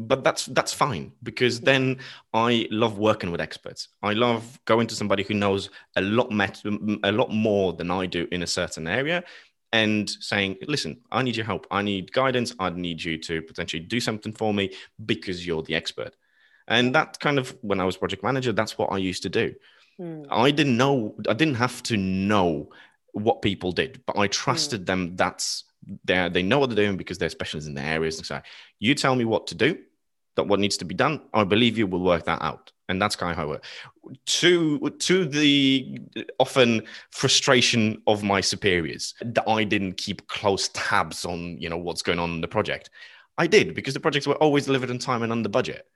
But 0.07 0.25
that's 0.25 0.47
that's 0.47 0.73
fine 0.73 1.13
because 1.23 1.61
then 1.61 1.99
i 2.33 2.67
love 2.71 2.99
working 2.99 3.31
with 3.31 3.41
experts. 3.41 3.89
I 4.03 4.15
love 4.15 4.59
going 4.65 4.87
to 4.87 4.95
somebody 4.95 5.25
who 5.25 5.35
knows 5.35 5.69
a 5.97 6.01
lot 6.01 6.31
met, 6.31 6.63
a 7.03 7.13
lot 7.13 7.31
more 7.31 7.75
than 7.75 7.91
i 7.91 8.07
do 8.07 8.27
in 8.33 8.43
a 8.43 8.47
certain 8.47 8.87
area 8.87 9.25
and 9.73 10.09
saying 10.09 10.57
listen 10.67 11.01
i 11.13 11.23
need 11.23 11.37
your 11.37 11.45
help. 11.45 11.67
I 11.71 11.83
need 11.83 12.13
guidance. 12.13 12.55
I 12.59 12.71
need 12.71 13.03
you 13.03 13.19
to 13.19 13.43
potentially 13.43 13.83
do 13.83 14.01
something 14.01 14.33
for 14.33 14.55
me 14.55 14.71
because 15.05 15.47
you're 15.47 15.63
the 15.63 15.75
expert. 15.75 16.17
And 16.67 16.95
that 16.95 17.21
kind 17.21 17.39
of 17.39 17.55
when 17.61 17.81
i 17.81 17.85
was 17.85 17.97
project 17.97 18.23
manager 18.23 18.53
that's 18.53 18.79
what 18.79 18.93
i 18.93 18.97
used 18.97 19.23
to 19.25 19.29
do 19.29 19.55
Mm. 20.01 20.27
I 20.31 20.51
didn't 20.51 20.77
know, 20.77 21.15
I 21.29 21.35
didn't 21.35 21.57
have 21.57 21.83
to 21.85 21.97
know 21.97 22.71
what 23.13 23.43
people 23.43 23.73
did, 23.73 24.03
but 24.07 24.17
I 24.19 24.29
trusted 24.29 24.83
mm. 24.83 24.87
them. 24.87 25.17
That's 25.17 25.65
they 26.05 26.29
they 26.29 26.43
know 26.43 26.59
what 26.59 26.71
they're 26.71 26.85
doing 26.85 26.97
because 26.97 27.19
they're 27.19 27.29
specialists 27.29 27.69
in 27.69 27.75
their 27.75 27.87
areas. 27.87 28.19
So 28.27 28.41
you 28.79 28.95
tell 28.95 29.15
me 29.15 29.25
what 29.25 29.47
to 29.49 29.55
do, 29.55 29.79
that 30.37 30.45
what 30.45 30.61
needs 30.61 30.77
to 30.79 30.85
be 30.85 30.95
done. 30.95 31.23
I 31.35 31.45
believe 31.45 31.79
you 31.79 31.87
will 31.87 32.03
work 32.03 32.25
that 32.27 32.43
out, 32.43 32.73
and 32.89 33.01
that's 33.01 33.17
kind 33.17 33.33
of 33.33 33.37
how 33.37 33.45
it 33.45 33.49
works. 33.49 33.69
To 34.41 34.91
to 34.91 35.25
the 35.25 36.01
often 36.39 36.83
frustration 37.11 38.03
of 38.07 38.23
my 38.23 38.41
superiors 38.41 39.15
that 39.21 39.49
I 39.49 39.65
didn't 39.65 39.97
keep 39.97 40.29
close 40.29 40.69
tabs 40.69 41.25
on 41.25 41.59
you 41.61 41.69
know 41.69 41.77
what's 41.77 42.03
going 42.03 42.19
on 42.19 42.31
in 42.31 42.41
the 42.41 42.49
project. 42.49 42.91
I 43.37 43.47
did 43.47 43.75
because 43.75 43.95
the 43.95 44.01
projects 44.01 44.27
were 44.27 44.37
always 44.37 44.67
delivered 44.67 44.91
on 44.91 44.99
time 44.99 45.23
and 45.23 45.33
under 45.33 45.49
budget. 45.49 45.87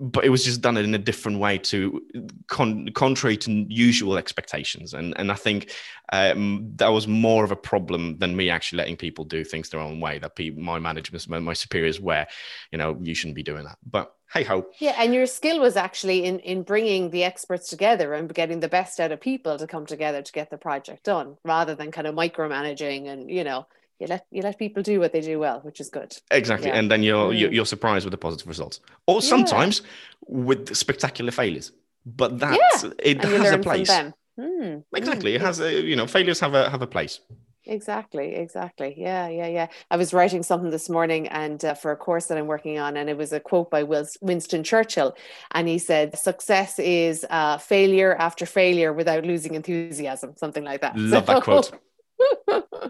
But 0.00 0.24
it 0.24 0.30
was 0.30 0.44
just 0.44 0.60
done 0.60 0.76
in 0.76 0.94
a 0.94 0.98
different 0.98 1.38
way 1.38 1.58
to 1.58 2.02
con- 2.46 2.88
contrary 2.94 3.36
to 3.38 3.66
usual 3.68 4.16
expectations. 4.16 4.94
And 4.94 5.18
and 5.18 5.30
I 5.30 5.34
think 5.34 5.72
um, 6.12 6.72
that 6.76 6.88
was 6.88 7.06
more 7.06 7.44
of 7.44 7.50
a 7.50 7.56
problem 7.56 8.18
than 8.18 8.36
me 8.36 8.50
actually 8.50 8.78
letting 8.78 8.96
people 8.96 9.24
do 9.24 9.44
things 9.44 9.68
their 9.68 9.80
own 9.80 10.00
way. 10.00 10.18
That 10.18 10.38
my 10.56 10.78
management, 10.78 11.28
my, 11.28 11.38
my 11.38 11.52
superiors, 11.52 12.00
were, 12.00 12.26
you 12.72 12.78
know, 12.78 12.98
you 13.02 13.14
shouldn't 13.14 13.36
be 13.36 13.42
doing 13.42 13.64
that. 13.64 13.78
But 13.84 14.14
hey 14.32 14.44
ho. 14.44 14.66
Yeah, 14.78 14.94
and 14.98 15.12
your 15.12 15.26
skill 15.26 15.60
was 15.60 15.76
actually 15.76 16.24
in 16.24 16.38
in 16.40 16.62
bringing 16.62 17.10
the 17.10 17.24
experts 17.24 17.68
together 17.68 18.14
and 18.14 18.32
getting 18.32 18.60
the 18.60 18.68
best 18.68 19.00
out 19.00 19.12
of 19.12 19.20
people 19.20 19.58
to 19.58 19.66
come 19.66 19.86
together 19.86 20.22
to 20.22 20.32
get 20.32 20.50
the 20.50 20.58
project 20.58 21.04
done, 21.04 21.36
rather 21.44 21.74
than 21.74 21.90
kind 21.90 22.06
of 22.06 22.14
micromanaging 22.14 23.08
and 23.08 23.30
you 23.30 23.44
know 23.44 23.66
you 23.98 24.06
let 24.06 24.26
you 24.30 24.42
let 24.42 24.58
people 24.58 24.82
do 24.82 25.00
what 25.00 25.12
they 25.12 25.20
do 25.20 25.38
well, 25.38 25.60
which 25.60 25.80
is 25.80 25.90
good. 25.90 26.16
Exactly, 26.30 26.68
yeah. 26.68 26.78
and 26.78 26.90
then 26.90 27.02
you're 27.02 27.32
mm. 27.32 27.52
you're 27.52 27.66
surprised 27.66 28.04
with 28.04 28.12
the 28.12 28.18
positive 28.18 28.46
results, 28.46 28.80
or 29.06 29.20
sometimes 29.20 29.80
yeah. 29.80 29.88
with 30.28 30.76
spectacular 30.76 31.32
failures. 31.32 31.72
But 32.06 32.38
that 32.38 32.58
yeah. 32.58 32.90
it 32.98 33.24
and 33.24 33.44
has 33.44 33.52
a 33.52 33.58
place. 33.58 33.90
Mm. 34.38 34.84
Exactly, 34.94 35.32
mm. 35.32 35.34
it 35.34 35.40
has 35.40 35.60
a 35.60 35.80
you 35.82 35.96
know 35.96 36.06
failures 36.06 36.40
have 36.40 36.54
a 36.54 36.70
have 36.70 36.82
a 36.82 36.86
place. 36.86 37.20
Exactly, 37.68 38.34
exactly. 38.34 38.94
Yeah, 38.96 39.28
yeah, 39.28 39.46
yeah. 39.46 39.66
I 39.90 39.98
was 39.98 40.14
writing 40.14 40.42
something 40.42 40.70
this 40.70 40.88
morning 40.88 41.28
and 41.28 41.62
uh, 41.62 41.74
for 41.74 41.92
a 41.92 41.96
course 41.96 42.26
that 42.26 42.38
I'm 42.38 42.46
working 42.46 42.78
on, 42.78 42.96
and 42.96 43.10
it 43.10 43.16
was 43.16 43.30
a 43.32 43.40
quote 43.40 43.70
by 43.70 43.82
Winston 43.82 44.64
Churchill. 44.64 45.14
And 45.50 45.68
he 45.68 45.78
said, 45.78 46.18
Success 46.18 46.78
is 46.78 47.26
uh, 47.28 47.58
failure 47.58 48.14
after 48.14 48.46
failure 48.46 48.94
without 48.94 49.24
losing 49.26 49.54
enthusiasm, 49.54 50.32
something 50.36 50.64
like 50.64 50.80
that. 50.80 50.96
Love 50.96 51.26
so, 51.26 51.32
that 51.34 51.42
quote. 51.42 51.72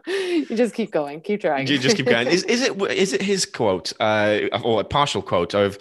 You 0.06 0.56
just 0.56 0.74
keep 0.74 0.90
going, 0.90 1.20
keep 1.20 1.40
trying. 1.40 1.66
You 1.66 1.78
just 1.78 1.96
keep 1.96 2.06
going. 2.06 2.28
Is, 2.28 2.44
is 2.44 2.62
it 2.62 2.80
is 2.92 3.12
it 3.12 3.22
his 3.22 3.46
quote 3.46 3.92
uh, 4.00 4.40
or 4.64 4.80
a 4.80 4.84
partial 4.84 5.22
quote 5.22 5.54
of 5.54 5.78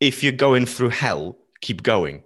if 0.00 0.22
you're 0.22 0.32
going 0.32 0.66
through 0.66 0.90
hell, 0.90 1.36
keep 1.60 1.82
going? 1.82 2.22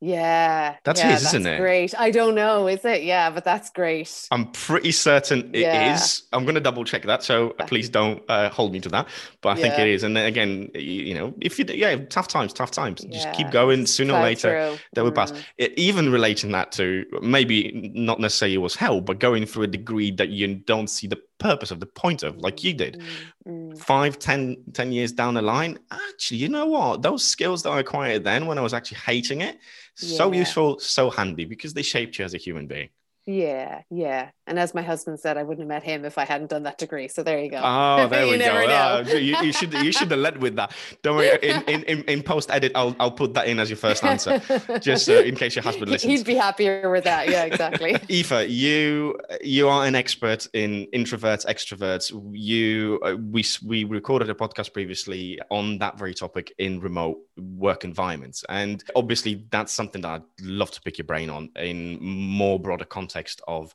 Yeah. 0.00 0.76
That's 0.84 1.00
yeah, 1.00 1.12
his, 1.12 1.24
isn't 1.24 1.46
it? 1.46 1.58
Great. 1.58 1.98
I 1.98 2.10
don't 2.10 2.34
know, 2.34 2.68
is 2.68 2.84
it? 2.84 3.02
Yeah, 3.02 3.30
but 3.30 3.44
that's 3.44 3.70
great. 3.70 4.28
I'm 4.30 4.50
pretty 4.52 4.92
certain 4.92 5.50
it 5.52 5.60
yeah. 5.60 5.94
is. 5.94 6.22
I'm 6.32 6.44
going 6.44 6.54
to 6.54 6.60
double 6.60 6.84
check 6.84 7.02
that. 7.02 7.22
So 7.22 7.50
please 7.66 7.88
don't 7.88 8.22
uh, 8.28 8.48
hold 8.50 8.72
me 8.72 8.80
to 8.80 8.88
that. 8.90 9.08
But 9.40 9.50
I 9.50 9.54
yeah. 9.56 9.62
think 9.62 9.78
it 9.80 9.88
is. 9.88 10.02
And 10.04 10.16
then 10.16 10.26
again, 10.26 10.70
you, 10.74 10.80
you, 10.80 11.14
know, 11.14 11.34
if 11.40 11.58
you, 11.58 11.64
yeah, 11.68 11.96
tough 11.96 12.28
times, 12.28 12.52
tough 12.52 12.70
times. 12.70 13.04
Just 13.04 13.32
keep 13.32 13.50
going. 13.50 13.86
Sooner 13.86 14.14
or 14.14 14.22
later, 14.22 14.70
true. 14.70 14.78
they 14.94 15.02
will 15.02 15.12
mm. 15.12 15.16
pass. 15.16 15.32
It, 15.56 15.72
even 15.76 16.12
relating 16.12 16.52
that 16.52 16.72
to 16.72 17.04
maybe 17.20 17.92
not 17.94 18.20
necessarily 18.20 18.54
it 18.54 18.58
was 18.58 18.76
hell, 18.76 19.00
but 19.00 19.18
going 19.18 19.46
through 19.46 19.64
a 19.64 19.68
degree 19.68 20.10
that 20.12 20.28
you 20.28 20.54
don't 20.54 20.88
see 20.88 21.06
the 21.06 21.20
purpose 21.38 21.70
of 21.70 21.80
the 21.80 21.86
point 21.86 22.22
of 22.22 22.36
like 22.38 22.64
you 22.64 22.74
did 22.74 23.00
mm, 23.46 23.72
mm. 23.72 23.78
five 23.78 24.18
ten 24.18 24.56
ten 24.72 24.92
years 24.92 25.12
down 25.12 25.34
the 25.34 25.42
line 25.42 25.78
actually 25.90 26.36
you 26.36 26.48
know 26.48 26.66
what 26.66 27.02
those 27.02 27.24
skills 27.24 27.62
that 27.62 27.70
i 27.70 27.80
acquired 27.80 28.24
then 28.24 28.46
when 28.46 28.58
i 28.58 28.60
was 28.60 28.74
actually 28.74 28.98
hating 28.98 29.40
it 29.40 29.58
yeah. 30.00 30.16
so 30.16 30.32
useful 30.32 30.78
so 30.78 31.10
handy 31.10 31.44
because 31.44 31.74
they 31.74 31.82
shaped 31.82 32.18
you 32.18 32.24
as 32.24 32.34
a 32.34 32.38
human 32.38 32.66
being 32.66 32.88
yeah, 33.28 33.82
yeah. 33.90 34.30
And 34.46 34.58
as 34.58 34.72
my 34.72 34.80
husband 34.80 35.20
said, 35.20 35.36
I 35.36 35.42
wouldn't 35.42 35.60
have 35.60 35.68
met 35.68 35.82
him 35.82 36.06
if 36.06 36.16
I 36.16 36.24
hadn't 36.24 36.48
done 36.48 36.62
that 36.62 36.78
degree. 36.78 37.08
So 37.08 37.22
there 37.22 37.38
you 37.38 37.50
go. 37.50 37.60
Oh, 37.62 38.08
there 38.08 38.26
we 38.30 38.38
go. 38.38 39.04
Oh, 39.06 39.06
you, 39.06 39.36
you, 39.42 39.52
should 39.52 39.74
you 39.74 39.92
should 39.92 40.10
have 40.10 40.20
led 40.20 40.40
with 40.40 40.56
that. 40.56 40.72
Don't 41.02 41.18
worry. 41.18 41.38
In 41.42 41.62
in, 41.64 42.04
in, 42.04 42.22
post 42.22 42.50
edit, 42.50 42.72
I'll 42.74 42.96
I'll 42.98 43.10
put 43.10 43.34
that 43.34 43.46
in 43.46 43.58
as 43.58 43.68
your 43.68 43.76
first 43.76 44.02
answer, 44.02 44.40
just 44.80 45.10
uh, 45.10 45.12
in 45.12 45.36
case 45.36 45.54
your 45.56 45.62
husband 45.70 45.90
listens. 45.90 46.10
He'd 46.10 46.24
be 46.24 46.36
happier 46.36 46.88
with 46.88 47.04
that. 47.04 47.28
Yeah, 47.28 47.44
exactly. 47.44 47.96
Aoife, 48.10 48.48
you 48.48 49.18
you 49.42 49.68
are 49.68 49.84
an 49.84 49.94
expert 49.94 50.48
in 50.54 50.86
introverts, 50.94 51.44
extroverts. 51.44 52.10
You 52.32 52.98
uh, 53.04 53.14
we 53.30 53.44
we 53.62 53.84
recorded 53.84 54.30
a 54.30 54.34
podcast 54.34 54.72
previously 54.72 55.38
on 55.50 55.76
that 55.80 55.98
very 55.98 56.14
topic 56.14 56.54
in 56.56 56.80
remote 56.80 57.18
work 57.36 57.84
environments, 57.84 58.42
and 58.48 58.82
obviously 58.96 59.44
that's 59.50 59.74
something 59.74 60.00
that 60.00 60.08
I'd 60.08 60.46
love 60.46 60.70
to 60.70 60.80
pick 60.80 60.96
your 60.96 61.04
brain 61.04 61.28
on 61.28 61.50
in 61.56 61.98
more 62.00 62.58
broader 62.58 62.86
context 62.86 63.17
context 63.18 63.40
of 63.48 63.74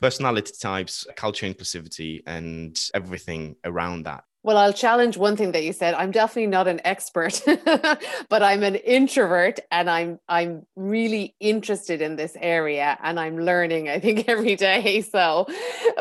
personality 0.00 0.52
types, 0.60 1.06
culture 1.16 1.46
inclusivity, 1.46 2.22
and 2.26 2.76
everything 2.94 3.56
around 3.64 4.04
that. 4.04 4.24
Well, 4.46 4.58
I'll 4.58 4.72
challenge 4.72 5.16
one 5.16 5.36
thing 5.36 5.50
that 5.52 5.64
you 5.64 5.72
said. 5.72 5.94
I'm 5.94 6.12
definitely 6.12 6.46
not 6.46 6.68
an 6.68 6.80
expert, 6.84 7.42
but 8.28 8.44
I'm 8.44 8.62
an 8.62 8.76
introvert 8.76 9.58
and 9.72 9.90
I'm 9.90 10.20
I'm 10.28 10.64
really 10.76 11.34
interested 11.40 12.00
in 12.00 12.14
this 12.14 12.36
area 12.40 12.96
and 13.02 13.18
I'm 13.18 13.40
learning, 13.40 13.88
I 13.88 13.98
think, 13.98 14.28
every 14.28 14.54
day. 14.54 15.00
So, 15.00 15.48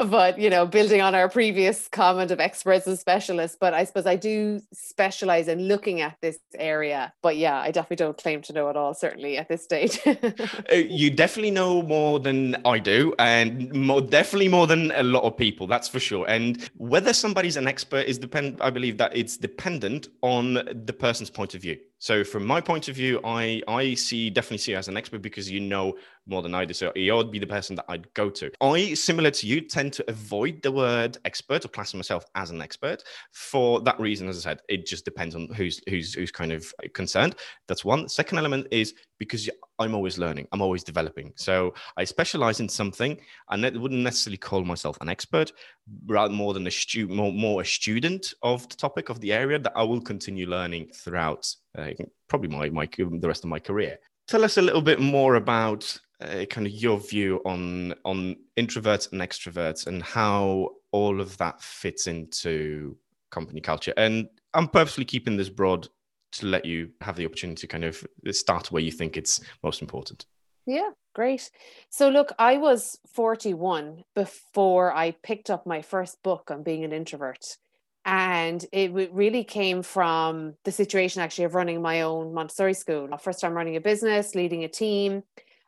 but 0.06 0.38
you 0.38 0.52
know, 0.52 0.68
building 0.68 1.02
on 1.02 1.16
our 1.16 1.28
previous 1.28 1.88
comment 1.88 2.30
of 2.30 2.40
experts 2.40 2.86
and 2.86 3.00
specialists, 3.00 3.58
but 3.60 3.74
I 3.74 3.84
suppose 3.84 4.06
I 4.06 4.16
do 4.16 4.62
specialize 4.74 5.48
in 5.48 5.68
looking 5.68 6.02
at 6.02 6.16
this 6.22 6.38
area. 6.54 7.14
But 7.24 7.38
yeah, 7.38 7.60
I 7.60 7.72
definitely 7.72 8.06
don't 8.06 8.16
claim 8.16 8.44
to 8.44 8.54
know 8.54 8.70
it 8.70 8.78
all, 8.78 8.94
certainly 8.94 9.38
at 9.38 9.50
this 9.50 9.64
stage. 9.64 10.00
Uh, 10.72 10.76
you 10.76 11.10
definitely 11.10 11.52
know 11.52 11.82
more 11.82 12.20
than 12.20 12.56
I 12.66 12.80
do, 12.80 13.14
and 13.20 13.72
more 13.74 14.02
definitely 14.02 14.48
more 14.48 14.68
than 14.68 14.92
a 14.92 15.04
lot 15.04 15.24
of 15.24 15.38
people, 15.38 15.68
that's 15.68 15.88
for 15.88 16.00
sure. 16.00 16.26
And 16.28 16.70
whether 16.78 17.14
somebody's 17.14 17.58
an 17.58 17.68
expert 17.68 18.06
is 18.06 18.20
the 18.20 18.28
depend. 18.36 18.62
I 18.62 18.70
believe 18.70 18.98
that 18.98 19.16
it's 19.16 19.38
dependent 19.38 20.10
on 20.22 20.54
the 20.54 20.94
person's 20.94 21.30
point 21.30 21.56
of 21.56 21.62
view. 21.62 21.78
So 22.00 22.24
from 22.24 22.46
my 22.46 22.62
point 22.62 22.88
of 22.88 22.96
view, 22.96 23.20
I 23.24 23.62
I 23.68 23.94
see 23.94 24.30
definitely 24.30 24.60
see 24.60 24.72
you 24.72 24.78
as 24.78 24.88
an 24.88 24.98
expert 24.98 25.22
because 25.22 25.50
you 25.50 25.60
know 25.60 25.96
more 26.28 26.42
than 26.42 26.56
I 26.56 26.66
do. 26.66 26.74
So 26.74 26.92
you 26.96 27.16
would 27.16 27.32
be 27.32 27.40
the 27.40 27.48
person 27.48 27.76
that 27.76 27.86
I'd 27.88 28.12
go 28.14 28.30
to. 28.32 28.52
I, 28.62 28.94
similar 28.96 29.32
to 29.32 29.48
you, 29.48 29.62
tend 29.62 29.94
to 29.94 30.06
avoid 30.10 30.62
the 30.62 30.72
word 30.72 31.18
expert 31.26 31.66
or 31.66 31.70
classing 31.70 31.98
myself 31.98 32.26
as 32.36 32.50
an 32.50 32.62
expert. 32.62 33.04
For 33.32 33.82
that 33.82 34.00
reason, 34.00 34.28
as 34.28 34.38
I 34.38 34.52
said, 34.52 34.60
it 34.68 34.86
just 34.86 35.06
depends 35.06 35.36
on 35.36 35.48
who's 35.56 35.82
who's 35.90 36.14
who's 36.14 36.32
kind 36.32 36.52
of 36.52 36.72
concerned. 36.94 37.36
That's 37.68 37.86
one. 37.86 38.10
Second 38.10 38.40
element 38.40 38.68
is 38.72 38.94
because 39.18 39.50
I'm 39.80 39.96
always 39.96 40.18
learning, 40.18 40.48
I'm 40.52 40.62
always 40.62 40.84
developing. 40.84 41.32
So 41.36 41.74
I 41.98 42.04
specialize 42.04 42.60
in 42.60 42.70
something. 42.70 43.18
And 43.50 43.66
I 43.66 43.70
wouldn't 43.70 44.02
necessarily 44.02 44.38
call 44.38 44.64
myself 44.64 44.98
an 45.02 45.10
expert, 45.10 45.52
rather 46.08 46.34
more 46.34 46.54
than 46.54 46.68
a 46.68 46.72
student, 46.72 47.18
more, 47.18 47.32
more 47.32 47.62
a 47.62 47.66
student 47.66 48.34
of 48.44 48.68
the 48.70 48.76
topic 48.76 49.10
of 49.10 49.20
the 49.22 49.32
area 49.34 49.60
that 49.60 49.74
I 49.76 49.84
will 49.84 50.02
continue 50.02 50.48
learning 50.48 50.90
throughout 50.94 51.56
uh, 51.78 51.92
probably 52.28 52.50
my, 52.50 52.70
my 52.70 52.88
the 52.98 53.28
rest 53.28 53.44
of 53.44 53.50
my 53.50 53.60
career. 53.60 53.98
Tell 54.28 54.44
us 54.44 54.58
a 54.58 54.62
little 54.62 54.82
bit 54.82 55.00
more 55.00 55.36
about 55.36 55.98
uh, 56.22 56.46
kind 56.46 56.66
of 56.66 56.74
your 56.74 57.00
view 57.00 57.42
on 57.46 57.94
on 58.06 58.36
introverts 58.58 59.12
and 59.12 59.22
extroverts 59.22 59.88
and 59.88 60.02
how 60.02 60.70
all 60.92 61.20
of 61.20 61.38
that 61.38 61.62
fits 61.62 62.08
into 62.08 62.98
company 63.32 63.62
culture. 63.62 63.94
And 63.98 64.30
I'm 64.54 64.68
purposely 64.68 65.06
keeping 65.06 65.38
this 65.38 65.50
broad 65.50 65.88
to 66.34 66.46
let 66.48 66.66
you 66.66 66.90
have 67.02 67.16
the 67.16 67.26
opportunity 67.26 67.62
to 67.62 67.68
kind 67.68 67.84
of 67.84 68.06
start 68.32 68.72
where 68.72 68.82
you 68.82 68.92
think 68.92 69.18
it's 69.18 69.42
most 69.64 69.82
important. 69.82 70.26
Yeah, 70.66 70.90
great. 71.14 71.52
So, 71.90 72.10
look, 72.10 72.32
I 72.40 72.58
was 72.58 72.98
41 73.14 74.04
before 74.16 74.94
I 74.94 75.12
picked 75.12 75.50
up 75.50 75.66
my 75.68 75.82
first 75.82 76.22
book 76.24 76.50
on 76.50 76.64
being 76.64 76.84
an 76.84 76.92
introvert. 76.92 77.58
And 78.06 78.64
it 78.72 78.94
really 78.94 79.44
came 79.44 79.82
from 79.82 80.54
the 80.64 80.72
situation 80.72 81.22
actually 81.24 81.46
of 81.46 81.56
running 81.56 81.82
my 81.82 82.02
own 82.02 82.36
Montessori 82.36 82.76
school. 82.76 83.10
Uh, 83.12 83.18
first 83.18 83.42
time 83.42 83.54
running 83.54 83.76
a 83.76 83.82
business, 83.82 84.36
leading 84.36 84.64
a 84.64 84.68
team, 84.68 85.24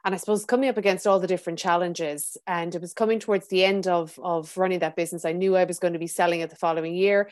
and 0.05 0.13
I 0.13 0.17
suppose 0.17 0.45
coming 0.45 0.69
up 0.69 0.77
against 0.77 1.07
all 1.07 1.19
the 1.19 1.25
different 1.27 1.57
challenges. 1.57 2.37
And 2.45 2.75
it 2.75 2.79
was 2.79 2.93
coming 2.93 3.19
towards 3.19 3.47
the 3.47 3.65
end 3.65 3.87
of, 3.87 4.19
of 4.21 4.55
running 4.55 4.79
that 4.79 4.95
business. 4.95 5.25
I 5.25 5.31
knew 5.31 5.55
I 5.55 5.63
was 5.63 5.79
going 5.79 5.93
to 5.93 5.99
be 5.99 6.07
selling 6.07 6.41
it 6.41 6.51
the 6.51 6.55
following 6.55 6.93
year. 6.93 7.29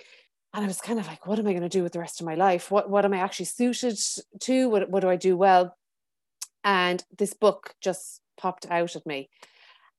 And 0.56 0.63
I 0.63 0.68
was 0.68 0.82
kind 0.82 1.00
of 1.00 1.06
like, 1.06 1.28
what 1.28 1.38
am 1.38 1.48
I 1.48 1.52
going 1.52 1.62
to 1.62 1.70
do 1.70 1.84
with 1.84 1.94
the 1.94 2.00
rest 2.00 2.20
of 2.20 2.26
my 2.26 2.36
life? 2.36 2.72
What, 2.72 2.89
what 2.89 3.06
am 3.06 3.13
I 3.13 3.18
actually 3.18 3.46
suited 3.46 4.00
to? 4.41 4.70
What, 4.70 4.89
what 4.89 5.02
do 5.02 5.10
I 5.10 5.18
do 5.18 5.38
well? 5.38 5.78
And 6.63 7.04
this 7.15 7.34
book 7.34 7.76
just 7.80 8.22
popped 8.38 8.65
out 8.72 8.96
at 8.96 9.06
me 9.06 9.30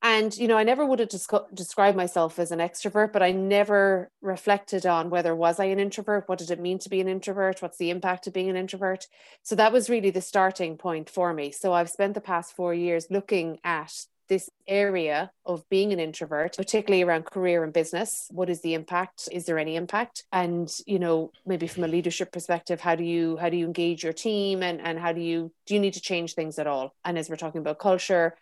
and 0.01 0.37
you 0.37 0.47
know 0.47 0.57
i 0.57 0.63
never 0.63 0.85
would 0.85 0.99
have 0.99 1.09
described 1.09 1.53
describe 1.55 1.95
myself 1.95 2.37
as 2.39 2.51
an 2.51 2.59
extrovert 2.59 3.11
but 3.11 3.23
i 3.23 3.31
never 3.31 4.09
reflected 4.21 4.85
on 4.85 5.09
whether 5.09 5.35
was 5.35 5.59
i 5.59 5.65
an 5.65 5.79
introvert? 5.79 6.27
What 6.27 6.39
did 6.39 6.51
it 6.51 6.59
mean 6.59 6.79
to 6.79 6.89
be 6.89 7.01
an 7.01 7.07
introvert? 7.07 7.61
What's 7.61 7.77
the 7.77 7.89
impact 7.89 8.27
of 8.27 8.33
being 8.33 8.49
an 8.49 8.57
introvert? 8.57 9.07
So 9.43 9.55
that 9.55 9.71
was 9.71 9.89
really 9.89 10.09
the 10.09 10.21
starting 10.21 10.77
point 10.77 11.09
for 11.09 11.33
me. 11.33 11.51
So 11.51 11.73
i've 11.73 11.89
spent 11.89 12.13
the 12.13 12.21
past 12.21 12.55
4 12.55 12.73
years 12.73 13.07
looking 13.09 13.59
at 13.63 13.93
this 14.29 14.49
area 14.67 15.31
of 15.45 15.63
being 15.69 15.93
an 15.93 15.99
introvert 15.99 16.57
particularly 16.57 17.01
around 17.01 17.25
career 17.25 17.63
and 17.63 17.71
business. 17.71 18.27
What 18.29 18.49
is 18.49 18.61
the 18.61 18.73
impact? 18.73 19.29
Is 19.31 19.45
there 19.45 19.57
any 19.57 19.75
impact? 19.77 20.25
And 20.31 20.69
you 20.85 20.99
know 20.99 21.31
maybe 21.45 21.67
from 21.67 21.85
a 21.85 21.87
leadership 21.87 22.31
perspective 22.31 22.81
how 22.81 22.95
do 22.95 23.03
you 23.03 23.37
how 23.37 23.49
do 23.49 23.57
you 23.57 23.65
engage 23.65 24.03
your 24.03 24.13
team? 24.13 24.63
And 24.63 24.81
and 24.81 24.99
how 24.99 25.13
do 25.13 25.21
you 25.21 25.51
do 25.65 25.73
you 25.73 25.79
need 25.79 25.93
to 25.93 26.01
change 26.01 26.33
things 26.33 26.59
at 26.59 26.67
all? 26.67 26.93
And 27.05 27.17
as 27.17 27.29
we're 27.29 27.37
talking 27.37 27.61
about 27.61 27.79
culture 27.79 28.35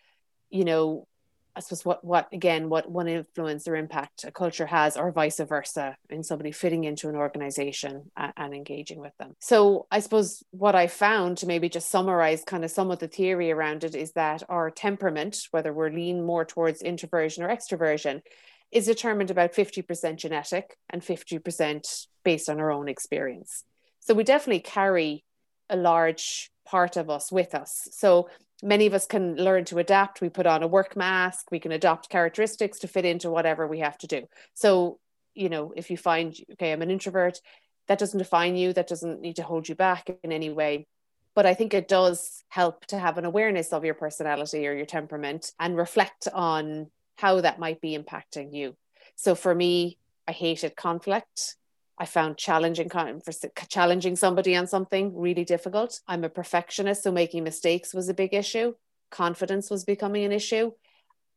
you 0.49 0.65
know 0.65 1.07
I 1.55 1.61
suppose 1.61 1.85
what 1.85 2.03
what 2.03 2.27
again 2.33 2.69
what 2.69 2.89
one 2.89 3.07
influence 3.07 3.67
or 3.67 3.75
impact 3.75 4.25
a 4.25 4.31
culture 4.31 4.65
has 4.65 4.97
or 4.97 5.11
vice 5.11 5.39
versa 5.39 5.95
in 6.09 6.23
somebody 6.23 6.51
fitting 6.51 6.83
into 6.83 7.07
an 7.09 7.15
organization 7.15 8.11
and, 8.17 8.33
and, 8.35 8.53
engaging 8.53 8.99
with 8.99 9.13
them. 9.17 9.35
So 9.39 9.87
I 9.91 9.99
suppose 9.99 10.43
what 10.51 10.75
I 10.75 10.87
found 10.87 11.37
to 11.39 11.47
maybe 11.47 11.69
just 11.69 11.89
summarize 11.89 12.43
kind 12.43 12.65
of 12.65 12.71
some 12.71 12.91
of 12.91 12.99
the 12.99 13.07
theory 13.07 13.51
around 13.51 13.83
it 13.83 13.95
is 13.95 14.11
that 14.13 14.43
our 14.49 14.69
temperament, 14.69 15.47
whether 15.51 15.73
we're 15.73 15.89
lean 15.89 16.25
more 16.25 16.45
towards 16.45 16.81
introversion 16.81 17.43
or 17.43 17.49
extroversion, 17.49 18.21
is 18.71 18.85
determined 18.85 19.31
about 19.31 19.53
50% 19.53 20.17
genetic 20.17 20.77
and 20.89 21.01
50% 21.01 22.07
based 22.23 22.49
on 22.49 22.59
our 22.59 22.71
own 22.71 22.87
experience. 22.89 23.63
So 24.01 24.13
we 24.13 24.23
definitely 24.23 24.61
carry 24.61 25.23
a 25.69 25.77
large 25.77 26.51
part 26.65 26.97
of 26.97 27.09
us 27.09 27.31
with 27.31 27.55
us. 27.55 27.87
So 27.91 28.29
many 28.65 28.87
of 28.87 28.93
us 28.93 29.05
can 29.05 29.35
learn 29.35 29.63
to 29.65 29.77
adapt. 29.77 30.21
We 30.21 30.29
put 30.29 30.47
on 30.47 30.63
a 30.63 30.67
work 30.67 30.95
mask, 30.95 31.51
we 31.51 31.59
can 31.59 31.71
adopt 31.71 32.09
characteristics 32.09 32.79
to 32.79 32.87
fit 32.87 33.05
into 33.05 33.29
whatever 33.29 33.67
we 33.67 33.79
have 33.79 33.97
to 33.99 34.07
do. 34.07 34.27
So, 34.55 34.99
you 35.35 35.49
know, 35.49 35.71
if 35.75 35.91
you 35.91 35.97
find, 35.97 36.35
okay, 36.53 36.71
I'm 36.71 36.81
an 36.81 36.89
introvert, 36.91 37.39
that 37.87 37.99
doesn't 37.99 38.17
define 38.17 38.55
you, 38.55 38.73
that 38.73 38.87
doesn't 38.87 39.21
need 39.21 39.35
to 39.35 39.43
hold 39.43 39.69
you 39.69 39.75
back 39.75 40.09
in 40.23 40.31
any 40.31 40.49
way. 40.49 40.87
But 41.35 41.45
I 41.45 41.53
think 41.53 41.73
it 41.73 41.87
does 41.87 42.43
help 42.49 42.85
to 42.87 42.97
have 42.97 43.17
an 43.17 43.25
awareness 43.25 43.71
of 43.71 43.85
your 43.85 43.93
personality 43.93 44.67
or 44.67 44.73
your 44.73 44.85
temperament 44.85 45.51
and 45.59 45.77
reflect 45.77 46.27
on 46.33 46.89
how 47.17 47.41
that 47.41 47.59
might 47.59 47.81
be 47.81 47.97
impacting 47.97 48.53
you. 48.53 48.75
So 49.15 49.35
for 49.35 49.53
me, 49.53 49.99
I 50.27 50.31
hated 50.31 50.75
conflict. 50.75 51.55
I 51.97 52.05
found 52.05 52.37
challenging 52.37 52.91
challenging 53.69 54.15
somebody 54.15 54.55
on 54.55 54.67
something 54.67 55.17
really 55.17 55.45
difficult. 55.45 56.01
I'm 56.07 56.23
a 56.23 56.29
perfectionist, 56.29 57.03
so 57.03 57.11
making 57.11 57.43
mistakes 57.43 57.93
was 57.93 58.09
a 58.09 58.13
big 58.13 58.33
issue. 58.33 58.75
Confidence 59.11 59.69
was 59.69 59.85
becoming 59.85 60.25
an 60.25 60.31
issue. 60.31 60.71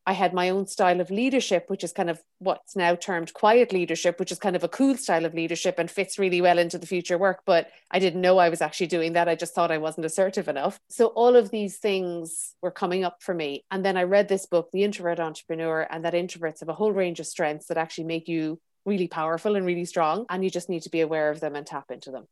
I 0.08 0.12
had 0.12 0.32
my 0.32 0.48
own 0.48 0.66
style 0.66 1.02
of 1.02 1.10
leadership, 1.10 1.66
which 1.68 1.84
is 1.84 1.92
kind 1.92 2.08
of 2.08 2.22
what's 2.38 2.74
now 2.74 2.94
termed 2.94 3.34
quiet 3.34 3.74
leadership, 3.74 4.18
which 4.18 4.32
is 4.32 4.38
kind 4.38 4.56
of 4.56 4.64
a 4.64 4.68
cool 4.68 4.96
style 4.96 5.26
of 5.26 5.34
leadership 5.34 5.78
and 5.78 5.90
fits 5.90 6.18
really 6.18 6.40
well 6.40 6.58
into 6.58 6.78
the 6.78 6.86
future 6.86 7.18
work. 7.18 7.42
But 7.44 7.70
I 7.90 7.98
didn't 7.98 8.22
know 8.22 8.38
I 8.38 8.48
was 8.48 8.62
actually 8.62 8.86
doing 8.86 9.12
that. 9.12 9.28
I 9.28 9.34
just 9.34 9.54
thought 9.54 9.70
I 9.70 9.76
wasn't 9.76 10.06
assertive 10.06 10.48
enough. 10.48 10.80
So 10.88 11.08
all 11.08 11.36
of 11.36 11.50
these 11.50 11.76
things 11.76 12.54
were 12.62 12.70
coming 12.70 13.04
up 13.04 13.22
for 13.22 13.34
me. 13.34 13.66
And 13.70 13.84
then 13.84 13.98
I 13.98 14.04
read 14.04 14.28
this 14.28 14.46
book, 14.46 14.70
The 14.72 14.82
Introvert 14.82 15.20
Entrepreneur, 15.20 15.86
and 15.90 16.02
that 16.06 16.14
introverts 16.14 16.60
have 16.60 16.70
a 16.70 16.74
whole 16.74 16.92
range 16.92 17.20
of 17.20 17.26
strengths 17.26 17.66
that 17.66 17.76
actually 17.76 18.04
make 18.04 18.28
you 18.28 18.58
really 18.88 19.08
powerful 19.08 19.56
and 19.56 19.64
really 19.64 19.84
strong. 19.84 20.26
And 20.28 20.42
you 20.42 20.50
just 20.50 20.68
need 20.68 20.82
to 20.82 20.90
be 20.90 21.00
aware 21.00 21.30
of 21.30 21.40
them 21.40 21.54
and 21.54 21.66
tap 21.66 21.90
into 21.90 22.10
them. 22.10 22.26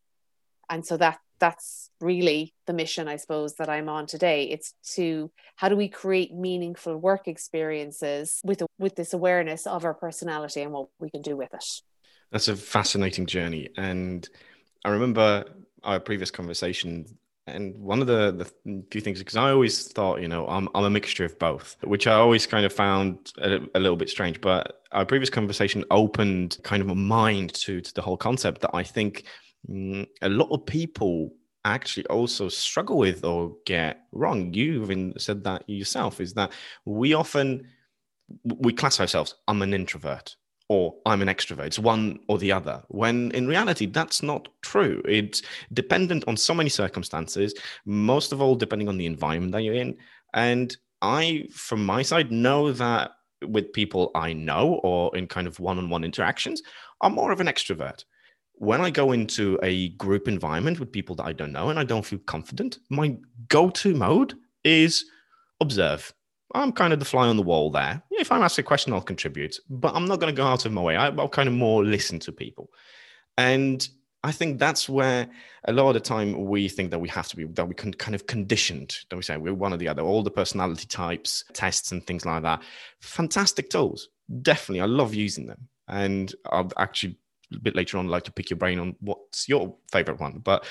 And 0.69 0.85
so 0.85 0.97
that 0.97 1.19
that's 1.38 1.90
really 2.01 2.55
the 2.66 2.73
mission 2.73 3.09
i 3.09 3.16
suppose 3.16 3.55
that 3.57 3.69
i'm 3.69 3.88
on 3.88 4.07
today 4.07 4.45
it's 4.45 4.75
to 4.83 5.31
how 5.57 5.69
do 5.69 5.77
we 5.77 5.88
create 5.88 6.33
meaningful 6.35 6.97
work 6.97 7.29
experiences 7.29 8.40
with 8.45 8.62
with 8.79 8.97
this 8.97 9.12
awareness 9.12 9.66
of 9.66 9.85
our 9.85 9.95
personality 9.95 10.62
and 10.62 10.73
what 10.73 10.88
we 10.99 11.11
can 11.11 11.23
do 11.23 11.37
with 11.37 11.53
it 11.53 11.64
that's 12.31 12.49
a 12.49 12.57
fascinating 12.57 13.27
journey 13.27 13.69
and 13.77 14.29
i 14.85 14.90
remember 14.90 15.45
our 15.83 16.01
previous 16.01 16.31
conversation 16.31 17.07
and 17.47 17.79
one 17.79 18.01
of 18.01 18.07
the, 18.07 18.33
the 18.33 18.83
few 18.91 19.01
things 19.01 19.19
because 19.21 19.37
i 19.37 19.51
always 19.51 19.87
thought 19.89 20.21
you 20.21 20.29
know 20.29 20.47
I'm, 20.49 20.69
I'm 20.75 20.85
a 20.85 20.91
mixture 20.91 21.25
of 21.25 21.39
both 21.39 21.77
which 21.85 22.07
i 22.07 22.15
always 22.15 22.47
kind 22.47 22.67
of 22.67 22.73
found 22.73 23.33
a, 23.39 23.61
a 23.75 23.81
little 23.81 23.97
bit 23.97 24.11
strange 24.11 24.41
but 24.41 24.83
our 24.93 25.05
previous 25.05 25.31
conversation 25.31 25.85
opened 25.91 26.59
kind 26.63 26.83
of 26.83 26.89
a 26.89 26.95
mind 26.95 27.55
to, 27.55 27.81
to 27.81 27.95
the 27.95 28.03
whole 28.03 28.17
concept 28.17 28.63
that 28.63 28.71
i 28.75 28.83
think 28.83 29.25
Mm, 29.69 30.07
a 30.23 30.29
lot 30.29 30.51
of 30.51 30.67
people 30.67 31.33
actually 31.65 32.07
also 32.07 32.49
struggle 32.49 32.99
with 32.99 33.25
or 33.25 33.57
get 33.67 34.03
wrong. 34.13 34.55
You 34.55 34.83
even 34.83 35.15
said 35.19 35.43
that 35.45 35.69
yourself 35.69 36.21
is 36.21 36.35
that 36.35 36.53
we 36.85 37.15
often 37.15 37.69
we 38.45 38.73
class 38.73 39.01
ourselves, 39.01 39.37
I'm 39.47 39.63
an 39.63 39.73
introvert 39.73 40.37
or 40.69 40.95
I'm 41.07 41.23
an 41.23 41.29
extrovert. 41.29 41.67
It's 41.67 41.79
one 41.79 42.19
or 42.29 42.39
the 42.39 42.53
other. 42.53 42.83
When 42.89 43.31
in 43.33 43.47
reality, 43.47 43.87
that's 43.87 44.23
not 44.23 44.49
true. 44.63 45.03
It's 45.07 45.43
dependent 45.73 46.25
on 46.27 46.37
so 46.37 46.55
many 46.55 46.69
circumstances, 46.69 47.55
most 47.85 48.33
of 48.33 48.41
all, 48.41 48.55
depending 48.55 48.89
on 48.89 48.97
the 48.97 49.07
environment 49.07 49.53
that 49.53 49.63
you're 49.63 49.75
in. 49.75 49.97
And 50.35 50.77
I, 51.03 51.47
from 51.53 51.85
my 51.85 52.03
side, 52.03 52.33
know 52.33 52.73
that 52.73 53.13
with 53.47 53.73
people 53.73 54.11
I 54.15 54.33
know 54.33 54.81
or 54.83 55.17
in 55.17 55.27
kind 55.27 55.47
of 55.47 55.61
one 55.61 55.79
on 55.79 55.91
one 55.91 56.05
interactions, 56.05 56.63
I'm 57.01 57.15
more 57.15 57.31
of 57.31 57.41
an 57.41 57.47
extrovert 57.47 58.05
when 58.59 58.81
I 58.81 58.91
go 58.91 59.13
into 59.13 59.59
a 59.63 59.91
group 59.91 60.29
environment 60.29 60.81
with 60.81 60.93
people 60.93 61.15
that 61.17 61.27
I 61.27 61.33
don't 61.33 61.53
know 61.53 61.69
and 61.69 61.79
I 61.79 61.85
don't 61.85 62.05
feel 62.05 62.19
confident, 62.21 62.79
my 62.89 63.17
go 63.49 63.71
to 63.71 63.95
mode 63.95 64.35
is 64.65 65.05
observe. 65.61 66.13
I'm 66.57 66.73
kind 66.73 66.92
of 66.92 66.99
the 66.99 67.05
fly 67.05 67.29
on 67.29 67.37
the 67.37 67.42
wall 67.42 67.71
there. 67.71 68.03
If 68.11 68.33
I'm 68.33 68.42
asked 68.42 68.59
a 68.59 68.62
question, 68.62 68.92
I'll 68.92 69.01
contribute, 69.01 69.59
but 69.69 69.95
I'm 69.95 70.07
not 70.07 70.21
going 70.21 70.35
to 70.35 70.37
go 70.37 70.47
out 70.47 70.66
of 70.66 70.73
my 70.73 70.83
way. 70.83 70.97
I'll 70.97 71.29
kind 71.29 71.49
of 71.49 71.55
more 71.55 71.85
listen 71.85 72.19
to 72.21 72.33
people. 72.33 72.71
And 73.38 73.87
I 74.25 74.33
think 74.33 74.59
that's 74.59 74.88
where 74.88 75.29
a 75.64 75.73
lot 75.73 75.88
of 75.88 75.95
the 75.95 76.01
time 76.01 76.47
we 76.47 76.69
think 76.69 76.90
that 76.90 76.99
we 76.99 77.09
have 77.11 77.29
to 77.29 77.37
be, 77.37 77.45
that 77.45 77.69
we 77.69 77.75
can 77.75 77.92
kind 77.92 78.14
of 78.14 78.27
conditioned, 78.27 78.97
don't 79.09 79.19
we 79.19 79.23
say 79.23 79.37
we're 79.37 79.55
one 79.55 79.73
or 79.73 79.77
the 79.77 79.88
other, 79.88 80.03
all 80.03 80.23
the 80.23 80.31
personality 80.31 80.87
types, 80.87 81.45
tests, 81.53 81.92
and 81.92 82.05
things 82.07 82.25
like 82.25 82.42
that. 82.42 82.62
Fantastic 83.01 83.71
tools. 83.71 84.09
Definitely. 84.42 84.81
I 84.81 84.87
love 84.87 85.14
using 85.14 85.47
them. 85.47 85.69
And 85.88 86.35
I'll 86.51 86.73
actually 86.77 87.16
a 87.55 87.59
bit 87.61 87.77
later 87.77 87.99
on 87.99 88.09
like 88.09 88.25
to 88.25 88.33
pick 88.33 88.51
your 88.51 88.57
brain 88.57 88.79
on 88.79 88.97
what's 89.01 89.49
your 89.49 89.75
favorite 89.92 90.19
one 90.19 90.38
but 90.38 90.64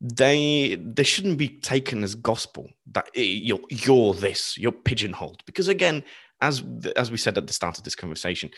they 0.00 0.76
they 0.80 1.02
shouldn't 1.02 1.38
be 1.38 1.48
taken 1.48 2.04
as 2.04 2.14
gospel 2.14 2.68
that 2.92 3.08
you're 3.14 3.60
you're 3.70 4.14
this 4.14 4.56
you're 4.58 4.72
pigeonholed. 4.72 5.42
Because 5.46 5.68
again 5.68 6.02
as 6.42 6.62
as 6.96 7.10
we 7.10 7.16
said 7.16 7.38
at 7.38 7.46
the 7.46 7.52
start 7.52 7.78
of 7.78 7.84
this 7.84 7.94
conversation 7.94 8.50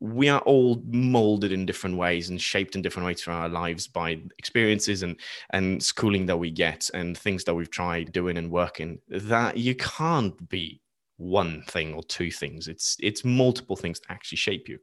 we 0.00 0.28
are 0.28 0.40
all 0.40 0.82
molded 0.86 1.52
in 1.52 1.64
different 1.66 1.96
ways 1.96 2.28
and 2.28 2.40
shaped 2.40 2.74
in 2.74 2.82
different 2.82 3.06
ways 3.06 3.22
through 3.22 3.34
our 3.34 3.48
lives 3.48 3.86
by 3.86 4.20
experiences 4.38 5.02
and 5.02 5.18
and 5.50 5.82
schooling 5.82 6.26
that 6.26 6.36
we 6.36 6.50
get 6.50 6.90
and 6.92 7.16
things 7.16 7.44
that 7.44 7.54
we've 7.54 7.70
tried 7.70 8.12
doing 8.12 8.36
and 8.36 8.50
working 8.50 8.98
that 9.08 9.56
you 9.56 9.74
can't 9.74 10.48
be 10.48 10.80
one 11.18 11.62
thing 11.68 11.94
or 11.94 12.02
two 12.02 12.30
things. 12.30 12.68
It's 12.68 12.96
it's 13.00 13.24
multiple 13.24 13.76
things 13.76 14.00
that 14.00 14.12
actually 14.12 14.38
shape 14.38 14.68
you. 14.68 14.78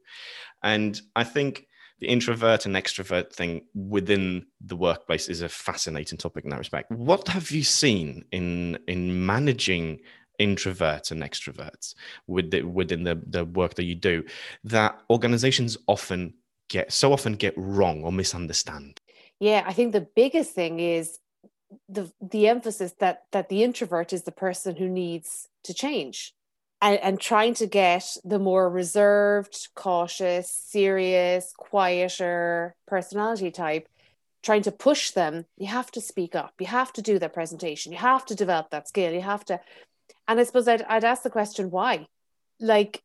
And 0.62 1.00
i 1.16 1.24
think 1.24 1.66
the 2.00 2.08
introvert 2.08 2.66
and 2.66 2.74
extrovert 2.74 3.32
thing 3.32 3.62
within 3.74 4.46
the 4.60 4.76
workplace 4.76 5.28
is 5.28 5.42
a 5.42 5.48
fascinating 5.48 6.18
topic 6.18 6.44
in 6.44 6.50
that 6.50 6.58
respect. 6.58 6.90
What 6.90 7.28
have 7.28 7.50
you 7.50 7.62
seen 7.62 8.24
in 8.32 8.78
in 8.88 9.26
managing 9.26 10.00
introverts 10.40 11.10
and 11.10 11.22
extroverts 11.22 11.94
with 12.26 12.50
the, 12.50 12.62
within 12.62 13.04
the, 13.04 13.20
the 13.26 13.44
work 13.44 13.74
that 13.74 13.84
you 13.84 13.94
do 13.94 14.24
that 14.64 14.98
organizations 15.10 15.76
often 15.86 16.32
get 16.70 16.90
so 16.92 17.12
often 17.12 17.34
get 17.34 17.52
wrong 17.56 18.02
or 18.02 18.10
misunderstand? 18.10 19.00
Yeah, 19.38 19.62
I 19.66 19.74
think 19.74 19.92
the 19.92 20.08
biggest 20.16 20.52
thing 20.52 20.80
is 20.80 21.18
the 21.88 22.10
the 22.20 22.48
emphasis 22.48 22.94
that 22.98 23.24
that 23.32 23.48
the 23.48 23.62
introvert 23.62 24.12
is 24.12 24.22
the 24.22 24.32
person 24.32 24.76
who 24.76 24.88
needs 24.88 25.48
to 25.64 25.74
change 25.74 26.34
and, 26.80 26.98
and 27.00 27.20
trying 27.20 27.54
to 27.54 27.66
get 27.66 28.04
the 28.24 28.38
more 28.38 28.68
reserved, 28.68 29.68
cautious, 29.74 30.50
serious, 30.50 31.52
quieter 31.56 32.74
personality 32.86 33.50
type, 33.50 33.88
trying 34.42 34.62
to 34.62 34.72
push 34.72 35.10
them, 35.10 35.44
you 35.56 35.66
have 35.66 35.90
to 35.92 36.00
speak 36.00 36.34
up. 36.34 36.54
You 36.58 36.66
have 36.66 36.92
to 36.94 37.02
do 37.02 37.18
that 37.18 37.34
presentation. 37.34 37.92
You 37.92 37.98
have 37.98 38.24
to 38.26 38.34
develop 38.34 38.70
that 38.70 38.88
skill. 38.88 39.12
You 39.12 39.20
have 39.20 39.44
to. 39.46 39.60
And 40.26 40.40
I 40.40 40.44
suppose 40.44 40.66
I'd, 40.68 40.82
I'd 40.82 41.04
ask 41.04 41.22
the 41.22 41.30
question, 41.30 41.70
why? 41.70 42.06
Like, 42.58 43.02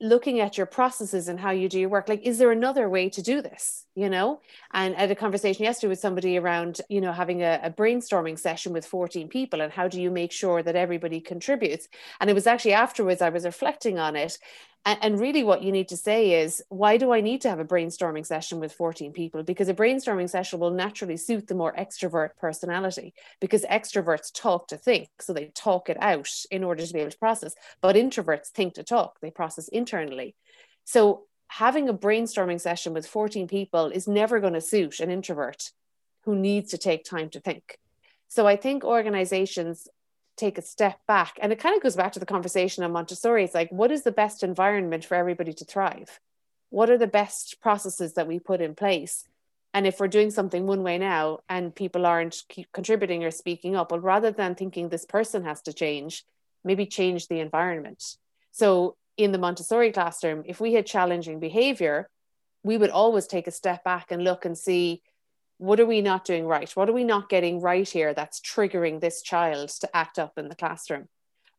looking 0.00 0.40
at 0.40 0.56
your 0.56 0.66
processes 0.66 1.28
and 1.28 1.40
how 1.40 1.50
you 1.50 1.68
do 1.68 1.80
your 1.80 1.88
work. 1.88 2.08
Like 2.08 2.22
is 2.22 2.38
there 2.38 2.52
another 2.52 2.88
way 2.88 3.08
to 3.10 3.22
do 3.22 3.42
this 3.42 3.84
you 3.98 4.08
know? 4.08 4.40
And 4.72 4.94
I 4.94 5.00
had 5.00 5.10
a 5.10 5.16
conversation 5.16 5.64
yesterday 5.64 5.88
with 5.88 5.98
somebody 5.98 6.38
around 6.38 6.80
you 6.88 7.00
know 7.00 7.12
having 7.12 7.42
a, 7.42 7.60
a, 7.64 7.70
brainstorming 7.70 8.38
session 8.38 8.72
with 8.72 8.86
14 8.86 9.28
people 9.28 9.60
and 9.60 9.72
how 9.72 9.88
do 9.88 10.00
you 10.00 10.10
make 10.10 10.30
sure 10.30 10.62
that 10.62 10.76
everybody 10.76 11.20
contributes? 11.20 11.88
And 12.20 12.30
it 12.30 12.34
was 12.34 12.46
actually 12.46 12.74
afterwards 12.74 13.20
i 13.20 13.28
was 13.28 13.44
reflecting 13.44 13.98
on 13.98 14.14
it 14.14 14.38
and, 14.84 14.98
and 15.02 15.20
really, 15.20 15.44
what 15.44 15.62
you 15.62 15.72
need 15.72 15.88
to 15.88 15.96
say 15.96 16.40
is, 16.42 16.62
why 16.68 16.96
do 16.96 17.12
I 17.12 17.20
need 17.20 17.42
to 17.42 17.50
have 17.50 17.58
a 17.58 17.64
brainstorming 17.64 18.24
session 18.24 18.60
with 18.60 18.72
14 18.72 19.12
people? 19.12 19.42
Because 19.42 19.68
a 19.68 19.74
brainstorming 19.74 20.30
session 20.30 20.60
will 20.60 20.70
naturally 20.70 21.16
suit 21.16 21.46
the 21.46 21.54
more 21.54 21.74
extrovert 21.74 22.30
personality, 22.40 23.12
because 23.40 23.64
extroverts 23.64 24.32
talk 24.32 24.68
to 24.68 24.76
think. 24.76 25.08
So 25.20 25.32
they 25.32 25.46
talk 25.54 25.88
it 25.90 25.98
out 26.00 26.30
in 26.50 26.64
order 26.64 26.86
to 26.86 26.92
be 26.92 27.00
able 27.00 27.10
to 27.10 27.18
process. 27.18 27.54
But 27.80 27.96
introverts 27.96 28.48
think 28.48 28.74
to 28.74 28.82
talk, 28.82 29.20
they 29.20 29.30
process 29.30 29.68
internally. 29.68 30.34
So 30.84 31.24
having 31.48 31.88
a 31.88 31.94
brainstorming 31.94 32.60
session 32.60 32.94
with 32.94 33.06
14 33.06 33.48
people 33.48 33.86
is 33.86 34.08
never 34.08 34.40
going 34.40 34.54
to 34.54 34.60
suit 34.60 35.00
an 35.00 35.10
introvert 35.10 35.72
who 36.22 36.34
needs 36.34 36.70
to 36.70 36.78
take 36.78 37.04
time 37.04 37.30
to 37.30 37.40
think. 37.40 37.78
So 38.28 38.46
I 38.46 38.56
think 38.56 38.84
organizations 38.84 39.88
take 40.38 40.58
a 40.58 40.62
step 40.62 41.00
back. 41.06 41.38
And 41.40 41.52
it 41.52 41.58
kind 41.58 41.76
of 41.76 41.82
goes 41.82 41.96
back 41.96 42.12
to 42.12 42.20
the 42.20 42.26
conversation 42.26 42.84
on 42.84 42.92
montessori. 42.92 43.44
It's 43.44 43.54
like 43.54 43.70
what 43.70 43.92
is 43.92 44.02
the 44.02 44.12
best 44.12 44.42
environment 44.42 45.04
for 45.04 45.14
everybody 45.14 45.52
to 45.54 45.64
thrive? 45.64 46.20
What 46.70 46.90
are 46.90 46.98
the 46.98 47.06
best 47.06 47.60
processes 47.60 48.14
that 48.14 48.26
we 48.26 48.38
put 48.38 48.60
in 48.60 48.74
place? 48.74 49.24
And 49.74 49.86
if 49.86 50.00
we're 50.00 50.08
doing 50.08 50.30
something 50.30 50.66
one 50.66 50.82
way 50.82 50.98
now 50.98 51.40
and 51.48 51.74
people 51.74 52.06
aren't 52.06 52.44
contributing 52.72 53.24
or 53.24 53.30
speaking 53.30 53.76
up 53.76 53.90
well 53.90 54.00
rather 54.00 54.30
than 54.30 54.54
thinking 54.54 54.88
this 54.88 55.04
person 55.04 55.44
has 55.44 55.60
to 55.62 55.72
change 55.72 56.24
maybe 56.64 56.86
change 56.86 57.28
the 57.28 57.40
environment. 57.40 58.16
So 58.50 58.96
in 59.16 59.32
the 59.32 59.38
montessori 59.38 59.92
classroom 59.92 60.42
if 60.46 60.60
we 60.60 60.72
had 60.74 60.86
challenging 60.86 61.38
behavior 61.40 62.08
we 62.62 62.76
would 62.76 62.90
always 62.90 63.26
take 63.26 63.46
a 63.46 63.52
step 63.52 63.84
back 63.84 64.10
and 64.10 64.24
look 64.24 64.44
and 64.44 64.58
see 64.58 65.02
what 65.58 65.80
are 65.80 65.86
we 65.86 66.00
not 66.00 66.24
doing 66.24 66.46
right? 66.46 66.70
What 66.76 66.88
are 66.88 66.94
we 66.94 67.04
not 67.04 67.28
getting 67.28 67.60
right 67.60 67.88
here 67.88 68.14
that's 68.14 68.40
triggering 68.40 69.00
this 69.00 69.22
child 69.22 69.68
to 69.80 69.96
act 69.96 70.18
up 70.18 70.38
in 70.38 70.48
the 70.48 70.54
classroom? 70.54 71.08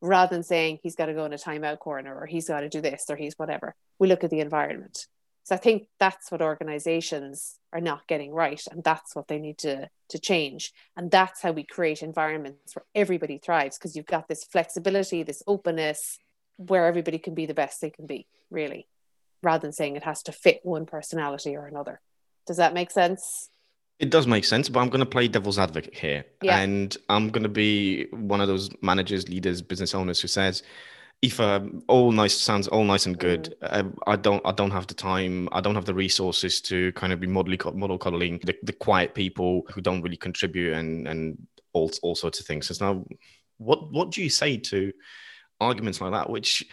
rather 0.01 0.35
than 0.35 0.43
saying 0.43 0.79
he's 0.81 0.95
got 0.95 1.07
to 1.07 1.13
go 1.13 1.25
in 1.25 1.33
a 1.33 1.37
timeout 1.37 1.79
corner 1.79 2.15
or 2.15 2.25
he's 2.25 2.47
got 2.47 2.61
to 2.61 2.69
do 2.69 2.81
this 2.81 3.05
or 3.09 3.15
he's 3.15 3.37
whatever. 3.37 3.75
We 3.97 4.07
look 4.07 4.23
at 4.23 4.29
the 4.29 4.39
environment. 4.39 5.07
So 5.43 5.55
I 5.55 5.57
think 5.57 5.87
that's 5.99 6.31
what 6.31 6.41
organizations 6.41 7.55
are 7.73 7.81
not 7.81 8.07
getting 8.07 8.31
right. 8.33 8.61
And 8.71 8.83
that's 8.83 9.15
what 9.15 9.27
they 9.27 9.39
need 9.39 9.57
to, 9.59 9.89
to 10.09 10.19
change. 10.19 10.73
And 10.95 11.09
that's 11.09 11.41
how 11.41 11.51
we 11.51 11.63
create 11.63 12.03
environments 12.03 12.75
where 12.75 12.85
everybody 12.93 13.39
thrives 13.39 13.77
because 13.77 13.95
you've 13.95 14.05
got 14.05 14.27
this 14.27 14.43
flexibility, 14.43 15.23
this 15.23 15.43
openness 15.47 16.19
where 16.57 16.85
everybody 16.85 17.17
can 17.17 17.33
be 17.33 17.45
the 17.45 17.53
best 17.53 17.81
they 17.81 17.89
can 17.89 18.05
be, 18.05 18.27
really, 18.51 18.87
rather 19.41 19.61
than 19.61 19.73
saying 19.73 19.95
it 19.95 20.03
has 20.03 20.21
to 20.23 20.31
fit 20.31 20.59
one 20.63 20.85
personality 20.85 21.55
or 21.55 21.65
another. 21.65 21.99
Does 22.45 22.57
that 22.57 22.73
make 22.73 22.91
sense? 22.91 23.49
It 23.99 24.11
does 24.11 24.27
make 24.27 24.45
sense, 24.45 24.69
but 24.69 24.79
I'm 24.79 24.89
going 24.89 25.01
to 25.01 25.05
play 25.05 25.27
devil's 25.27 25.59
advocate 25.59 25.93
here. 25.93 26.25
Yeah. 26.41 26.59
And 26.59 26.95
I'm 27.09 27.29
going 27.29 27.43
to 27.43 27.49
be 27.49 28.05
one 28.11 28.39
of 28.39 28.47
those 28.47 28.69
managers, 28.81 29.27
leaders, 29.27 29.61
business 29.61 29.93
owners 29.93 30.21
who 30.21 30.29
says, 30.29 30.63
Aoife, 31.21 31.69
all 31.87 32.13
nice 32.13 32.33
sounds 32.33 32.69
all 32.69 32.85
nice 32.85 33.05
and 33.05 33.17
good. 33.17 33.53
Mm. 33.61 33.93
I 34.07 34.15
don't 34.15 34.41
I 34.45 34.53
don't 34.53 34.71
have 34.71 34.87
the 34.87 34.93
time. 34.93 35.49
I 35.51 35.59
don't 35.59 35.75
have 35.75 35.83
the 35.83 35.93
resources 35.93 36.61
to 36.61 36.93
kind 36.93 37.11
of 37.11 37.19
be 37.19 37.27
model 37.27 37.57
model 37.73 37.97
coddling 37.97 38.39
the, 38.43 38.55
the 38.63 38.71
quiet 38.71 39.13
people 39.13 39.63
who 39.73 39.81
don't 39.81 40.01
really 40.01 40.15
contribute 40.15 40.73
and 40.73 41.07
and 41.07 41.37
all 41.73 41.91
all 42.03 42.15
sorts 42.15 42.39
of 42.39 42.45
things. 42.45 42.67
So 42.67 42.85
now, 42.85 43.05
what 43.57 43.91
what 43.91 44.11
do 44.11 44.23
you 44.23 44.29
say 44.29 44.55
to 44.57 44.93
arguments 45.59 45.99
like 45.99 46.13
that, 46.13 46.29
which 46.29 46.65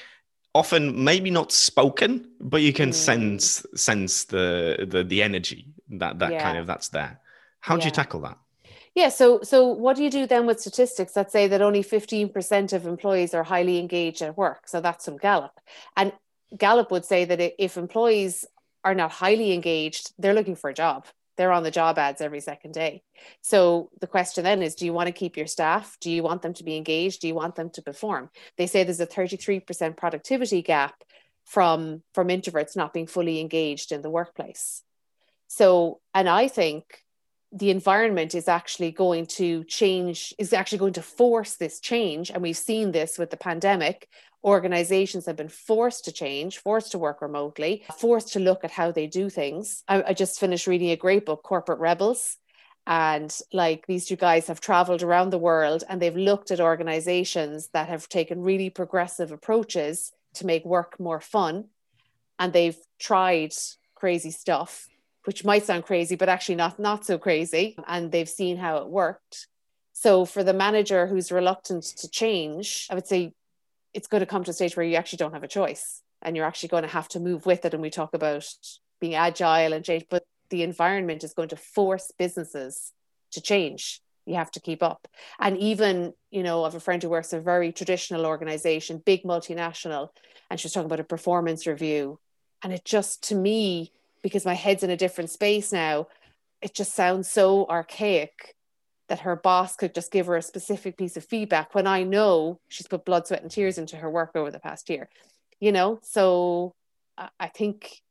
often 0.55 1.03
maybe 1.03 1.31
not 1.31 1.51
spoken, 1.51 2.31
but 2.41 2.63
you 2.63 2.73
can 2.73 2.91
mm. 2.91 2.95
sense 2.95 3.67
sense 3.75 4.27
the 4.27 4.87
the 4.89 5.03
the 5.03 5.25
energy 5.25 5.67
that 5.91 6.19
that 6.19 6.33
yeah. 6.33 6.43
kind 6.43 6.59
of 6.59 6.67
that's 6.67 6.89
there. 6.89 7.21
How 7.61 7.75
yeah. 7.75 7.81
do 7.81 7.85
you 7.87 7.93
tackle 7.93 8.21
that? 8.21 8.39
Yeah, 8.95 9.11
so 9.11 9.41
so 9.43 9.67
what 9.67 9.97
do 9.97 10.03
you 10.03 10.11
do 10.11 10.27
then 10.27 10.47
with 10.47 10.61
statistics 10.61 11.13
that 11.13 11.31
say 11.31 11.49
that 11.49 11.61
only 11.61 11.83
15% 11.83 12.73
of 12.73 12.87
employees 12.87 13.35
are 13.35 13.45
highly 13.45 13.79
engaged 13.79 14.23
at 14.23 14.39
work? 14.39 14.67
So 14.69 14.81
that's 14.81 15.05
from 15.05 15.19
Gallup. 15.19 15.61
And 15.97 16.13
Gallup 16.57 16.91
would 16.91 17.05
say 17.05 17.27
that 17.27 17.63
if 17.63 17.77
employees 17.77 18.47
are 18.85 18.95
not 18.95 19.13
highly 19.13 19.53
engaged, 19.53 20.13
they're 20.19 20.35
looking 20.35 20.57
for 20.57 20.71
a 20.71 20.75
job. 20.75 21.07
They're 21.37 21.53
on 21.53 21.63
the 21.63 21.71
job 21.71 21.99
ads 21.99 22.23
every 22.23 22.41
second 22.41 22.73
day. 22.73 23.03
So 23.43 23.91
the 24.01 24.07
question 24.07 24.45
then 24.45 24.63
is 24.63 24.75
do 24.75 24.87
you 24.87 24.93
want 24.93 25.09
to 25.09 25.13
keep 25.13 25.37
your 25.37 25.47
staff? 25.47 25.99
Do 26.01 26.11
you 26.11 26.23
want 26.23 26.41
them 26.41 26.55
to 26.55 26.65
be 26.65 26.77
engaged? 26.77 27.21
Do 27.21 27.29
you 27.29 27.35
want 27.35 27.57
them 27.57 27.69
to 27.71 27.83
perform? 27.83 28.31
They 28.57 28.67
say 28.67 28.85
there's 28.85 29.01
a 29.01 29.07
33% 29.07 29.97
productivity 29.97 30.63
gap 30.63 31.05
from 31.45 32.03
from 32.15 32.29
introverts 32.29 32.77
not 32.77 32.93
being 32.93 33.07
fully 33.07 33.41
engaged 33.41 33.93
in 33.93 34.03
the 34.03 34.11
workplace. 34.11 34.83
So, 35.49 36.01
and 36.15 36.29
I 36.29 36.49
think 36.49 37.05
the 37.53 37.71
environment 37.71 38.35
is 38.35 38.49
actually 38.49 38.91
going 38.91 39.27
to 39.27 39.65
change, 39.65 40.35
is 40.39 40.53
actually 40.53 40.79
going 40.79 40.93
to 40.95 41.03
force 41.03 41.57
this 41.57 41.81
change. 41.81 42.31
And 42.31 42.43
we've 42.43 42.57
seen 42.57 42.93
this 42.93 43.19
with 43.19 43.31
the 43.31 43.37
pandemic. 43.37 44.09
Organizations 44.45 45.27
have 45.27 45.37
been 45.37 45.49
forced 45.49 46.05
to 46.05 46.13
change, 46.13 46.59
forced 46.59 46.93
to 46.93 46.99
work 46.99 47.23
remotely, 47.23 47.85
forced 47.99 48.33
to 48.35 48.41
look 48.41 48.65
at 48.65 48.71
how 48.71 48.91
they 48.91 49.07
do 49.07 49.31
things. 49.31 49.83
I, 49.89 50.03
I 50.09 50.13
just 50.13 50.39
finished 50.39 50.67
reading 50.67 50.91
a 50.91 50.97
great 50.97 51.25
book, 51.25 51.43
Corporate 51.43 51.79
Rebels. 51.79 52.37
And 52.87 53.37
like 53.53 53.87
these 53.87 54.07
two 54.07 54.17
guys 54.17 54.47
have 54.47 54.61
traveled 54.61 55.03
around 55.03 55.31
the 55.31 55.39
world 55.39 55.83
and 55.89 56.01
they've 56.01 56.15
looked 56.15 56.53
at 56.53 56.61
organizations 56.61 57.69
that 57.73 57.89
have 57.89 58.09
taken 58.09 58.43
really 58.43 58.71
progressive 58.71 59.33
approaches 59.33 60.13
to 60.35 60.47
make 60.47 60.65
work 60.65 61.01
more 61.01 61.21
fun. 61.21 61.65
And 62.39 62.53
they've 62.53 62.79
tried 62.99 63.55
crazy 63.97 64.31
stuff 64.31 64.89
which 65.27 65.45
might 65.45 65.65
sound 65.65 65.85
crazy, 65.85 66.15
but 66.15 66.29
actually 66.29 66.55
not 66.55 66.79
not 66.79 67.05
so 67.05 67.19
crazy. 67.19 67.77
And 67.87 68.13
they've 68.13 68.29
seen 68.29 68.57
how 68.57 68.79
it 68.79 68.89
worked. 68.89 69.49
So 69.93 70.25
for 70.25 70.45
the 70.45 70.53
manager 70.53 71.07
who's 71.07 71.33
reluctant 71.33 71.85
to 71.99 72.09
change, 72.09 72.87
I 72.91 72.95
would 72.95 73.07
say 73.07 73.33
it's 73.93 74.07
going 74.07 74.21
to 74.21 74.27
come 74.27 74.45
to 74.45 74.51
a 74.51 74.55
stage 74.55 74.77
where 74.77 74.87
you 74.87 74.97
actually 74.97 75.17
don't 75.17 75.33
have 75.33 75.43
a 75.43 75.49
choice 75.49 76.03
and 76.23 76.37
you're 76.37 76.45
actually 76.45 76.69
going 76.69 76.83
to 76.83 76.89
have 76.89 77.09
to 77.09 77.21
move 77.21 77.45
with 77.45 77.65
it. 77.65 77.75
And 77.75 77.83
we 77.83 77.91
talk 77.91 78.15
about 78.15 78.47
being 79.01 79.15
agile 79.15 79.73
and 79.73 79.85
change, 79.85 80.05
but 80.09 80.23
the 80.51 80.63
environment 80.63 81.25
is 81.25 81.35
going 81.35 81.49
to 81.49 81.57
force 81.57 82.13
businesses 82.17 82.93
to 83.33 83.41
change. 83.41 84.01
You 84.27 84.35
have 84.35 84.51
to 84.53 84.61
keep 84.61 84.83
up. 84.83 85.09
And 85.41 85.57
even, 85.59 86.13
you 86.31 86.43
know, 86.43 86.65
of 86.65 86.75
a 86.75 86.81
friend 86.81 87.03
who 87.03 87.09
works 87.09 87.33
in 87.33 87.41
a 87.41 87.43
very 87.43 87.73
traditional 87.73 88.27
organization, 88.27 89.03
big 89.05 89.25
multinational, 89.25 90.11
and 90.51 90.61
she 90.61 90.67
was 90.67 90.73
talking 90.73 90.87
about 90.87 91.01
a 91.01 91.05
performance 91.05 91.67
review. 91.67 92.21
And 92.63 92.73
it 92.73 92.85
just 92.85 93.25
to 93.29 93.35
me 93.35 93.93
because 94.27 94.45
my 94.45 94.55
head's 94.55 94.83
in 94.83 94.91
a 94.91 94.97
different 94.97 95.31
space 95.31 95.73
now, 95.73 96.09
it 96.61 96.75
just 96.75 96.95
sounds 96.95 97.31
so 97.31 97.65
archaic 97.69 98.57
that 99.09 99.21
her 99.21 99.37
boss 99.37 99.77
could 99.77 99.95
just 99.95 100.11
give 100.11 100.27
her 100.27 100.35
a 100.35 100.43
specific 100.43 100.97
piece 100.97 101.17
of 101.17 101.25
feedback 101.25 101.77
when 101.77 101.87
I 101.87 102.03
know 102.03 102.59
she's 102.69 102.89
put 102.89 103.05
blood, 103.05 103.25
sweat, 103.25 103.43
and 103.43 103.53
tears 103.53 103.79
into 103.79 103.97
her 103.99 104.11
work 104.11 104.33
over 104.35 104.51
the 104.51 104.59
past 104.59 104.91
year. 104.91 105.09
You 105.61 105.71
know, 105.71 106.01
so 106.03 106.75
I 107.39 107.47
think 107.47 108.03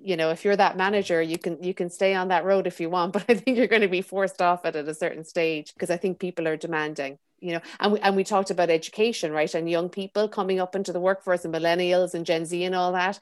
you 0.00 0.16
know 0.16 0.30
if 0.30 0.44
you're 0.44 0.56
that 0.56 0.76
manager 0.76 1.22
you 1.22 1.38
can 1.38 1.62
you 1.62 1.72
can 1.72 1.88
stay 1.88 2.12
on 2.12 2.26
that 2.28 2.44
road 2.44 2.66
if 2.66 2.80
you 2.80 2.90
want 2.90 3.12
but 3.16 3.24
i 3.28 3.34
think 3.34 3.56
you're 3.56 3.68
going 3.68 3.82
to 3.82 3.88
be 3.88 4.02
forced 4.02 4.42
off 4.42 4.64
it 4.64 4.74
at 4.74 4.88
a 4.88 4.94
certain 4.94 5.24
stage 5.24 5.72
because 5.74 5.90
i 5.90 5.96
think 5.96 6.18
people 6.18 6.48
are 6.48 6.56
demanding 6.56 7.16
you 7.38 7.52
know? 7.52 7.60
And 7.80 7.92
we, 7.92 8.00
and 8.00 8.16
we 8.16 8.24
talked 8.24 8.50
about 8.50 8.70
education 8.70 9.32
right? 9.32 9.52
And 9.54 9.68
young 9.68 9.88
people 9.88 10.28
coming 10.28 10.60
up 10.60 10.74
into 10.74 10.92
the 10.92 11.00
workforce 11.00 11.44
and 11.44 11.54
millennials 11.54 12.14
and 12.14 12.24
gen 12.24 12.44
z 12.44 12.64
and 12.64 12.74
all 12.74 12.92
that 12.92 13.20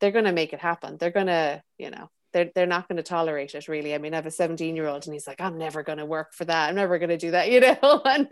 they're 0.00 0.12
going 0.12 0.24
to 0.24 0.32
make 0.32 0.52
it 0.52 0.60
happen. 0.60 0.96
They're 0.98 1.10
going 1.10 1.26
to, 1.26 1.62
you 1.78 1.90
know, 1.90 2.10
they're, 2.32 2.50
they're 2.54 2.66
not 2.66 2.88
going 2.88 2.96
to 2.96 3.02
tolerate 3.02 3.54
it 3.54 3.68
really. 3.68 3.94
I 3.94 3.98
mean, 3.98 4.12
I 4.12 4.16
have 4.16 4.26
a 4.26 4.30
17 4.30 4.76
year 4.76 4.86
old 4.86 5.06
and 5.06 5.14
he's 5.14 5.26
like, 5.26 5.40
I'm 5.40 5.58
never 5.58 5.82
going 5.82 5.98
to 5.98 6.06
work 6.06 6.34
for 6.34 6.44
that. 6.44 6.68
I'm 6.68 6.74
never 6.74 6.98
going 6.98 7.10
to 7.10 7.16
do 7.16 7.30
that, 7.32 7.50
you 7.52 7.60
know? 7.60 8.02
and 8.04 8.28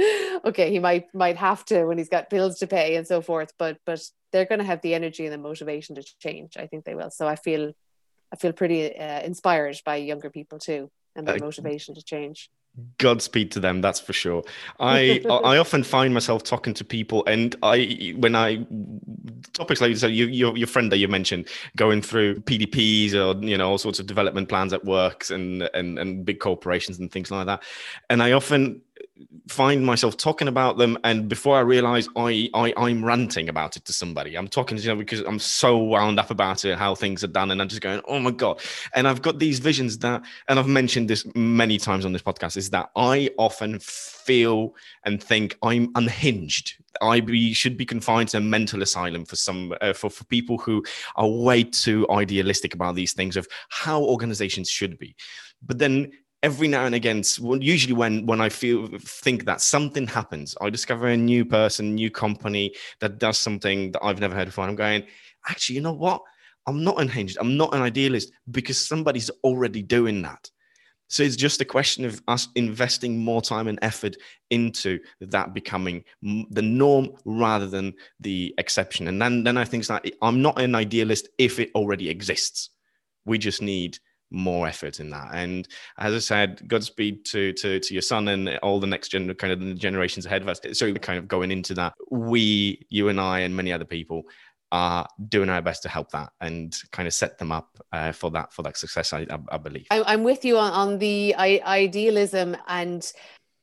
okay, 0.44 0.70
he 0.70 0.78
might, 0.78 1.06
might 1.14 1.36
have 1.36 1.64
to 1.66 1.84
when 1.84 1.98
he's 1.98 2.08
got 2.08 2.30
bills 2.30 2.58
to 2.58 2.66
pay 2.66 2.96
and 2.96 3.06
so 3.06 3.20
forth, 3.20 3.52
but, 3.58 3.78
but 3.86 4.02
they're 4.32 4.46
going 4.46 4.58
to 4.58 4.64
have 4.64 4.82
the 4.82 4.94
energy 4.94 5.24
and 5.24 5.32
the 5.32 5.38
motivation 5.38 5.94
to 5.94 6.04
change. 6.20 6.56
I 6.56 6.66
think 6.66 6.84
they 6.84 6.94
will. 6.94 7.10
So 7.10 7.26
I 7.26 7.36
feel, 7.36 7.72
I 8.32 8.36
feel 8.36 8.52
pretty 8.52 8.96
uh, 8.96 9.20
inspired 9.20 9.76
by 9.84 9.96
younger 9.96 10.30
people 10.30 10.58
too 10.58 10.90
and 11.14 11.26
their 11.26 11.36
uh, 11.36 11.40
motivation 11.40 11.94
to 11.94 12.02
change. 12.02 12.50
Godspeed 12.98 13.50
to 13.52 13.60
them, 13.60 13.80
that's 13.80 14.00
for 14.00 14.12
sure. 14.12 14.42
I 14.80 15.22
I 15.44 15.58
often 15.58 15.82
find 15.82 16.12
myself 16.12 16.42
talking 16.42 16.74
to 16.74 16.84
people, 16.84 17.24
and 17.26 17.54
I 17.62 18.14
when 18.16 18.34
I 18.34 18.66
topics 19.52 19.80
like 19.80 19.96
so 19.96 20.06
you, 20.06 20.26
your 20.26 20.56
your 20.56 20.66
friend 20.66 20.90
that 20.92 20.98
you 20.98 21.08
mentioned 21.08 21.48
going 21.76 22.02
through 22.02 22.40
PDPs 22.40 23.14
or 23.14 23.44
you 23.44 23.56
know 23.56 23.70
all 23.70 23.78
sorts 23.78 23.98
of 23.98 24.06
development 24.06 24.48
plans 24.48 24.72
at 24.72 24.84
works 24.84 25.30
and 25.30 25.62
and 25.74 25.98
and 25.98 26.24
big 26.24 26.40
corporations 26.40 26.98
and 26.98 27.10
things 27.10 27.30
like 27.30 27.46
that, 27.46 27.62
and 28.10 28.22
I 28.22 28.32
often 28.32 28.80
find 29.48 29.84
myself 29.84 30.16
talking 30.16 30.48
about 30.48 30.78
them 30.78 30.98
and 31.04 31.28
before 31.28 31.56
i 31.56 31.60
realize 31.60 32.08
I, 32.16 32.48
I 32.54 32.72
i'm 32.76 33.04
ranting 33.04 33.48
about 33.48 33.76
it 33.76 33.84
to 33.86 33.92
somebody. 33.92 34.36
I'm 34.36 34.48
talking 34.48 34.76
to 34.76 34.82
you 34.82 34.90
know 34.90 34.96
because 34.96 35.20
i'm 35.20 35.38
so 35.38 35.78
wound 35.78 36.20
up 36.20 36.30
about 36.30 36.64
it 36.64 36.78
how 36.78 36.94
things 36.94 37.24
are 37.24 37.28
done 37.28 37.50
and 37.50 37.60
i'm 37.60 37.68
just 37.68 37.80
going 37.80 38.00
oh 38.06 38.18
my 38.18 38.30
god. 38.30 38.60
And 38.94 39.08
i've 39.08 39.22
got 39.22 39.38
these 39.38 39.58
visions 39.58 39.98
that 39.98 40.22
and 40.48 40.58
i've 40.58 40.68
mentioned 40.68 41.08
this 41.08 41.26
many 41.34 41.78
times 41.78 42.04
on 42.04 42.12
this 42.12 42.22
podcast 42.22 42.56
is 42.56 42.70
that 42.70 42.90
i 42.96 43.30
often 43.38 43.78
feel 43.80 44.74
and 45.04 45.22
think 45.22 45.56
i'm 45.62 45.90
unhinged. 45.94 46.74
I 47.00 47.20
be, 47.20 47.52
should 47.52 47.76
be 47.76 47.86
confined 47.86 48.30
to 48.30 48.38
a 48.38 48.40
mental 48.40 48.82
asylum 48.82 49.24
for 49.24 49.36
some 49.36 49.72
uh, 49.80 49.92
for, 49.92 50.10
for 50.10 50.24
people 50.24 50.58
who 50.58 50.84
are 51.16 51.28
way 51.28 51.62
too 51.62 52.06
idealistic 52.10 52.74
about 52.74 52.96
these 52.96 53.12
things 53.12 53.36
of 53.36 53.46
how 53.68 54.02
organizations 54.02 54.68
should 54.68 54.98
be. 54.98 55.14
But 55.62 55.78
then 55.78 56.12
every 56.42 56.68
now 56.68 56.84
and 56.84 56.94
again 56.94 57.22
usually 57.60 57.94
when 57.94 58.24
when 58.26 58.40
i 58.40 58.48
feel 58.48 58.88
think 59.00 59.44
that 59.44 59.60
something 59.60 60.06
happens 60.06 60.54
i 60.60 60.70
discover 60.70 61.08
a 61.08 61.16
new 61.16 61.44
person 61.44 61.94
new 61.94 62.10
company 62.10 62.72
that 63.00 63.18
does 63.18 63.38
something 63.38 63.90
that 63.92 64.04
i've 64.04 64.20
never 64.20 64.34
heard 64.34 64.42
of 64.42 64.48
before 64.48 64.64
i'm 64.64 64.76
going 64.76 65.04
actually 65.48 65.76
you 65.76 65.82
know 65.82 65.92
what? 65.92 66.22
I'm 66.66 66.84
not 66.84 67.00
unhinged 67.00 67.38
i'm 67.40 67.56
not 67.56 67.74
an 67.74 67.82
idealist 67.82 68.30
because 68.50 68.78
somebody's 68.78 69.30
already 69.42 69.82
doing 69.82 70.22
that. 70.22 70.50
So 71.10 71.22
it's 71.22 71.36
just 71.36 71.62
a 71.62 71.64
question 71.64 72.04
of 72.04 72.20
us 72.28 72.48
investing 72.54 73.18
more 73.18 73.40
time 73.40 73.66
and 73.66 73.78
effort 73.80 74.14
into 74.50 74.98
that 75.22 75.54
becoming 75.54 76.04
the 76.50 76.60
norm 76.60 77.12
rather 77.24 77.66
than 77.66 77.94
the 78.20 78.54
exception. 78.58 79.08
And 79.08 79.20
then 79.20 79.42
then 79.42 79.56
i 79.56 79.64
think 79.64 79.86
that 79.86 80.04
i'm 80.20 80.42
not 80.42 80.60
an 80.60 80.74
idealist 80.74 81.28
if 81.38 81.58
it 81.58 81.70
already 81.74 82.10
exists. 82.10 82.70
We 83.24 83.38
just 83.38 83.62
need 83.62 83.98
more 84.30 84.66
effort 84.66 85.00
in 85.00 85.10
that. 85.10 85.30
And 85.32 85.66
as 85.98 86.14
I 86.14 86.18
said, 86.18 86.68
Godspeed 86.68 87.24
to 87.26 87.52
to 87.54 87.80
to 87.80 87.94
your 87.94 88.02
son 88.02 88.28
and 88.28 88.48
all 88.58 88.80
the 88.80 88.86
next 88.86 89.08
gen 89.08 89.32
kind 89.34 89.52
of 89.52 89.60
the 89.60 89.74
generations 89.74 90.26
ahead 90.26 90.42
of 90.42 90.48
us. 90.48 90.60
So 90.72 90.92
kind 90.94 91.18
of 91.18 91.28
going 91.28 91.50
into 91.50 91.74
that, 91.74 91.94
we, 92.10 92.86
you 92.90 93.08
and 93.08 93.20
I, 93.20 93.40
and 93.40 93.56
many 93.56 93.72
other 93.72 93.84
people 93.84 94.24
are 94.70 95.08
doing 95.28 95.48
our 95.48 95.62
best 95.62 95.82
to 95.82 95.88
help 95.88 96.10
that 96.10 96.30
and 96.42 96.76
kind 96.92 97.08
of 97.08 97.14
set 97.14 97.38
them 97.38 97.50
up 97.50 97.78
uh, 97.92 98.12
for 98.12 98.30
that 98.32 98.52
for 98.52 98.62
that 98.62 98.76
success. 98.76 99.12
I, 99.12 99.20
I, 99.30 99.38
I 99.52 99.56
believe. 99.58 99.86
I'm 99.90 100.24
with 100.24 100.44
you 100.44 100.58
on, 100.58 100.72
on 100.72 100.98
the 100.98 101.34
idealism 101.36 102.56
and 102.66 103.10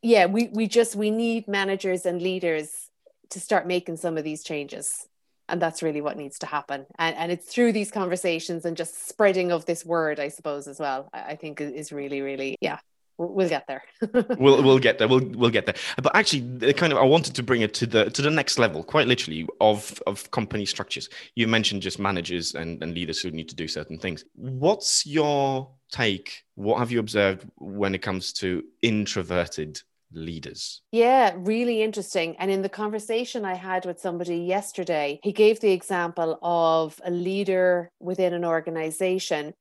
yeah, 0.01 0.27
we 0.27 0.49
we 0.53 0.67
just 0.67 0.95
we 0.95 1.09
need 1.09 1.47
managers 1.47 2.05
and 2.05 2.21
leaders 2.21 2.89
to 3.31 3.39
start 3.39 3.65
making 3.65 3.97
some 3.97 4.17
of 4.17 4.23
these 4.23 4.43
changes 4.43 5.07
and 5.49 5.61
that's 5.61 5.83
really 5.83 6.01
what 6.01 6.17
needs 6.17 6.39
to 6.39 6.45
happen 6.45 6.85
and, 6.97 7.15
and 7.15 7.31
it's 7.31 7.45
through 7.45 7.71
these 7.71 7.91
conversations 7.91 8.65
and 8.65 8.77
just 8.77 9.07
spreading 9.07 9.51
of 9.51 9.65
this 9.65 9.85
word 9.85 10.19
i 10.19 10.27
suppose 10.27 10.67
as 10.67 10.79
well 10.79 11.09
i, 11.13 11.35
think 11.35 11.61
is 11.61 11.91
really 11.91 12.21
really 12.21 12.57
yeah 12.61 12.79
we'll 13.17 13.49
get 13.49 13.67
there. 13.67 13.83
we'll 14.37 14.61
we'll 14.63 14.79
get 14.79 14.97
there. 14.97 15.07
We'll 15.07 15.25
we'll 15.25 15.49
get 15.49 15.65
there. 15.65 15.75
But 16.01 16.15
actually, 16.15 16.73
kind 16.73 16.91
of, 16.91 16.99
I 16.99 17.03
wanted 17.03 17.35
to 17.35 17.43
bring 17.43 17.61
it 17.61 17.73
to 17.75 17.85
the 17.85 18.09
to 18.09 18.21
the 18.21 18.29
next 18.29 18.59
level, 18.59 18.83
quite 18.83 19.07
literally, 19.07 19.47
of 19.61 20.01
of 20.07 20.29
company 20.31 20.65
structures. 20.65 21.09
You 21.35 21.47
mentioned 21.47 21.81
just 21.81 21.99
managers 21.99 22.55
and, 22.55 22.81
and 22.83 22.93
leaders 22.93 23.21
who 23.21 23.31
need 23.31 23.49
to 23.49 23.55
do 23.55 23.67
certain 23.67 23.97
things. 23.97 24.25
What's 24.35 25.05
your 25.05 25.69
take? 25.91 26.43
What 26.55 26.79
have 26.79 26.91
you 26.91 26.99
observed 26.99 27.49
when 27.57 27.95
it 27.95 28.01
comes 28.01 28.33
to 28.33 28.63
introverted 28.81 29.81
leaders? 30.15 30.81
Yeah, 30.91 31.33
really 31.37 31.83
interesting. 31.83 32.35
And 32.39 32.49
in 32.49 32.61
the 32.61 32.69
conversation 32.69 33.45
I 33.45 33.55
had 33.55 33.85
with 33.85 33.99
somebody 33.99 34.37
yesterday, 34.37 35.19
he 35.23 35.31
gave 35.31 35.59
the 35.59 35.71
example 35.71 36.39
of 36.41 36.99
a 37.05 37.11
leader 37.11 37.91
within 37.99 38.33
an 38.33 38.45
organization 38.45 39.53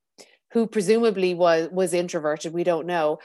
who 0.52 0.66
presumably 0.68 1.34
was 1.34 1.68
was 1.70 1.92
introverted 1.92 2.54
we 2.54 2.64
don't 2.64 2.86
know 2.86 3.18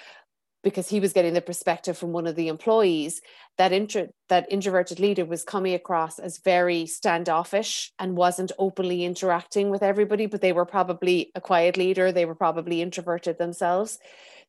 because 0.61 0.89
he 0.89 0.99
was 0.99 1.13
getting 1.13 1.33
the 1.33 1.41
perspective 1.41 1.97
from 1.97 2.11
one 2.11 2.27
of 2.27 2.35
the 2.35 2.49
employees 2.49 3.21
that 3.57 3.71
intro, 3.71 4.09
that 4.27 4.51
introverted 4.51 4.99
leader 4.99 5.23
was 5.23 5.43
coming 5.43 5.73
across 5.73 6.19
as 6.19 6.39
very 6.39 6.85
standoffish 6.85 7.93
and 7.97 8.17
wasn't 8.17 8.51
openly 8.57 9.05
interacting 9.05 9.69
with 9.69 9.83
everybody 9.83 10.25
but 10.25 10.41
they 10.41 10.51
were 10.51 10.65
probably 10.65 11.31
a 11.35 11.41
quiet 11.41 11.77
leader 11.77 12.11
they 12.11 12.25
were 12.25 12.35
probably 12.35 12.81
introverted 12.81 13.37
themselves 13.37 13.99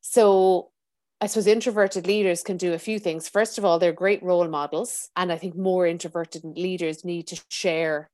so 0.01 0.71
I 1.23 1.27
suppose 1.27 1.45
introverted 1.45 2.07
leaders 2.07 2.41
can 2.41 2.57
do 2.57 2.73
a 2.73 2.79
few 2.79 2.97
things. 2.97 3.29
First 3.29 3.59
of 3.59 3.63
all, 3.63 3.77
they're 3.77 3.93
great 3.93 4.23
role 4.23 4.47
models. 4.47 5.09
And 5.15 5.31
I 5.31 5.37
think 5.37 5.55
more 5.55 5.85
introverted 5.85 6.43
leaders 6.43 7.05
need 7.05 7.27
to 7.27 7.39
share 7.51 8.09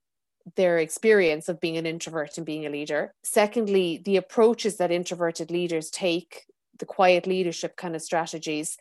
their 0.57 0.77
experience 0.77 1.47
of 1.47 1.61
being 1.61 1.77
an 1.77 1.85
introvert 1.85 2.37
and 2.37 2.45
being 2.45 2.65
a 2.65 2.69
leader. 2.69 3.13
Secondly, 3.23 4.01
the 4.03 4.17
approaches 4.17 4.75
that 4.77 4.91
introverted 4.91 5.49
leaders 5.49 5.89
take 5.89 6.45
the 6.79 6.85
quiet 6.85 7.25
leadership 7.25 7.77
kind 7.77 7.95
of 7.95 8.01
strategies 8.01 8.77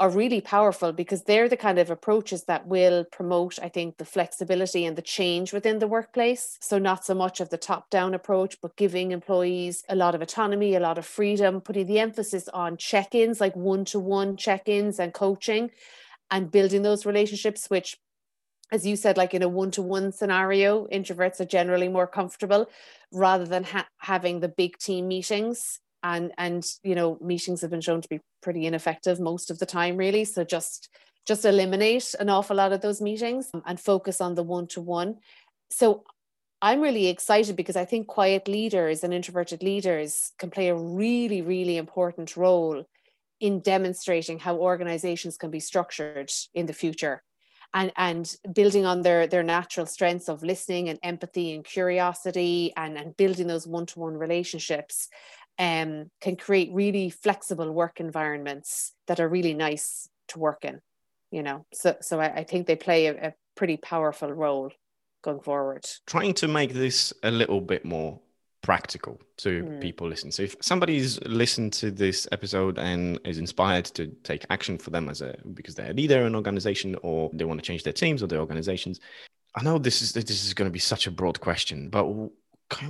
are 0.00 0.08
really 0.08 0.40
powerful 0.40 0.92
because 0.92 1.24
they're 1.24 1.48
the 1.48 1.58
kind 1.58 1.78
of 1.78 1.90
approaches 1.90 2.44
that 2.44 2.66
will 2.66 3.04
promote, 3.04 3.58
I 3.62 3.68
think, 3.68 3.98
the 3.98 4.06
flexibility 4.06 4.86
and 4.86 4.96
the 4.96 5.02
change 5.02 5.52
within 5.52 5.78
the 5.78 5.86
workplace. 5.86 6.56
So, 6.62 6.78
not 6.78 7.04
so 7.04 7.14
much 7.14 7.38
of 7.40 7.50
the 7.50 7.58
top 7.58 7.90
down 7.90 8.14
approach, 8.14 8.56
but 8.62 8.76
giving 8.76 9.12
employees 9.12 9.84
a 9.90 9.94
lot 9.94 10.14
of 10.14 10.22
autonomy, 10.22 10.74
a 10.74 10.80
lot 10.80 10.96
of 10.96 11.04
freedom, 11.04 11.60
putting 11.60 11.86
the 11.86 12.00
emphasis 12.00 12.48
on 12.48 12.78
check 12.78 13.14
ins, 13.14 13.40
like 13.42 13.54
one 13.54 13.84
to 13.86 14.00
one 14.00 14.38
check 14.38 14.68
ins 14.70 14.98
and 14.98 15.12
coaching, 15.12 15.70
and 16.30 16.50
building 16.50 16.80
those 16.80 17.04
relationships, 17.04 17.68
which 17.68 17.98
as 18.72 18.86
you 18.86 18.96
said, 18.96 19.16
like 19.16 19.34
in 19.34 19.42
a 19.42 19.48
one 19.48 19.70
to 19.72 19.82
one 19.82 20.12
scenario, 20.12 20.86
introverts 20.86 21.40
are 21.40 21.44
generally 21.44 21.88
more 21.88 22.06
comfortable 22.06 22.68
rather 23.12 23.44
than 23.44 23.64
ha- 23.64 23.88
having 23.98 24.40
the 24.40 24.48
big 24.48 24.78
team 24.78 25.08
meetings 25.08 25.80
and 26.02 26.32
and 26.38 26.66
you 26.82 26.94
know 26.94 27.18
meetings 27.20 27.60
have 27.60 27.70
been 27.70 27.80
shown 27.80 28.00
to 28.00 28.08
be 28.08 28.20
pretty 28.42 28.66
ineffective 28.66 29.20
most 29.20 29.50
of 29.50 29.58
the 29.58 29.66
time 29.66 29.96
really. 29.96 30.24
So 30.24 30.44
just 30.44 30.88
just 31.26 31.44
eliminate 31.44 32.14
an 32.18 32.28
awful 32.28 32.56
lot 32.56 32.72
of 32.72 32.80
those 32.80 33.00
meetings 33.00 33.50
and 33.66 33.78
focus 33.78 34.20
on 34.20 34.34
the 34.34 34.42
one 34.42 34.66
to 34.66 34.80
one 34.80 35.16
so 35.70 36.02
i'm 36.62 36.80
really 36.80 37.06
excited 37.06 37.56
because 37.56 37.76
i 37.76 37.84
think 37.84 38.06
quiet 38.06 38.48
leaders 38.48 39.04
and 39.04 39.14
introverted 39.14 39.62
leaders 39.62 40.32
can 40.38 40.50
play 40.50 40.68
a 40.68 40.74
really 40.74 41.42
really 41.42 41.76
important 41.76 42.36
role 42.36 42.84
in 43.40 43.60
demonstrating 43.60 44.38
how 44.38 44.56
organizations 44.56 45.36
can 45.36 45.50
be 45.50 45.60
structured 45.60 46.30
in 46.54 46.66
the 46.66 46.72
future 46.72 47.22
and 47.74 47.92
and 47.96 48.36
building 48.52 48.84
on 48.84 49.02
their 49.02 49.26
their 49.26 49.42
natural 49.42 49.86
strengths 49.86 50.28
of 50.28 50.42
listening 50.42 50.88
and 50.88 50.98
empathy 51.02 51.54
and 51.54 51.64
curiosity 51.64 52.72
and 52.76 52.98
and 52.98 53.16
building 53.16 53.46
those 53.46 53.66
one-to-one 53.66 54.16
relationships 54.16 55.08
um, 55.58 56.10
can 56.20 56.36
create 56.36 56.70
really 56.72 57.10
flexible 57.10 57.70
work 57.72 58.00
environments 58.00 58.92
that 59.06 59.20
are 59.20 59.28
really 59.28 59.54
nice 59.54 60.08
to 60.28 60.38
work 60.38 60.64
in 60.64 60.80
you 61.30 61.42
know? 61.42 61.64
So 61.72 61.96
so 62.00 62.20
i, 62.20 62.26
I 62.26 62.44
think 62.44 62.66
they 62.66 62.76
play 62.76 63.06
a, 63.06 63.28
a 63.28 63.34
pretty 63.54 63.76
powerful 63.76 64.32
role 64.32 64.70
going 65.22 65.40
forward. 65.40 65.86
Trying 66.06 66.34
to 66.34 66.48
make 66.48 66.72
this 66.72 67.12
a 67.22 67.30
little 67.30 67.60
bit 67.60 67.84
more 67.84 68.20
practical 68.62 69.18
to 69.38 69.62
mm. 69.62 69.80
people 69.80 70.08
listening. 70.08 70.32
So 70.32 70.42
if 70.42 70.56
somebody's 70.60 71.20
listened 71.22 71.72
to 71.74 71.90
this 71.90 72.28
episode 72.30 72.78
and 72.78 73.18
is 73.24 73.38
inspired 73.38 73.86
to 73.86 74.08
take 74.22 74.44
action 74.50 74.76
for 74.76 74.90
them 74.90 75.08
as 75.08 75.22
a 75.22 75.34
because 75.54 75.74
they're 75.74 75.90
a 75.90 75.94
leader 75.94 76.20
in 76.20 76.26
an 76.26 76.36
organization 76.36 76.96
or 77.02 77.30
they 77.32 77.44
want 77.44 77.60
to 77.60 77.66
change 77.66 77.84
their 77.84 77.92
teams 77.92 78.22
or 78.22 78.26
their 78.26 78.40
organizations 78.40 79.00
i 79.54 79.62
know 79.62 79.78
this 79.78 80.02
is 80.02 80.12
this 80.12 80.44
is 80.44 80.52
going 80.52 80.68
to 80.68 80.72
be 80.72 80.78
such 80.78 81.06
a 81.06 81.10
broad 81.10 81.40
question 81.40 81.88
but 81.88 82.06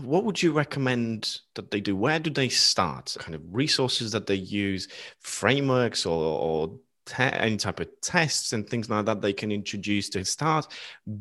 what 0.02 0.24
would 0.24 0.42
you 0.42 0.52
recommend 0.52 1.40
that 1.54 1.70
they 1.70 1.80
do? 1.80 1.96
Where 1.96 2.18
do 2.18 2.30
they 2.30 2.48
start? 2.48 3.16
Kind 3.18 3.34
of 3.34 3.42
resources 3.50 4.12
that 4.12 4.26
they 4.26 4.34
use, 4.34 4.88
frameworks 5.20 6.06
or, 6.06 6.22
or 6.22 6.78
te- 7.06 7.22
any 7.22 7.56
type 7.56 7.80
of 7.80 7.88
tests 8.00 8.52
and 8.52 8.68
things 8.68 8.88
like 8.90 9.06
that 9.06 9.20
they 9.20 9.32
can 9.32 9.50
introduce 9.50 10.08
to 10.10 10.24
start 10.24 10.66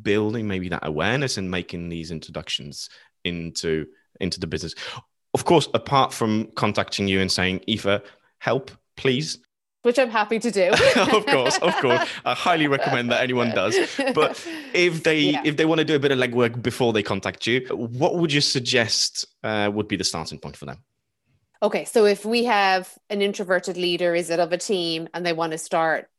building 0.02 0.48
maybe 0.48 0.70
that 0.70 0.86
awareness 0.86 1.38
and 1.38 1.50
making 1.50 1.90
these 1.90 2.12
introductions 2.12 2.90
into 3.24 3.86
into 4.20 4.40
the 4.40 4.48
business. 4.48 4.76
Of 5.34 5.46
course, 5.46 5.70
apart 5.74 6.14
from 6.14 6.50
contacting 6.56 7.08
you 7.08 7.22
and 7.22 7.32
saying, 7.32 7.62
Aoife, 7.70 8.02
help, 8.40 8.72
please 8.98 9.40
which 9.84 9.98
I'm 9.98 10.10
happy 10.10 10.40
to 10.40 10.52
do. 10.52 10.72
of 10.96 11.26
course, 11.26 11.58
of 11.60 11.76
course. 11.78 12.08
I 12.26 12.34
highly 12.34 12.68
recommend 12.68 13.12
that 13.12 13.22
anyone 13.22 13.52
does. 13.52 13.78
But 14.14 14.46
if 14.74 15.04
they 15.04 15.20
yeah. 15.20 15.42
if 15.46 15.58
they 15.58 15.66
want 15.66 15.80
to 15.80 15.86
do 15.86 15.96
a 15.96 16.00
bit 16.00 16.12
of 16.12 16.20
legwork 16.20 16.62
before 16.62 16.94
they 16.94 17.04
contact 17.04 17.48
you, 17.48 17.62
what 17.70 18.16
would 18.16 18.34
you 18.34 18.42
suggest 18.42 19.26
uh, 19.44 19.72
would 19.74 19.88
be 19.88 19.96
the 19.96 20.04
starting 20.04 20.40
point 20.40 20.58
for 20.58 20.66
them? 20.66 20.84
Okay, 21.62 21.84
so 21.86 22.06
if 22.06 22.24
we 22.24 22.46
have 22.46 22.98
an 23.10 23.22
introverted 23.22 23.76
leader, 23.76 24.16
is 24.16 24.30
it 24.30 24.40
of 24.40 24.54
a 24.54 24.58
team, 24.58 25.10
and 25.14 25.26
they 25.26 25.34
want 25.34 25.52
to 25.52 25.58
start 25.58 26.10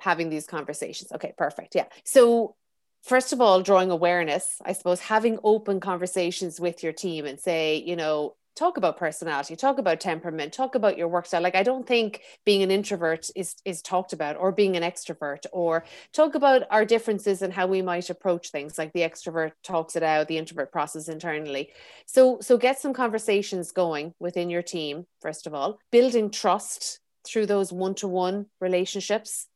having 0.00 0.30
these 0.30 0.46
conversations? 0.46 1.12
Okay, 1.12 1.34
perfect. 1.36 1.74
Yeah. 1.74 1.84
So 2.04 2.54
first 3.02 3.32
of 3.32 3.40
all, 3.40 3.62
drawing 3.62 3.90
awareness, 3.90 4.60
I 4.64 4.72
suppose, 4.72 5.00
having 5.00 5.38
open 5.44 5.80
conversations 5.80 6.58
with 6.58 6.82
your 6.82 6.92
team 6.92 7.26
and 7.26 7.38
say, 7.38 7.76
you 7.76 7.94
know, 7.94 8.36
talk 8.56 8.76
about 8.76 8.96
personality 8.96 9.54
talk 9.54 9.78
about 9.78 10.00
temperament 10.00 10.52
talk 10.52 10.74
about 10.74 10.96
your 10.98 11.08
work 11.08 11.26
style. 11.26 11.42
Like 11.42 11.54
i 11.54 11.62
don't 11.62 11.86
think 11.86 12.22
being 12.44 12.62
an 12.62 12.70
introvert 12.70 13.30
is 13.36 13.54
is 13.64 13.82
talked 13.82 14.12
about 14.12 14.36
or 14.36 14.50
being 14.50 14.76
an 14.76 14.82
extrovert 14.82 15.44
or 15.52 15.84
talk 16.12 16.34
about 16.34 16.62
our 16.70 16.84
differences 16.84 17.42
and 17.42 17.52
how 17.52 17.66
we 17.66 17.82
might 17.82 18.10
approach 18.10 18.50
things. 18.50 18.78
Like 18.78 18.92
the 18.92 19.00
extrovert 19.00 19.52
talks 19.62 19.96
it 19.96 20.02
out 20.02 20.28
the 20.28 20.38
introvert 20.38 20.72
process 20.72 21.08
internally. 21.08 21.70
So 22.06 22.38
so 22.40 22.56
get 22.56 22.78
some 22.80 22.94
conversations 22.94 23.72
going 23.72 24.14
within 24.18 24.50
your 24.50 24.62
team 24.62 25.06
first 25.20 25.46
of 25.46 25.54
all. 25.54 25.78
Building 25.92 26.30
trust 26.30 27.00
through 27.26 27.46
those 27.46 27.72
one-to-one 27.72 28.46
relationships. 28.60 29.46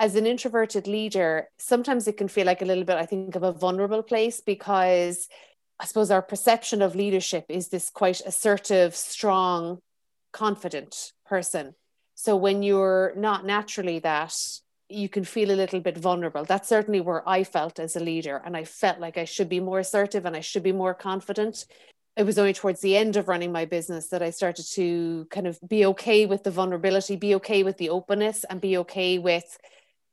As 0.00 0.14
an 0.14 0.26
introverted 0.26 0.86
leader, 0.86 1.48
sometimes 1.58 2.06
it 2.06 2.16
can 2.16 2.28
feel 2.28 2.46
like 2.46 2.62
a 2.62 2.64
little 2.64 2.84
bit, 2.84 2.96
I 2.96 3.04
think, 3.04 3.34
of 3.34 3.42
a 3.42 3.52
vulnerable 3.52 4.02
place 4.02 4.40
because 4.40 5.28
I 5.80 5.86
suppose 5.86 6.10
our 6.10 6.22
perception 6.22 6.82
of 6.82 6.96
leadership 6.96 7.46
is 7.48 7.68
this 7.68 7.90
quite 7.90 8.20
assertive, 8.26 8.96
strong, 8.96 9.78
confident 10.32 11.12
person. 11.24 11.74
So 12.14 12.34
when 12.36 12.62
you're 12.62 13.12
not 13.16 13.46
naturally 13.46 14.00
that, 14.00 14.34
you 14.88 15.08
can 15.08 15.22
feel 15.22 15.50
a 15.50 15.52
little 15.52 15.80
bit 15.80 15.96
vulnerable. 15.96 16.44
That's 16.44 16.68
certainly 16.68 17.00
where 17.00 17.28
I 17.28 17.44
felt 17.44 17.78
as 17.78 17.94
a 17.94 18.00
leader. 18.00 18.42
And 18.44 18.56
I 18.56 18.64
felt 18.64 18.98
like 18.98 19.18
I 19.18 19.24
should 19.24 19.48
be 19.48 19.60
more 19.60 19.78
assertive 19.78 20.24
and 20.24 20.34
I 20.34 20.40
should 20.40 20.62
be 20.62 20.72
more 20.72 20.94
confident. 20.94 21.66
It 22.16 22.24
was 22.24 22.38
only 22.38 22.54
towards 22.54 22.80
the 22.80 22.96
end 22.96 23.16
of 23.16 23.28
running 23.28 23.52
my 23.52 23.64
business 23.64 24.08
that 24.08 24.22
I 24.22 24.30
started 24.30 24.66
to 24.72 25.26
kind 25.30 25.46
of 25.46 25.60
be 25.68 25.86
okay 25.86 26.26
with 26.26 26.42
the 26.42 26.50
vulnerability, 26.50 27.14
be 27.14 27.36
okay 27.36 27.62
with 27.62 27.76
the 27.76 27.90
openness, 27.90 28.44
and 28.50 28.60
be 28.60 28.78
okay 28.78 29.18
with 29.18 29.58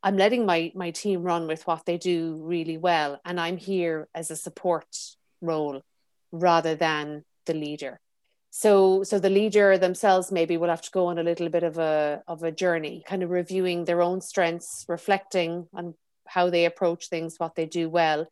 I'm 0.03 0.17
letting 0.17 0.45
my 0.45 0.71
my 0.75 0.91
team 0.91 1.23
run 1.23 1.47
with 1.47 1.65
what 1.65 1.87
they 1.87 1.97
do 1.97 2.37
really 2.43 2.77
well. 2.77 3.19
And 3.25 3.39
I'm 3.39 3.57
here 3.57 4.07
as 4.13 4.29
a 4.29 4.35
support 4.35 4.85
role 5.45 5.81
rather 6.31 6.75
than 6.75 7.23
the 7.45 7.53
leader. 7.53 7.99
So 8.49 9.03
so 9.03 9.19
the 9.19 9.29
leader 9.29 9.77
themselves 9.77 10.31
maybe 10.31 10.57
will 10.57 10.69
have 10.69 10.81
to 10.83 10.91
go 10.91 11.07
on 11.07 11.17
a 11.19 11.23
little 11.23 11.49
bit 11.49 11.63
of 11.63 11.77
a 11.77 12.23
of 12.27 12.43
a 12.43 12.51
journey 12.51 13.03
kind 13.05 13.21
of 13.21 13.29
reviewing 13.29 13.83
their 13.83 14.01
own 14.01 14.21
strengths 14.21 14.85
reflecting 14.87 15.67
on 15.73 15.93
how 16.25 16.49
they 16.49 16.65
approach 16.65 17.09
things 17.09 17.35
what 17.37 17.55
they 17.55 17.65
do 17.65 17.89
well 17.89 18.27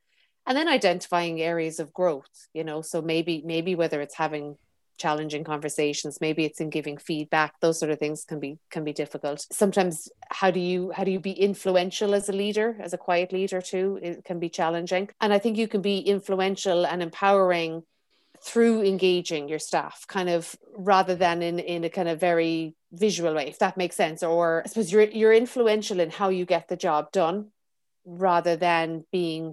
and 0.48 0.58
then 0.58 0.70
identifying 0.70 1.42
areas 1.42 1.80
of 1.80 1.94
growth 1.94 2.48
you 2.54 2.64
know? 2.64 2.82
So 2.82 3.02
maybe 3.02 3.44
maybe 3.46 3.76
whether 3.76 4.00
it's 4.02 4.16
having 4.16 4.58
challenging 5.04 5.44
conversations. 5.44 6.22
Maybe 6.22 6.46
it's 6.46 6.62
in 6.62 6.70
giving 6.70 6.98
feedback. 6.98 7.52
Those 7.60 7.78
sort 7.80 7.92
of 7.92 8.00
things 8.00 8.24
can 8.30 8.40
be 8.40 8.52
can 8.74 8.84
be 8.90 8.94
difficult. 9.04 9.46
Sometimes 9.52 10.10
how 10.42 10.50
do 10.58 10.62
you 10.72 10.80
how 10.96 11.04
do 11.04 11.12
you 11.12 11.20
be 11.32 11.36
influential 11.50 12.16
as 12.20 12.30
a 12.30 12.36
leader 12.44 12.70
as 12.86 12.94
a 12.94 13.04
quiet 13.08 13.34
leader 13.38 13.62
too? 13.62 14.00
It 14.02 14.24
can 14.24 14.40
be 14.40 14.50
challenging. 14.60 15.10
And 15.22 15.34
i 15.34 15.40
think 15.40 15.58
you 15.58 15.70
can 15.74 15.82
be 15.94 15.98
influential 16.16 16.80
and 16.92 17.00
empowering 17.10 17.74
through 18.50 18.78
engaging 18.94 19.44
your 19.52 19.62
staff 19.70 19.98
kind 20.16 20.30
of 20.38 20.42
rather 20.92 21.16
than 21.24 21.38
in 21.50 21.56
in 21.74 21.82
a 21.90 21.92
kind 21.98 22.10
of 22.12 22.20
very 22.30 22.76
visual 23.06 23.34
way 23.38 23.46
if 23.54 23.60
that 23.60 23.82
makes 23.84 23.98
sense. 24.04 24.20
Or 24.24 24.44
i 24.64 24.68
suppose 24.70 24.92
you're 24.94 25.12
you're 25.20 25.38
influential 25.46 26.00
in 26.06 26.10
how 26.20 26.30
you 26.38 26.46
get 26.56 26.66
the 26.68 26.82
job 26.88 27.12
done 27.22 27.38
rather 28.28 28.56
than 28.68 28.88
being 29.20 29.44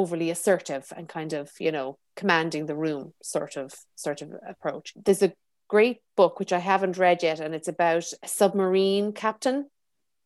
overly 0.00 0.28
assertive 0.36 0.84
and 0.96 1.14
kind 1.18 1.32
of 1.40 1.46
you 1.66 1.72
know 1.76 1.90
commanding 2.16 2.66
the 2.66 2.76
room 2.76 3.12
sort 3.22 3.56
of 3.56 3.74
sort 3.96 4.22
of 4.22 4.32
approach 4.48 4.92
there's 5.04 5.22
a 5.22 5.32
great 5.68 6.00
book, 6.16 6.38
which 6.38 6.52
I 6.52 6.58
haven't 6.58 6.98
read 6.98 7.22
yet, 7.22 7.40
and 7.40 7.54
it's 7.54 7.68
about 7.68 8.04
a 8.22 8.28
submarine 8.28 9.12
captain 9.12 9.68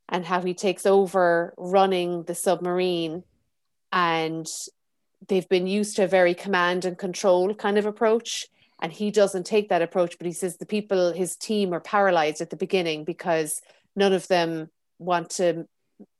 and 0.09 0.24
how 0.24 0.41
he 0.41 0.55
takes 0.55 0.86
over 0.86 1.55
running 1.57 2.24
the 2.24 2.34
submarine. 2.34 3.24
And 3.93 4.47
they've 5.26 5.49
been 5.49 5.66
used 5.66 5.97
to 5.97 6.05
a 6.05 6.09
very 6.09 6.34
command 6.34 6.84
and 6.84 6.99
control 6.99 7.55
kind 7.55 7.78
of 7.78 7.86
approach. 7.86 8.47
And 8.80 8.93
he 8.93 9.11
doesn't 9.11 9.45
take 9.45 9.70
that 9.70 9.82
approach, 9.82 10.18
but 10.18 10.26
he 10.26 10.32
says 10.32 10.57
the 10.57 10.66
people, 10.66 11.12
his 11.12 11.36
team, 11.36 11.72
are 11.74 11.80
paralyzed 11.80 12.41
at 12.41 12.51
the 12.51 12.57
beginning 12.57 13.05
because 13.05 13.61
none 13.97 14.12
of 14.12 14.28
them 14.28 14.70
want 14.99 15.30
to 15.30 15.66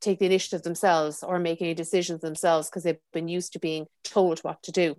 take 0.01 0.19
the 0.19 0.27
initiative 0.27 0.62
themselves 0.62 1.23
or 1.23 1.39
make 1.39 1.62
any 1.62 1.75
decisions 1.75 2.21
themselves 2.21 2.69
because 2.69 2.83
they've 2.83 2.99
been 3.12 3.29
used 3.29 3.53
to 3.53 3.61
being 3.61 3.87
told 4.03 4.41
what 4.41 4.62
to 4.64 4.73
do. 4.73 4.97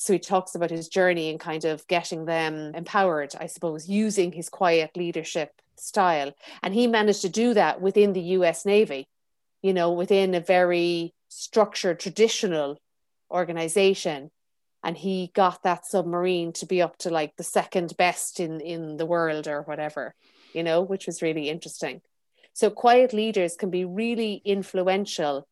So 0.00 0.14
he 0.14 0.18
talks 0.18 0.54
about 0.54 0.70
his 0.70 0.88
journey 0.88 1.28
and 1.28 1.38
kind 1.38 1.66
of 1.66 1.86
getting 1.86 2.24
them 2.24 2.74
empowered, 2.74 3.34
I 3.38 3.48
suppose, 3.48 3.86
using 3.86 4.32
his 4.32 4.48
quiet 4.48 4.96
leadership 4.96 5.52
style. 5.76 6.32
And 6.62 6.72
he 6.72 6.86
managed 6.86 7.20
to 7.20 7.28
do 7.28 7.52
that 7.52 7.82
within 7.82 8.14
the 8.14 8.22
US 8.38 8.64
Navy, 8.64 9.08
you 9.60 9.74
know, 9.74 9.92
within 9.92 10.34
a 10.34 10.40
very 10.40 11.12
structured, 11.28 12.00
traditional 12.00 12.78
organization. 13.30 14.30
And 14.82 14.96
he 14.96 15.32
got 15.34 15.64
that 15.64 15.84
submarine 15.84 16.54
to 16.54 16.64
be 16.64 16.80
up 16.80 16.96
to 17.00 17.10
like 17.10 17.36
the 17.36 17.44
second 17.44 17.94
best 17.98 18.40
in, 18.40 18.62
in 18.62 18.96
the 18.96 19.04
world 19.04 19.46
or 19.48 19.60
whatever, 19.60 20.14
you 20.54 20.62
know, 20.62 20.80
which 20.80 21.04
was 21.04 21.20
really 21.20 21.50
interesting. 21.50 22.00
So 22.54 22.70
quiet 22.70 23.12
leaders 23.12 23.54
can 23.54 23.68
be 23.68 23.84
really 23.84 24.40
influential 24.46 25.46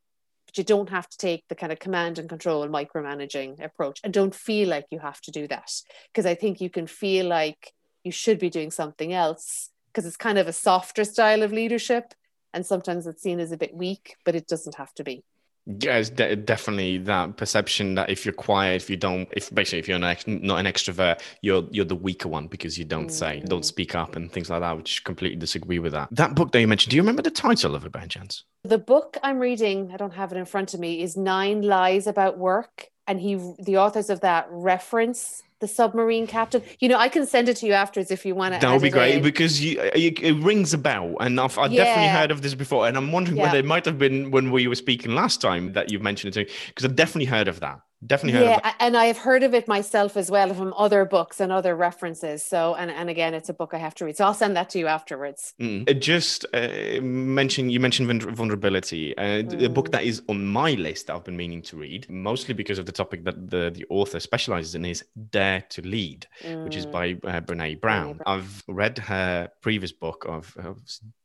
but 0.49 0.59
you 0.59 0.65
don't 0.65 0.89
have 0.89 1.09
to 1.09 1.19
take 1.19 1.45
the 1.49 1.55
kind 1.55 1.71
of 1.71 1.79
command 1.79 2.19
and 2.19 2.29
control 2.29 2.63
and 2.63 2.73
micromanaging 2.73 3.63
approach. 3.63 4.01
And 4.03 4.13
don't 4.13 4.35
feel 4.35 4.69
like 4.69 4.87
you 4.91 4.99
have 4.99 5.21
to 5.21 5.31
do 5.31 5.47
that 5.49 5.71
because 6.13 6.27
i 6.27 6.35
think 6.35 6.61
you 6.61 6.71
can 6.71 6.87
feel 6.87 7.27
like 7.27 7.73
you 8.05 8.13
should 8.13 8.39
be 8.39 8.51
doing 8.51 8.71
something 8.71 9.13
else 9.13 9.71
because 9.87 10.07
it's 10.07 10.17
kind 10.17 10.39
of 10.39 10.49
a 10.49 10.53
softer 10.53 11.05
style 11.05 11.43
of 11.43 11.53
leadership 11.53 12.15
and 12.53 12.65
sometimes 12.65 13.07
it's 13.07 13.23
seen 13.23 13.41
as 13.41 13.53
a 13.53 13.57
bit 13.57 13.75
weak 13.75 14.17
but 14.25 14.35
it 14.35 14.47
doesn't 14.47 14.77
have 14.77 14.93
to 14.95 15.05
be 15.05 15.25
yeah, 15.69 15.99
it's 15.99 16.09
de- 16.11 16.35
definitely 16.35 16.99
that 16.99 17.37
perception 17.37 17.95
that 17.97 18.09
if 18.09 18.25
you're 18.25 18.33
quiet, 18.33 18.77
if 18.77 18.89
you 18.89 18.97
don't, 18.97 19.29
if 19.33 19.55
basically 19.55 19.81
if 19.81 19.89
you're 19.89 19.99
not, 19.99 20.27
not 20.27 20.59
an 20.59 20.66
extrovert, 20.66 21.21
you're 21.43 21.64
you're 21.71 21.85
the 21.85 21.95
weaker 21.95 22.29
one 22.29 22.47
because 22.47 22.79
you 22.79 22.87
don't 22.87 23.09
mm-hmm. 23.09 23.41
say, 23.41 23.43
don't 23.47 23.64
speak 23.64 23.95
up, 23.95 24.16
and 24.16 24.33
things 24.33 24.49
like 24.49 24.61
that. 24.61 24.77
Which 24.77 25.05
completely 25.05 25.37
disagree 25.37 25.79
with 25.79 25.93
that. 25.93 26.09
That 26.12 26.35
book 26.35 26.53
that 26.53 26.61
you 26.61 26.69
mentioned, 26.69 26.91
do 26.91 26.97
you 26.97 27.03
remember 27.03 27.23
the 27.23 27.31
title 27.31 27.75
of 27.75 27.85
it 27.85 27.93
by 27.93 28.07
chance? 28.07 28.45
The 28.64 28.79
book 28.79 29.19
I'm 29.23 29.39
reading, 29.39 29.91
I 29.93 29.97
don't 29.99 30.14
have 30.14 30.33
it 30.33 30.39
in 30.39 30.47
front 30.47 30.73
of 30.73 30.81
me, 30.81 31.03
is 31.03 31.16
Nine 31.16 31.62
Lies 31.62 32.07
About 32.07 32.39
Work, 32.39 32.89
and 33.07 33.21
he, 33.21 33.35
the 33.59 33.77
authors 33.77 34.09
of 34.11 34.21
that, 34.21 34.47
reference 34.51 35.43
the 35.61 35.69
submarine 35.69 36.27
captain. 36.27 36.63
You 36.81 36.89
know, 36.89 36.99
I 36.99 37.09
can 37.09 37.27
send 37.27 37.49
it 37.49 37.57
to 37.59 37.67
you 37.67 37.73
afterwards 37.73 38.11
if 38.11 38.25
you 38.25 38.35
want 38.35 38.55
to. 38.55 38.61
That 38.61 38.73
would 38.73 38.83
be 38.83 38.91
great 38.91 39.17
in. 39.17 39.23
because 39.23 39.63
you, 39.63 39.81
it, 39.81 40.21
it, 40.21 40.35
rings 40.43 40.73
a 40.75 40.79
bell, 40.79 41.17
and 41.21 41.41
I've, 41.41 41.59
I've 41.59 41.73
yeah. 41.73 41.85
definitely 41.85 42.09
heard 42.09 42.31
of 42.31 42.43
this 42.43 42.55
before. 42.55 42.87
And 42.87 42.97
I'm 42.97 43.13
wondering 43.13 43.37
yeah. 43.37 43.45
whether 43.45 43.59
it 43.59 43.65
might 43.65 43.85
have 43.85 43.99
been 43.99 44.31
when 44.31 44.51
we 44.51 44.67
were 44.67 44.75
speaking 44.75 45.15
last 45.15 45.41
time 45.41 45.73
that 45.73 45.91
you 45.91 45.99
mentioned 45.99 46.31
it 46.31 46.35
to 46.35 46.45
me 46.45 46.59
because 46.69 46.85
I've 46.85 46.97
definitely 46.97 47.27
heard 47.27 47.49
of 47.49 47.61
that 47.61 47.81
definitely 48.07 48.39
heard 48.39 48.61
yeah 48.63 48.75
and 48.79 48.97
i've 48.97 49.19
heard 49.19 49.43
of 49.43 49.55
it 49.55 49.67
myself 49.67 50.17
as 50.17 50.31
well 50.31 50.55
from 50.55 50.73
other 50.77 51.05
books 51.05 51.41
and 51.41 51.51
other 51.51 51.75
references 51.75 52.45
so 52.45 52.75
and, 52.77 52.91
and 52.91 53.11
again 53.11 53.35
it's 53.35 53.49
a 53.49 53.55
book 53.55 53.75
i 53.75 53.79
have 53.79 53.95
to 53.95 54.05
read 54.05 54.17
so 54.17 54.25
i'll 54.25 54.35
send 54.35 54.57
that 54.57 54.71
to 54.71 54.79
you 54.79 54.87
afterwards 54.87 55.55
mm. 55.61 56.01
just 56.01 56.47
uh, 56.55 57.01
mention 57.03 57.71
you 57.71 57.81
mentioned 57.81 58.23
vulnerability 58.23 59.17
uh, 59.19 59.43
mm. 59.43 59.65
a 59.65 59.69
book 59.69 59.91
that 59.91 60.05
is 60.05 60.23
on 60.29 60.47
my 60.47 60.73
list 60.75 61.09
that 61.09 61.17
i've 61.17 61.25
been 61.25 61.37
meaning 61.37 61.61
to 61.61 61.77
read 61.77 62.09
mostly 62.09 62.55
because 62.55 62.79
of 62.79 62.87
the 62.87 62.93
topic 62.93 63.25
that 63.25 63.51
the, 63.51 63.71
the 63.75 63.85
author 63.91 64.21
specializes 64.21 64.77
in 64.77 64.85
is 64.85 65.05
dare 65.31 65.63
to 65.69 65.83
lead 65.83 66.27
mm. 66.43 66.63
which 66.65 66.77
is 66.77 66.87
mm. 66.87 66.93
by 66.93 67.11
uh, 67.29 67.41
brene 67.41 67.81
brown. 67.81 68.17
brown 68.17 68.21
i've 68.27 68.63
read 68.69 68.97
her 68.99 69.51
previous 69.61 69.91
book 69.91 70.25
of, 70.29 70.57
of 70.59 70.79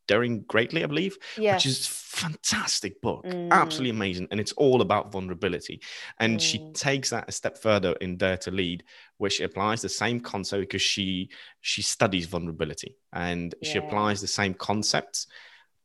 Daring 0.07 0.41
Greatly, 0.41 0.83
I 0.83 0.87
believe, 0.87 1.17
yes. 1.37 1.55
which 1.55 1.65
is 1.65 1.87
fantastic 1.87 3.01
book, 3.01 3.23
mm. 3.25 3.49
absolutely 3.51 3.89
amazing, 3.91 4.27
and 4.31 4.39
it's 4.39 4.51
all 4.53 4.81
about 4.81 5.11
vulnerability. 5.11 5.81
And 6.19 6.37
mm. 6.37 6.41
she 6.41 6.71
takes 6.73 7.09
that 7.11 7.27
a 7.27 7.31
step 7.31 7.57
further 7.57 7.93
in 7.93 8.17
Dare 8.17 8.37
to 8.37 8.51
Lead, 8.51 8.83
where 9.17 9.29
she 9.29 9.43
applies 9.43 9.81
the 9.81 9.89
same 9.89 10.19
concept 10.19 10.61
because 10.61 10.81
she 10.81 11.29
she 11.61 11.81
studies 11.81 12.25
vulnerability 12.25 12.95
and 13.11 13.55
yeah. 13.61 13.71
she 13.71 13.77
applies 13.77 14.21
the 14.21 14.27
same 14.27 14.53
concepts 14.53 15.27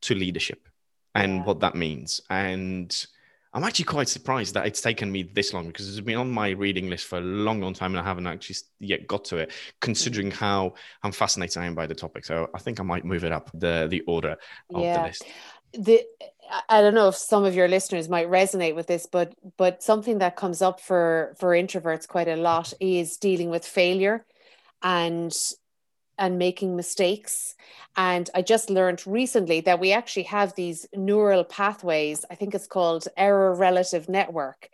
to 0.02 0.14
leadership 0.14 0.68
and 1.14 1.36
yeah. 1.36 1.44
what 1.44 1.60
that 1.60 1.74
means. 1.74 2.20
And 2.30 3.06
I'm 3.54 3.64
actually 3.64 3.86
quite 3.86 4.08
surprised 4.08 4.54
that 4.54 4.66
it's 4.66 4.80
taken 4.80 5.10
me 5.10 5.22
this 5.22 5.54
long 5.54 5.68
because 5.68 5.88
it's 5.88 6.04
been 6.04 6.18
on 6.18 6.30
my 6.30 6.50
reading 6.50 6.90
list 6.90 7.06
for 7.06 7.18
a 7.18 7.22
long, 7.22 7.60
long 7.60 7.72
time 7.72 7.92
and 7.92 8.00
I 8.00 8.04
haven't 8.04 8.26
actually 8.26 8.56
yet 8.78 9.06
got 9.06 9.24
to 9.26 9.38
it, 9.38 9.52
considering 9.80 10.30
mm. 10.30 10.34
how 10.34 10.74
I'm 11.02 11.12
fascinated 11.12 11.56
I 11.58 11.66
am 11.66 11.74
by 11.74 11.86
the 11.86 11.94
topic. 11.94 12.24
So 12.24 12.50
I 12.54 12.58
think 12.58 12.78
I 12.78 12.82
might 12.82 13.04
move 13.04 13.24
it 13.24 13.32
up 13.32 13.50
the 13.54 13.86
the 13.88 14.02
order 14.02 14.36
of 14.74 14.82
yeah. 14.82 14.98
the 14.98 15.06
list. 15.08 15.24
The 15.72 16.04
I 16.68 16.80
don't 16.80 16.94
know 16.94 17.08
if 17.08 17.16
some 17.16 17.44
of 17.44 17.54
your 17.54 17.68
listeners 17.68 18.08
might 18.08 18.28
resonate 18.28 18.74
with 18.74 18.86
this, 18.86 19.06
but 19.06 19.34
but 19.56 19.82
something 19.82 20.18
that 20.18 20.36
comes 20.36 20.62
up 20.62 20.80
for 20.80 21.34
for 21.38 21.50
introverts 21.50 22.06
quite 22.06 22.28
a 22.28 22.36
lot 22.36 22.72
is 22.80 23.16
dealing 23.16 23.50
with 23.50 23.64
failure 23.64 24.24
and 24.82 25.34
and 26.18 26.38
making 26.38 26.76
mistakes. 26.76 27.54
And 27.96 28.28
I 28.34 28.42
just 28.42 28.70
learned 28.70 29.06
recently 29.06 29.60
that 29.62 29.80
we 29.80 29.92
actually 29.92 30.24
have 30.24 30.54
these 30.54 30.86
neural 30.94 31.44
pathways. 31.44 32.24
I 32.30 32.34
think 32.34 32.54
it's 32.54 32.66
called 32.66 33.08
error 33.16 33.54
relative 33.54 34.08
network. 34.08 34.68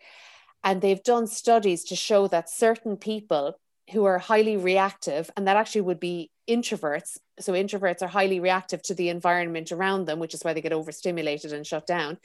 And 0.62 0.80
they've 0.80 1.03
done 1.03 1.26
studies 1.26 1.84
to 1.84 1.97
show 1.97 2.26
that 2.28 2.49
certain 2.49 2.97
people 2.97 3.59
who 3.92 4.05
are 4.05 4.18
highly 4.18 4.57
reactive, 4.57 5.30
and 5.36 5.47
that 5.47 5.57
actually 5.57 5.82
would 5.82 6.01
be 6.01 6.30
introverts. 6.49 7.18
So, 7.38 7.53
introverts 7.53 8.03
are 8.03 8.09
highly 8.09 8.40
reactive 8.40 8.82
to 8.84 8.95
the 8.95 9.11
environment 9.11 9.72
around 9.72 10.07
them, 10.07 10.18
which 10.18 10.34
is 10.34 10.42
why 10.42 10.55
they 10.55 10.62
get 10.62 10.72
overstimulated 10.72 11.53
and 11.53 11.66
shut 11.66 11.86
down. 11.86 12.18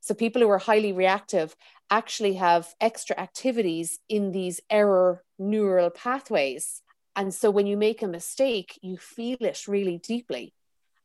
So, 0.00 0.14
people 0.14 0.40
who 0.40 0.48
are 0.48 0.58
highly 0.58 0.92
reactive 0.92 1.54
actually 1.90 2.34
have 2.34 2.74
extra 2.80 3.18
activities 3.18 3.98
in 4.08 4.32
these 4.32 4.60
error 4.70 5.22
neural 5.38 5.90
pathways. 5.90 6.80
And 7.16 7.32
so 7.32 7.50
when 7.50 7.66
you 7.66 7.76
make 7.76 8.02
a 8.02 8.08
mistake, 8.08 8.78
you 8.82 8.96
feel 8.96 9.36
it 9.40 9.68
really 9.68 9.98
deeply. 9.98 10.52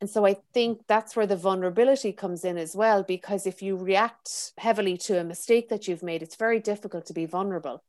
And 0.02 0.10
so 0.10 0.26
I 0.26 0.38
think 0.54 0.82
that's 0.88 1.16
where 1.16 1.28
the 1.28 1.36
vulnerability 1.36 2.14
comes 2.14 2.46
in 2.46 2.58
as 2.58 2.76
well, 2.76 3.04
because 3.04 3.46
if 3.46 3.62
you 3.62 3.76
react 3.76 4.54
heavily 4.58 4.98
to 5.00 5.20
a 5.20 5.24
mistake 5.24 5.70
that 5.70 5.88
you've 5.88 6.04
made, 6.04 6.24
it's 6.24 6.38
very 6.38 6.60
difficult 6.60 7.06
to 7.08 7.14
be 7.14 7.26
vulnerable. 7.26 7.84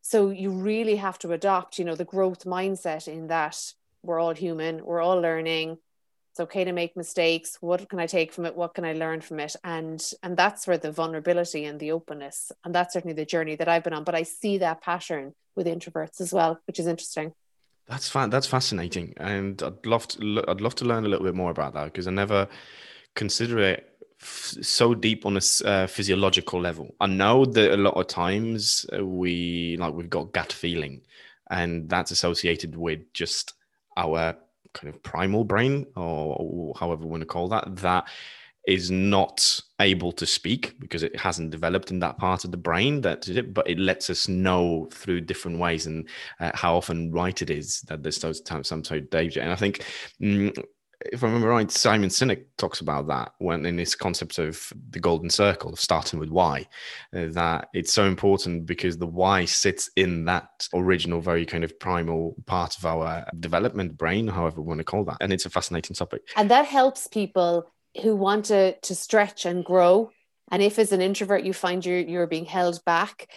So 0.00 0.30
you 0.30 0.50
really 0.50 0.96
have 0.96 1.18
to 1.20 1.32
adopt, 1.32 1.78
you 1.78 1.84
know, 1.84 1.94
the 1.94 2.04
growth 2.04 2.44
mindset 2.44 3.06
in 3.06 3.28
that 3.28 3.72
we're 4.02 4.18
all 4.18 4.34
human, 4.34 4.84
we're 4.84 5.00
all 5.00 5.20
learning. 5.20 5.78
It's 6.32 6.40
okay 6.40 6.64
to 6.64 6.72
make 6.72 6.96
mistakes. 6.96 7.58
What 7.60 7.88
can 7.88 8.00
I 8.00 8.06
take 8.06 8.32
from 8.32 8.46
it? 8.46 8.56
What 8.56 8.74
can 8.74 8.84
I 8.84 8.94
learn 8.94 9.20
from 9.20 9.38
it? 9.38 9.54
And 9.62 10.02
and 10.22 10.36
that's 10.36 10.66
where 10.66 10.78
the 10.78 10.90
vulnerability 10.90 11.66
and 11.66 11.78
the 11.78 11.92
openness, 11.92 12.50
and 12.64 12.74
that's 12.74 12.94
certainly 12.94 13.14
the 13.14 13.26
journey 13.26 13.54
that 13.56 13.68
I've 13.68 13.84
been 13.84 13.92
on. 13.92 14.02
But 14.02 14.14
I 14.14 14.24
see 14.24 14.58
that 14.58 14.80
pattern 14.80 15.34
with 15.54 15.66
introverts 15.66 16.20
as 16.20 16.32
well, 16.32 16.58
which 16.66 16.80
is 16.80 16.86
interesting. 16.86 17.34
That's 17.88 18.08
fa- 18.08 18.28
that's 18.30 18.46
fascinating, 18.46 19.14
and 19.16 19.60
I'd 19.62 19.84
love 19.86 20.06
to 20.08 20.44
I'd 20.48 20.60
love 20.60 20.74
to 20.76 20.84
learn 20.84 21.04
a 21.04 21.08
little 21.08 21.26
bit 21.26 21.34
more 21.34 21.50
about 21.50 21.74
that 21.74 21.86
because 21.86 22.06
I 22.06 22.10
never 22.12 22.48
consider 23.14 23.58
it 23.58 23.98
f- 24.20 24.56
so 24.62 24.94
deep 24.94 25.26
on 25.26 25.36
a 25.36 25.68
uh, 25.68 25.86
physiological 25.88 26.60
level. 26.60 26.94
I 27.00 27.06
know 27.06 27.44
that 27.44 27.74
a 27.74 27.76
lot 27.76 27.94
of 27.94 28.06
times 28.06 28.86
uh, 28.96 29.04
we 29.04 29.76
like 29.78 29.94
we've 29.94 30.08
got 30.08 30.32
gut 30.32 30.52
feeling, 30.52 31.02
and 31.50 31.88
that's 31.88 32.12
associated 32.12 32.76
with 32.76 33.00
just 33.12 33.54
our 33.96 34.36
kind 34.74 34.94
of 34.94 35.02
primal 35.02 35.44
brain, 35.44 35.86
or, 35.96 36.36
or 36.38 36.74
however 36.78 37.04
we 37.04 37.10
want 37.10 37.22
to 37.22 37.26
call 37.26 37.48
that. 37.48 37.76
That 37.76 38.04
is 38.66 38.90
not 38.90 39.60
able 39.80 40.12
to 40.12 40.24
speak 40.24 40.78
because 40.78 41.02
it 41.02 41.18
hasn't 41.18 41.50
developed 41.50 41.90
in 41.90 41.98
that 41.98 42.16
part 42.16 42.44
of 42.44 42.50
the 42.50 42.56
brain 42.56 43.00
that 43.00 43.28
it, 43.28 43.52
but 43.52 43.68
it 43.68 43.78
lets 43.78 44.08
us 44.08 44.28
know 44.28 44.88
through 44.92 45.20
different 45.20 45.58
ways 45.58 45.86
and 45.86 46.08
uh, 46.40 46.50
how 46.54 46.76
often 46.76 47.10
right 47.10 47.42
it 47.42 47.50
is 47.50 47.80
that 47.82 48.02
there's 48.02 48.18
those 48.18 48.40
times 48.40 48.68
some 48.68 48.84
sort 48.84 49.00
of 49.00 49.10
danger 49.10 49.40
and 49.40 49.50
i 49.50 49.56
think 49.56 49.84
mm, 50.20 50.56
if 51.10 51.22
I 51.22 51.26
remember 51.26 51.48
right, 51.48 51.70
Simon 51.70 52.10
Sinek 52.10 52.44
talks 52.58 52.80
about 52.80 53.08
that 53.08 53.32
when 53.38 53.66
in 53.66 53.78
his 53.78 53.94
concept 53.94 54.38
of 54.38 54.72
the 54.90 55.00
golden 55.00 55.30
circle, 55.30 55.74
starting 55.74 56.20
with 56.20 56.30
why, 56.30 56.66
uh, 57.16 57.26
that 57.30 57.68
it's 57.74 57.92
so 57.92 58.04
important 58.04 58.66
because 58.66 58.98
the 58.98 59.06
why 59.06 59.44
sits 59.44 59.90
in 59.96 60.24
that 60.26 60.68
original, 60.74 61.20
very 61.20 61.44
kind 61.44 61.64
of 61.64 61.78
primal 61.80 62.36
part 62.46 62.76
of 62.76 62.86
our 62.86 63.26
development 63.40 63.96
brain, 63.96 64.28
however 64.28 64.60
we 64.60 64.68
want 64.68 64.78
to 64.78 64.84
call 64.84 65.04
that. 65.04 65.16
And 65.20 65.32
it's 65.32 65.46
a 65.46 65.50
fascinating 65.50 65.96
topic. 65.96 66.22
And 66.36 66.50
that 66.50 66.66
helps 66.66 67.08
people 67.08 67.68
who 68.00 68.16
want 68.16 68.46
to 68.46 68.78
to 68.80 68.94
stretch 68.94 69.44
and 69.44 69.64
grow. 69.64 70.10
And 70.50 70.62
if 70.62 70.78
as 70.78 70.92
an 70.92 71.00
introvert 71.00 71.44
you 71.44 71.52
find 71.52 71.84
you're 71.84 71.98
you're 71.98 72.26
being 72.26 72.44
held 72.44 72.84
back 72.84 73.28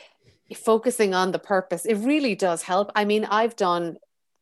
focusing 0.56 1.14
on 1.14 1.32
the 1.32 1.40
purpose 1.40 1.86
it 1.86 1.96
really 1.96 2.36
does 2.36 2.62
help. 2.62 2.92
I 2.96 3.06
mean 3.06 3.26
i've 3.26 3.56
done 3.56 3.98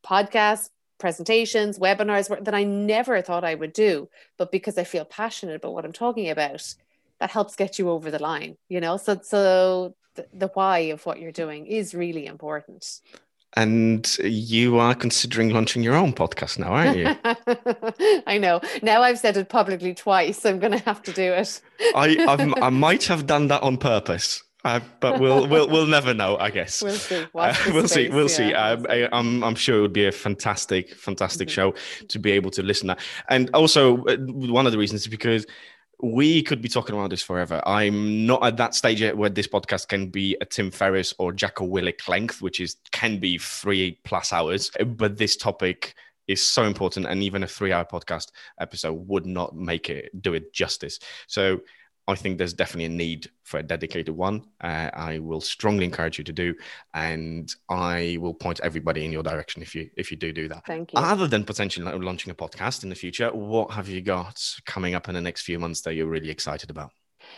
podcasts 0.06 0.70
presentations 1.00 1.80
webinars 1.80 2.44
that 2.44 2.54
i 2.54 2.64
never 2.64 3.22
thought 3.22 3.44
i 3.44 3.56
would 3.56 3.74
do 3.74 4.08
but 4.38 4.52
because 4.52 4.78
i 4.78 4.84
feel 4.84 5.04
passionate 5.04 5.56
about 5.56 5.74
what 5.74 5.86
i'm 5.86 5.92
talking 5.92 6.30
about 6.30 6.76
that 7.20 7.32
helps 7.32 7.56
get 7.56 7.80
you 7.80 7.90
over 7.90 8.12
the 8.12 8.20
line 8.20 8.58
you 8.70 8.80
know? 8.80 8.98
So 8.98 9.20
so 9.22 9.96
the, 10.16 10.28
the 10.34 10.48
why 10.54 10.80
of 10.94 11.06
what 11.06 11.20
you're 11.20 11.32
doing 11.32 11.66
is 11.66 11.96
really 11.96 12.26
important 12.26 12.86
And 13.56 14.18
you 14.20 14.80
are 14.80 14.96
considering 14.96 15.50
launching 15.50 15.84
your 15.84 15.94
own 15.94 16.14
podcast 16.14 16.58
now, 16.58 16.74
aren't 16.74 16.98
you? 16.98 18.24
I 18.28 18.40
know. 18.40 18.62
Now 18.82 19.04
I've 19.04 19.20
said 19.20 19.38
it 19.38 19.50
publicly 19.50 19.94
twice. 19.94 20.44
I'm 20.44 20.60
going 20.60 20.72
to 20.72 20.80
have 20.80 21.04
to 21.04 21.14
do 21.14 21.34
it. 21.34 21.62
I 21.96 22.18
I've, 22.28 22.64
i 22.64 22.70
might 22.88 23.04
have 23.06 23.28
done 23.28 23.48
that 23.50 23.62
on 23.62 23.78
purpose. 23.78 24.42
Uh, 24.66 24.80
but 25.02 25.20
we'll 25.20 25.46
we'll 25.46 25.68
we'll 25.68 25.86
never 25.86 26.14
know, 26.14 26.38
I 26.38 26.50
guess. 26.50 26.82
We'll 26.82 26.94
see. 26.94 27.26
Uh, 27.36 27.54
we'll 27.68 27.88
space, 27.88 28.08
see. 28.08 28.10
We'll 28.10 28.22
yeah. 28.24 28.28
see. 28.28 28.54
Um, 28.54 28.86
I, 28.90 28.96
am 28.96 29.10
I'm, 29.12 29.44
I'm 29.44 29.56
sure 29.56 29.80
it 29.80 29.82
would 29.82 29.94
be 29.94 30.06
a 30.06 30.12
fantastic, 30.12 30.96
fantastic 30.96 31.50
mm-hmm. 31.50 31.74
show 31.74 31.74
to 32.08 32.20
be 32.20 32.32
able 32.32 32.50
to 32.52 32.64
listen 32.64 32.88
to. 32.88 32.98
And 33.28 33.50
also, 33.54 34.06
uh, 34.06 34.16
one 34.18 34.66
of 34.66 34.72
the 34.72 34.78
reasons 34.78 35.02
is 35.02 35.08
because 35.08 35.46
we 36.02 36.44
could 36.44 36.62
be 36.62 36.70
talking 36.70 36.96
about 36.96 37.10
this 37.10 37.22
forever. 37.22 37.62
I'm 37.66 38.26
not 38.26 38.44
at 38.46 38.58
that 38.58 38.76
stage 38.76 39.02
yet 39.02 39.18
where 39.18 39.30
this 39.30 39.48
podcast 39.48 39.88
can 39.88 40.10
be 40.10 40.36
a 40.42 40.46
Tim 40.46 40.72
Ferriss 40.72 41.14
or 41.18 41.32
Jocko 41.32 41.68
Willink 41.68 42.08
length, 42.08 42.42
which 42.42 42.60
is 42.60 42.78
can 42.92 43.20
be 43.20 43.38
three 43.38 44.00
plus 44.04 44.34
hours. 44.34 44.72
But 44.86 45.18
this 45.18 45.38
topic 45.38 45.96
is 46.28 46.46
so 46.46 46.64
important, 46.64 47.06
and 47.06 47.22
even 47.22 47.44
a 47.44 47.48
three-hour 47.48 47.86
podcast 47.86 48.32
episode 48.60 48.94
would 49.08 49.26
not 49.26 49.56
make 49.56 49.90
it 49.90 50.10
do 50.22 50.34
it 50.34 50.54
justice. 50.54 51.00
So 51.28 51.62
I 52.08 52.16
think 52.16 52.38
there's 52.38 52.54
definitely 52.54 52.86
a 52.86 52.90
need 52.90 53.30
for 53.44 53.60
a 53.60 53.64
dedicated 53.64 54.16
one. 54.16 54.46
Uh, 54.60 54.90
I 54.94 55.20
will 55.20 55.40
strongly 55.40 55.86
encourage 55.86 56.18
you 56.18 56.24
to 56.26 56.34
do, 56.34 56.54
and 56.94 57.54
I 57.70 58.18
will 58.20 58.34
point 58.34 58.60
everybody 58.62 59.06
in 59.06 59.12
your 59.12 59.24
direction 59.24 59.62
if 59.62 59.74
you 59.74 59.90
if 59.96 60.12
you 60.12 60.18
do 60.18 60.34
do 60.34 60.50
that. 60.50 60.66
Thank 60.66 60.94
you. 60.94 61.00
Other 61.00 61.28
than 61.28 61.46
potentially 61.46 61.90
launching 61.98 62.32
a 62.32 62.36
podcast 62.36 62.84
in 62.84 62.90
the 62.90 62.96
future, 62.96 63.30
what 63.30 63.72
have 63.72 63.88
you 63.88 64.02
got 64.02 64.38
coming 64.66 64.96
up 64.96 65.08
in 65.08 65.16
the 65.16 65.22
next 65.22 65.44
few 65.44 65.60
months 65.60 65.82
that 65.82 65.94
you're 65.94 66.08
really 66.08 66.30
excited 66.30 66.70
about? 66.70 66.92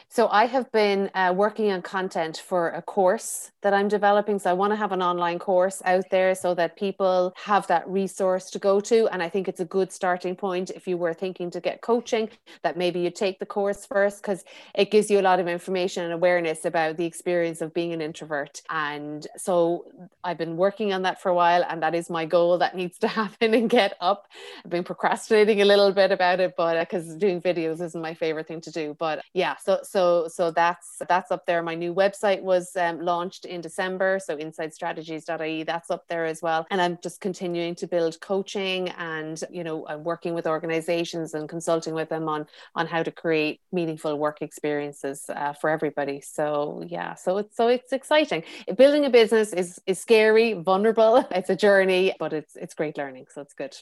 So 0.07 0.27
I 0.29 0.45
have 0.45 0.71
been 0.71 1.09
uh, 1.13 1.33
working 1.35 1.71
on 1.71 1.81
content 1.81 2.41
for 2.45 2.69
a 2.69 2.81
course 2.81 3.51
that 3.61 3.73
I'm 3.73 3.87
developing. 3.87 4.39
So 4.39 4.49
I 4.49 4.53
want 4.53 4.71
to 4.71 4.77
have 4.77 4.91
an 4.91 5.01
online 5.01 5.39
course 5.39 5.81
out 5.85 6.05
there 6.11 6.35
so 6.35 6.53
that 6.55 6.77
people 6.77 7.33
have 7.35 7.67
that 7.67 7.87
resource 7.87 8.49
to 8.51 8.59
go 8.59 8.79
to. 8.81 9.07
And 9.07 9.21
I 9.23 9.29
think 9.29 9.47
it's 9.47 9.59
a 9.59 9.65
good 9.65 9.91
starting 9.91 10.35
point 10.35 10.69
if 10.69 10.87
you 10.87 10.97
were 10.97 11.13
thinking 11.13 11.49
to 11.51 11.59
get 11.59 11.81
coaching, 11.81 12.29
that 12.63 12.77
maybe 12.77 12.99
you 12.99 13.09
take 13.09 13.39
the 13.39 13.45
course 13.45 13.85
first 13.85 14.21
because 14.21 14.43
it 14.75 14.91
gives 14.91 15.09
you 15.09 15.19
a 15.19 15.21
lot 15.21 15.39
of 15.39 15.47
information 15.47 16.03
and 16.03 16.13
awareness 16.13 16.65
about 16.65 16.97
the 16.97 17.05
experience 17.05 17.61
of 17.61 17.73
being 17.73 17.91
an 17.93 18.01
introvert. 18.01 18.61
And 18.69 19.25
so 19.37 19.85
I've 20.23 20.37
been 20.37 20.57
working 20.57 20.93
on 20.93 21.01
that 21.03 21.21
for 21.21 21.29
a 21.29 21.35
while, 21.35 21.65
and 21.67 21.81
that 21.81 21.95
is 21.95 22.09
my 22.09 22.25
goal 22.25 22.57
that 22.59 22.75
needs 22.75 22.97
to 22.99 23.07
happen 23.19 23.53
and 23.53 23.69
get 23.69 23.95
up. 23.99 24.27
I've 24.63 24.71
been 24.71 24.83
procrastinating 24.83 25.61
a 25.61 25.65
little 25.65 25.91
bit 25.91 26.11
about 26.11 26.39
it, 26.39 26.53
but 26.55 26.79
because 26.79 27.09
uh, 27.09 27.17
doing 27.17 27.41
videos 27.41 27.81
isn't 27.81 28.01
my 28.01 28.13
favorite 28.13 28.47
thing 28.47 28.61
to 28.61 28.71
do. 28.71 28.95
But 28.99 29.23
yeah, 29.33 29.55
so 29.57 29.79
so 29.85 30.27
so 30.27 30.51
that's 30.51 31.01
that's 31.07 31.31
up 31.31 31.45
there. 31.45 31.61
My 31.63 31.75
new 31.75 31.93
website 31.93 32.41
was 32.41 32.75
um, 32.75 32.99
launched 33.01 33.45
in 33.45 33.61
December, 33.61 34.19
so 34.19 34.37
insidestrategies.ie 34.37 35.63
that's 35.63 35.89
up 35.89 36.03
there 36.07 36.25
as 36.25 36.41
well. 36.41 36.65
And 36.71 36.81
I'm 36.81 36.97
just 37.01 37.21
continuing 37.21 37.75
to 37.75 37.87
build 37.87 38.19
coaching, 38.21 38.89
and 38.89 39.41
you 39.49 39.63
know, 39.63 39.85
I'm 39.87 40.03
working 40.03 40.33
with 40.33 40.47
organizations 40.47 41.33
and 41.33 41.47
consulting 41.47 41.93
with 41.93 42.09
them 42.09 42.27
on 42.27 42.47
on 42.75 42.87
how 42.87 43.03
to 43.03 43.11
create 43.11 43.61
meaningful 43.71 44.17
work 44.17 44.41
experiences 44.41 45.25
uh, 45.29 45.53
for 45.53 45.69
everybody. 45.69 46.21
So 46.21 46.83
yeah, 46.87 47.15
so 47.15 47.37
it's 47.37 47.55
so 47.55 47.67
it's 47.67 47.93
exciting. 47.93 48.43
Building 48.77 49.05
a 49.05 49.09
business 49.09 49.53
is 49.53 49.79
is 49.85 49.99
scary, 49.99 50.53
vulnerable. 50.53 51.27
It's 51.35 51.49
a 51.49 51.55
journey, 51.55 52.13
but 52.17 52.33
it's 52.33 52.55
it's 52.55 52.73
great 52.73 52.97
learning. 52.97 53.25
So 53.33 53.41
it's 53.41 53.53
good 53.53 53.75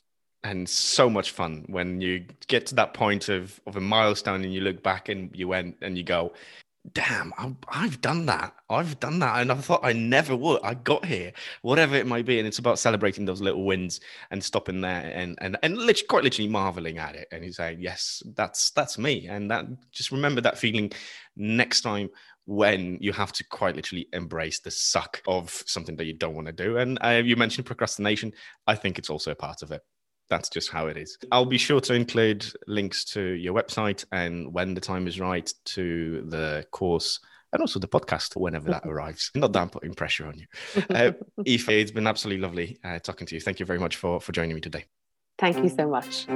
and 0.43 0.67
so 0.67 1.09
much 1.09 1.31
fun 1.31 1.65
when 1.67 2.01
you 2.01 2.25
get 2.47 2.65
to 2.67 2.75
that 2.75 2.93
point 2.93 3.29
of, 3.29 3.59
of 3.65 3.77
a 3.77 3.81
milestone 3.81 4.43
and 4.43 4.53
you 4.53 4.61
look 4.61 4.83
back 4.83 5.09
and 5.09 5.29
you 5.33 5.47
went 5.47 5.77
and 5.81 5.97
you 5.97 6.03
go 6.03 6.33
damn 6.91 7.31
I've, 7.69 8.01
done 8.01 8.25
that. 8.25 8.53
I've 8.69 8.99
done 8.99 9.19
that 9.19 9.39
and 9.39 9.51
i 9.51 9.55
thought 9.55 9.79
i 9.83 9.93
never 9.93 10.35
would. 10.35 10.59
I 10.63 10.73
got 10.73 11.05
here 11.05 11.31
whatever 11.61 11.95
it 11.95 12.05
might 12.05 12.25
be. 12.25 12.39
And 12.39 12.47
it's 12.47 12.59
about 12.59 12.77
celebrating 12.77 13.23
those 13.23 13.39
little 13.41 13.65
wins 13.65 14.01
and 14.31 14.43
stopping 14.43 14.81
there 14.81 15.11
and 15.15 15.37
and 15.39 15.57
and 15.63 15.77
literally, 15.77 16.07
quite 16.07 16.23
literally 16.25 16.49
marveling 16.49 16.97
at 16.97 17.15
it. 17.15 17.27
And 17.31 17.45
you 17.45 17.53
say 17.53 17.77
yes 17.79 18.21
that's 18.35 18.71
that's 18.71 18.97
me. 18.97 19.27
And 19.27 19.49
that 19.49 19.65
just 19.91 20.11
remember 20.11 20.41
that 20.41 20.57
feeling 20.57 20.91
next 21.37 21.81
time 21.81 22.09
when 22.45 22.97
you 22.99 23.13
have 23.13 23.31
to 23.31 23.45
quite 23.45 23.77
literally 23.77 24.09
embrace 24.11 24.59
the 24.59 24.71
suck 24.71 25.21
of 25.25 25.63
something 25.65 25.95
that 25.95 26.05
you 26.05 26.13
don't 26.13 26.35
want 26.35 26.47
to 26.47 26.53
do. 26.53 26.77
And 26.77 26.97
uh, 27.01 27.21
you 27.23 27.37
mentioned 27.37 27.65
procrastination. 27.65 28.33
I 28.67 28.75
think 28.75 28.99
it's 28.99 29.09
also 29.09 29.31
a 29.31 29.35
part 29.35 29.61
of 29.61 29.71
it 29.71 29.81
that's 30.29 30.49
just 30.49 30.69
how 30.69 30.87
it 30.87 30.97
is. 30.97 31.17
I'll 31.31 31.45
be 31.45 31.57
sure 31.57 31.79
to 31.81 31.93
include 31.93 32.45
links 32.67 33.03
to 33.05 33.21
your 33.21 33.53
website 33.53 34.05
and 34.11 34.53
when 34.53 34.73
the 34.73 34.81
time 34.81 35.07
is 35.07 35.19
right 35.19 35.51
to 35.65 36.23
the 36.27 36.65
course 36.71 37.19
and 37.51 37.61
also 37.61 37.79
the 37.79 37.87
podcast 37.87 38.35
whenever 38.35 38.69
that 38.71 38.83
arrives. 38.87 39.31
Not 39.35 39.53
that 39.53 39.59
I'm 39.59 39.69
putting 39.69 39.93
pressure 39.93 40.25
on 40.25 40.37
you. 40.37 40.45
Uh, 40.89 41.11
Aoife, 41.47 41.69
it's 41.69 41.91
been 41.91 42.07
absolutely 42.07 42.41
lovely 42.41 42.79
uh, 42.83 42.99
talking 42.99 43.27
to 43.27 43.35
you. 43.35 43.41
Thank 43.41 43.59
you 43.59 43.65
very 43.65 43.79
much 43.79 43.95
for, 43.95 44.19
for 44.19 44.31
joining 44.31 44.55
me 44.55 44.61
today. 44.61 44.85
Thank 45.37 45.57
you 45.57 45.69
so 45.69 45.87
much. 45.87 46.27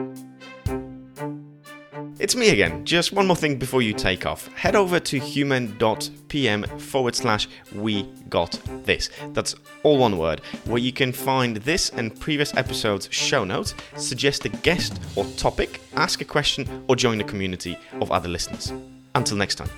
It's 2.19 2.35
me 2.35 2.49
again. 2.49 2.83
Just 2.83 3.13
one 3.13 3.27
more 3.27 3.35
thing 3.35 3.57
before 3.57 3.83
you 3.83 3.93
take 3.93 4.25
off. 4.25 4.47
Head 4.55 4.75
over 4.75 4.99
to 4.99 5.19
human.pm 5.19 6.63
forward 6.79 7.15
slash 7.15 7.47
we 7.75 8.03
got 8.27 8.59
this. 8.85 9.11
That's 9.33 9.53
all 9.83 9.99
one 9.99 10.17
word, 10.17 10.41
where 10.65 10.79
you 10.79 10.91
can 10.91 11.11
find 11.11 11.57
this 11.57 11.91
and 11.91 12.19
previous 12.19 12.55
episodes' 12.55 13.07
show 13.11 13.43
notes, 13.43 13.75
suggest 13.97 14.45
a 14.45 14.49
guest 14.49 14.99
or 15.15 15.25
topic, 15.37 15.79
ask 15.95 16.19
a 16.21 16.25
question, 16.25 16.83
or 16.87 16.95
join 16.95 17.21
a 17.21 17.23
community 17.23 17.77
of 18.01 18.11
other 18.11 18.29
listeners. 18.29 18.73
Until 19.13 19.37
next 19.37 19.55
time. 19.55 19.69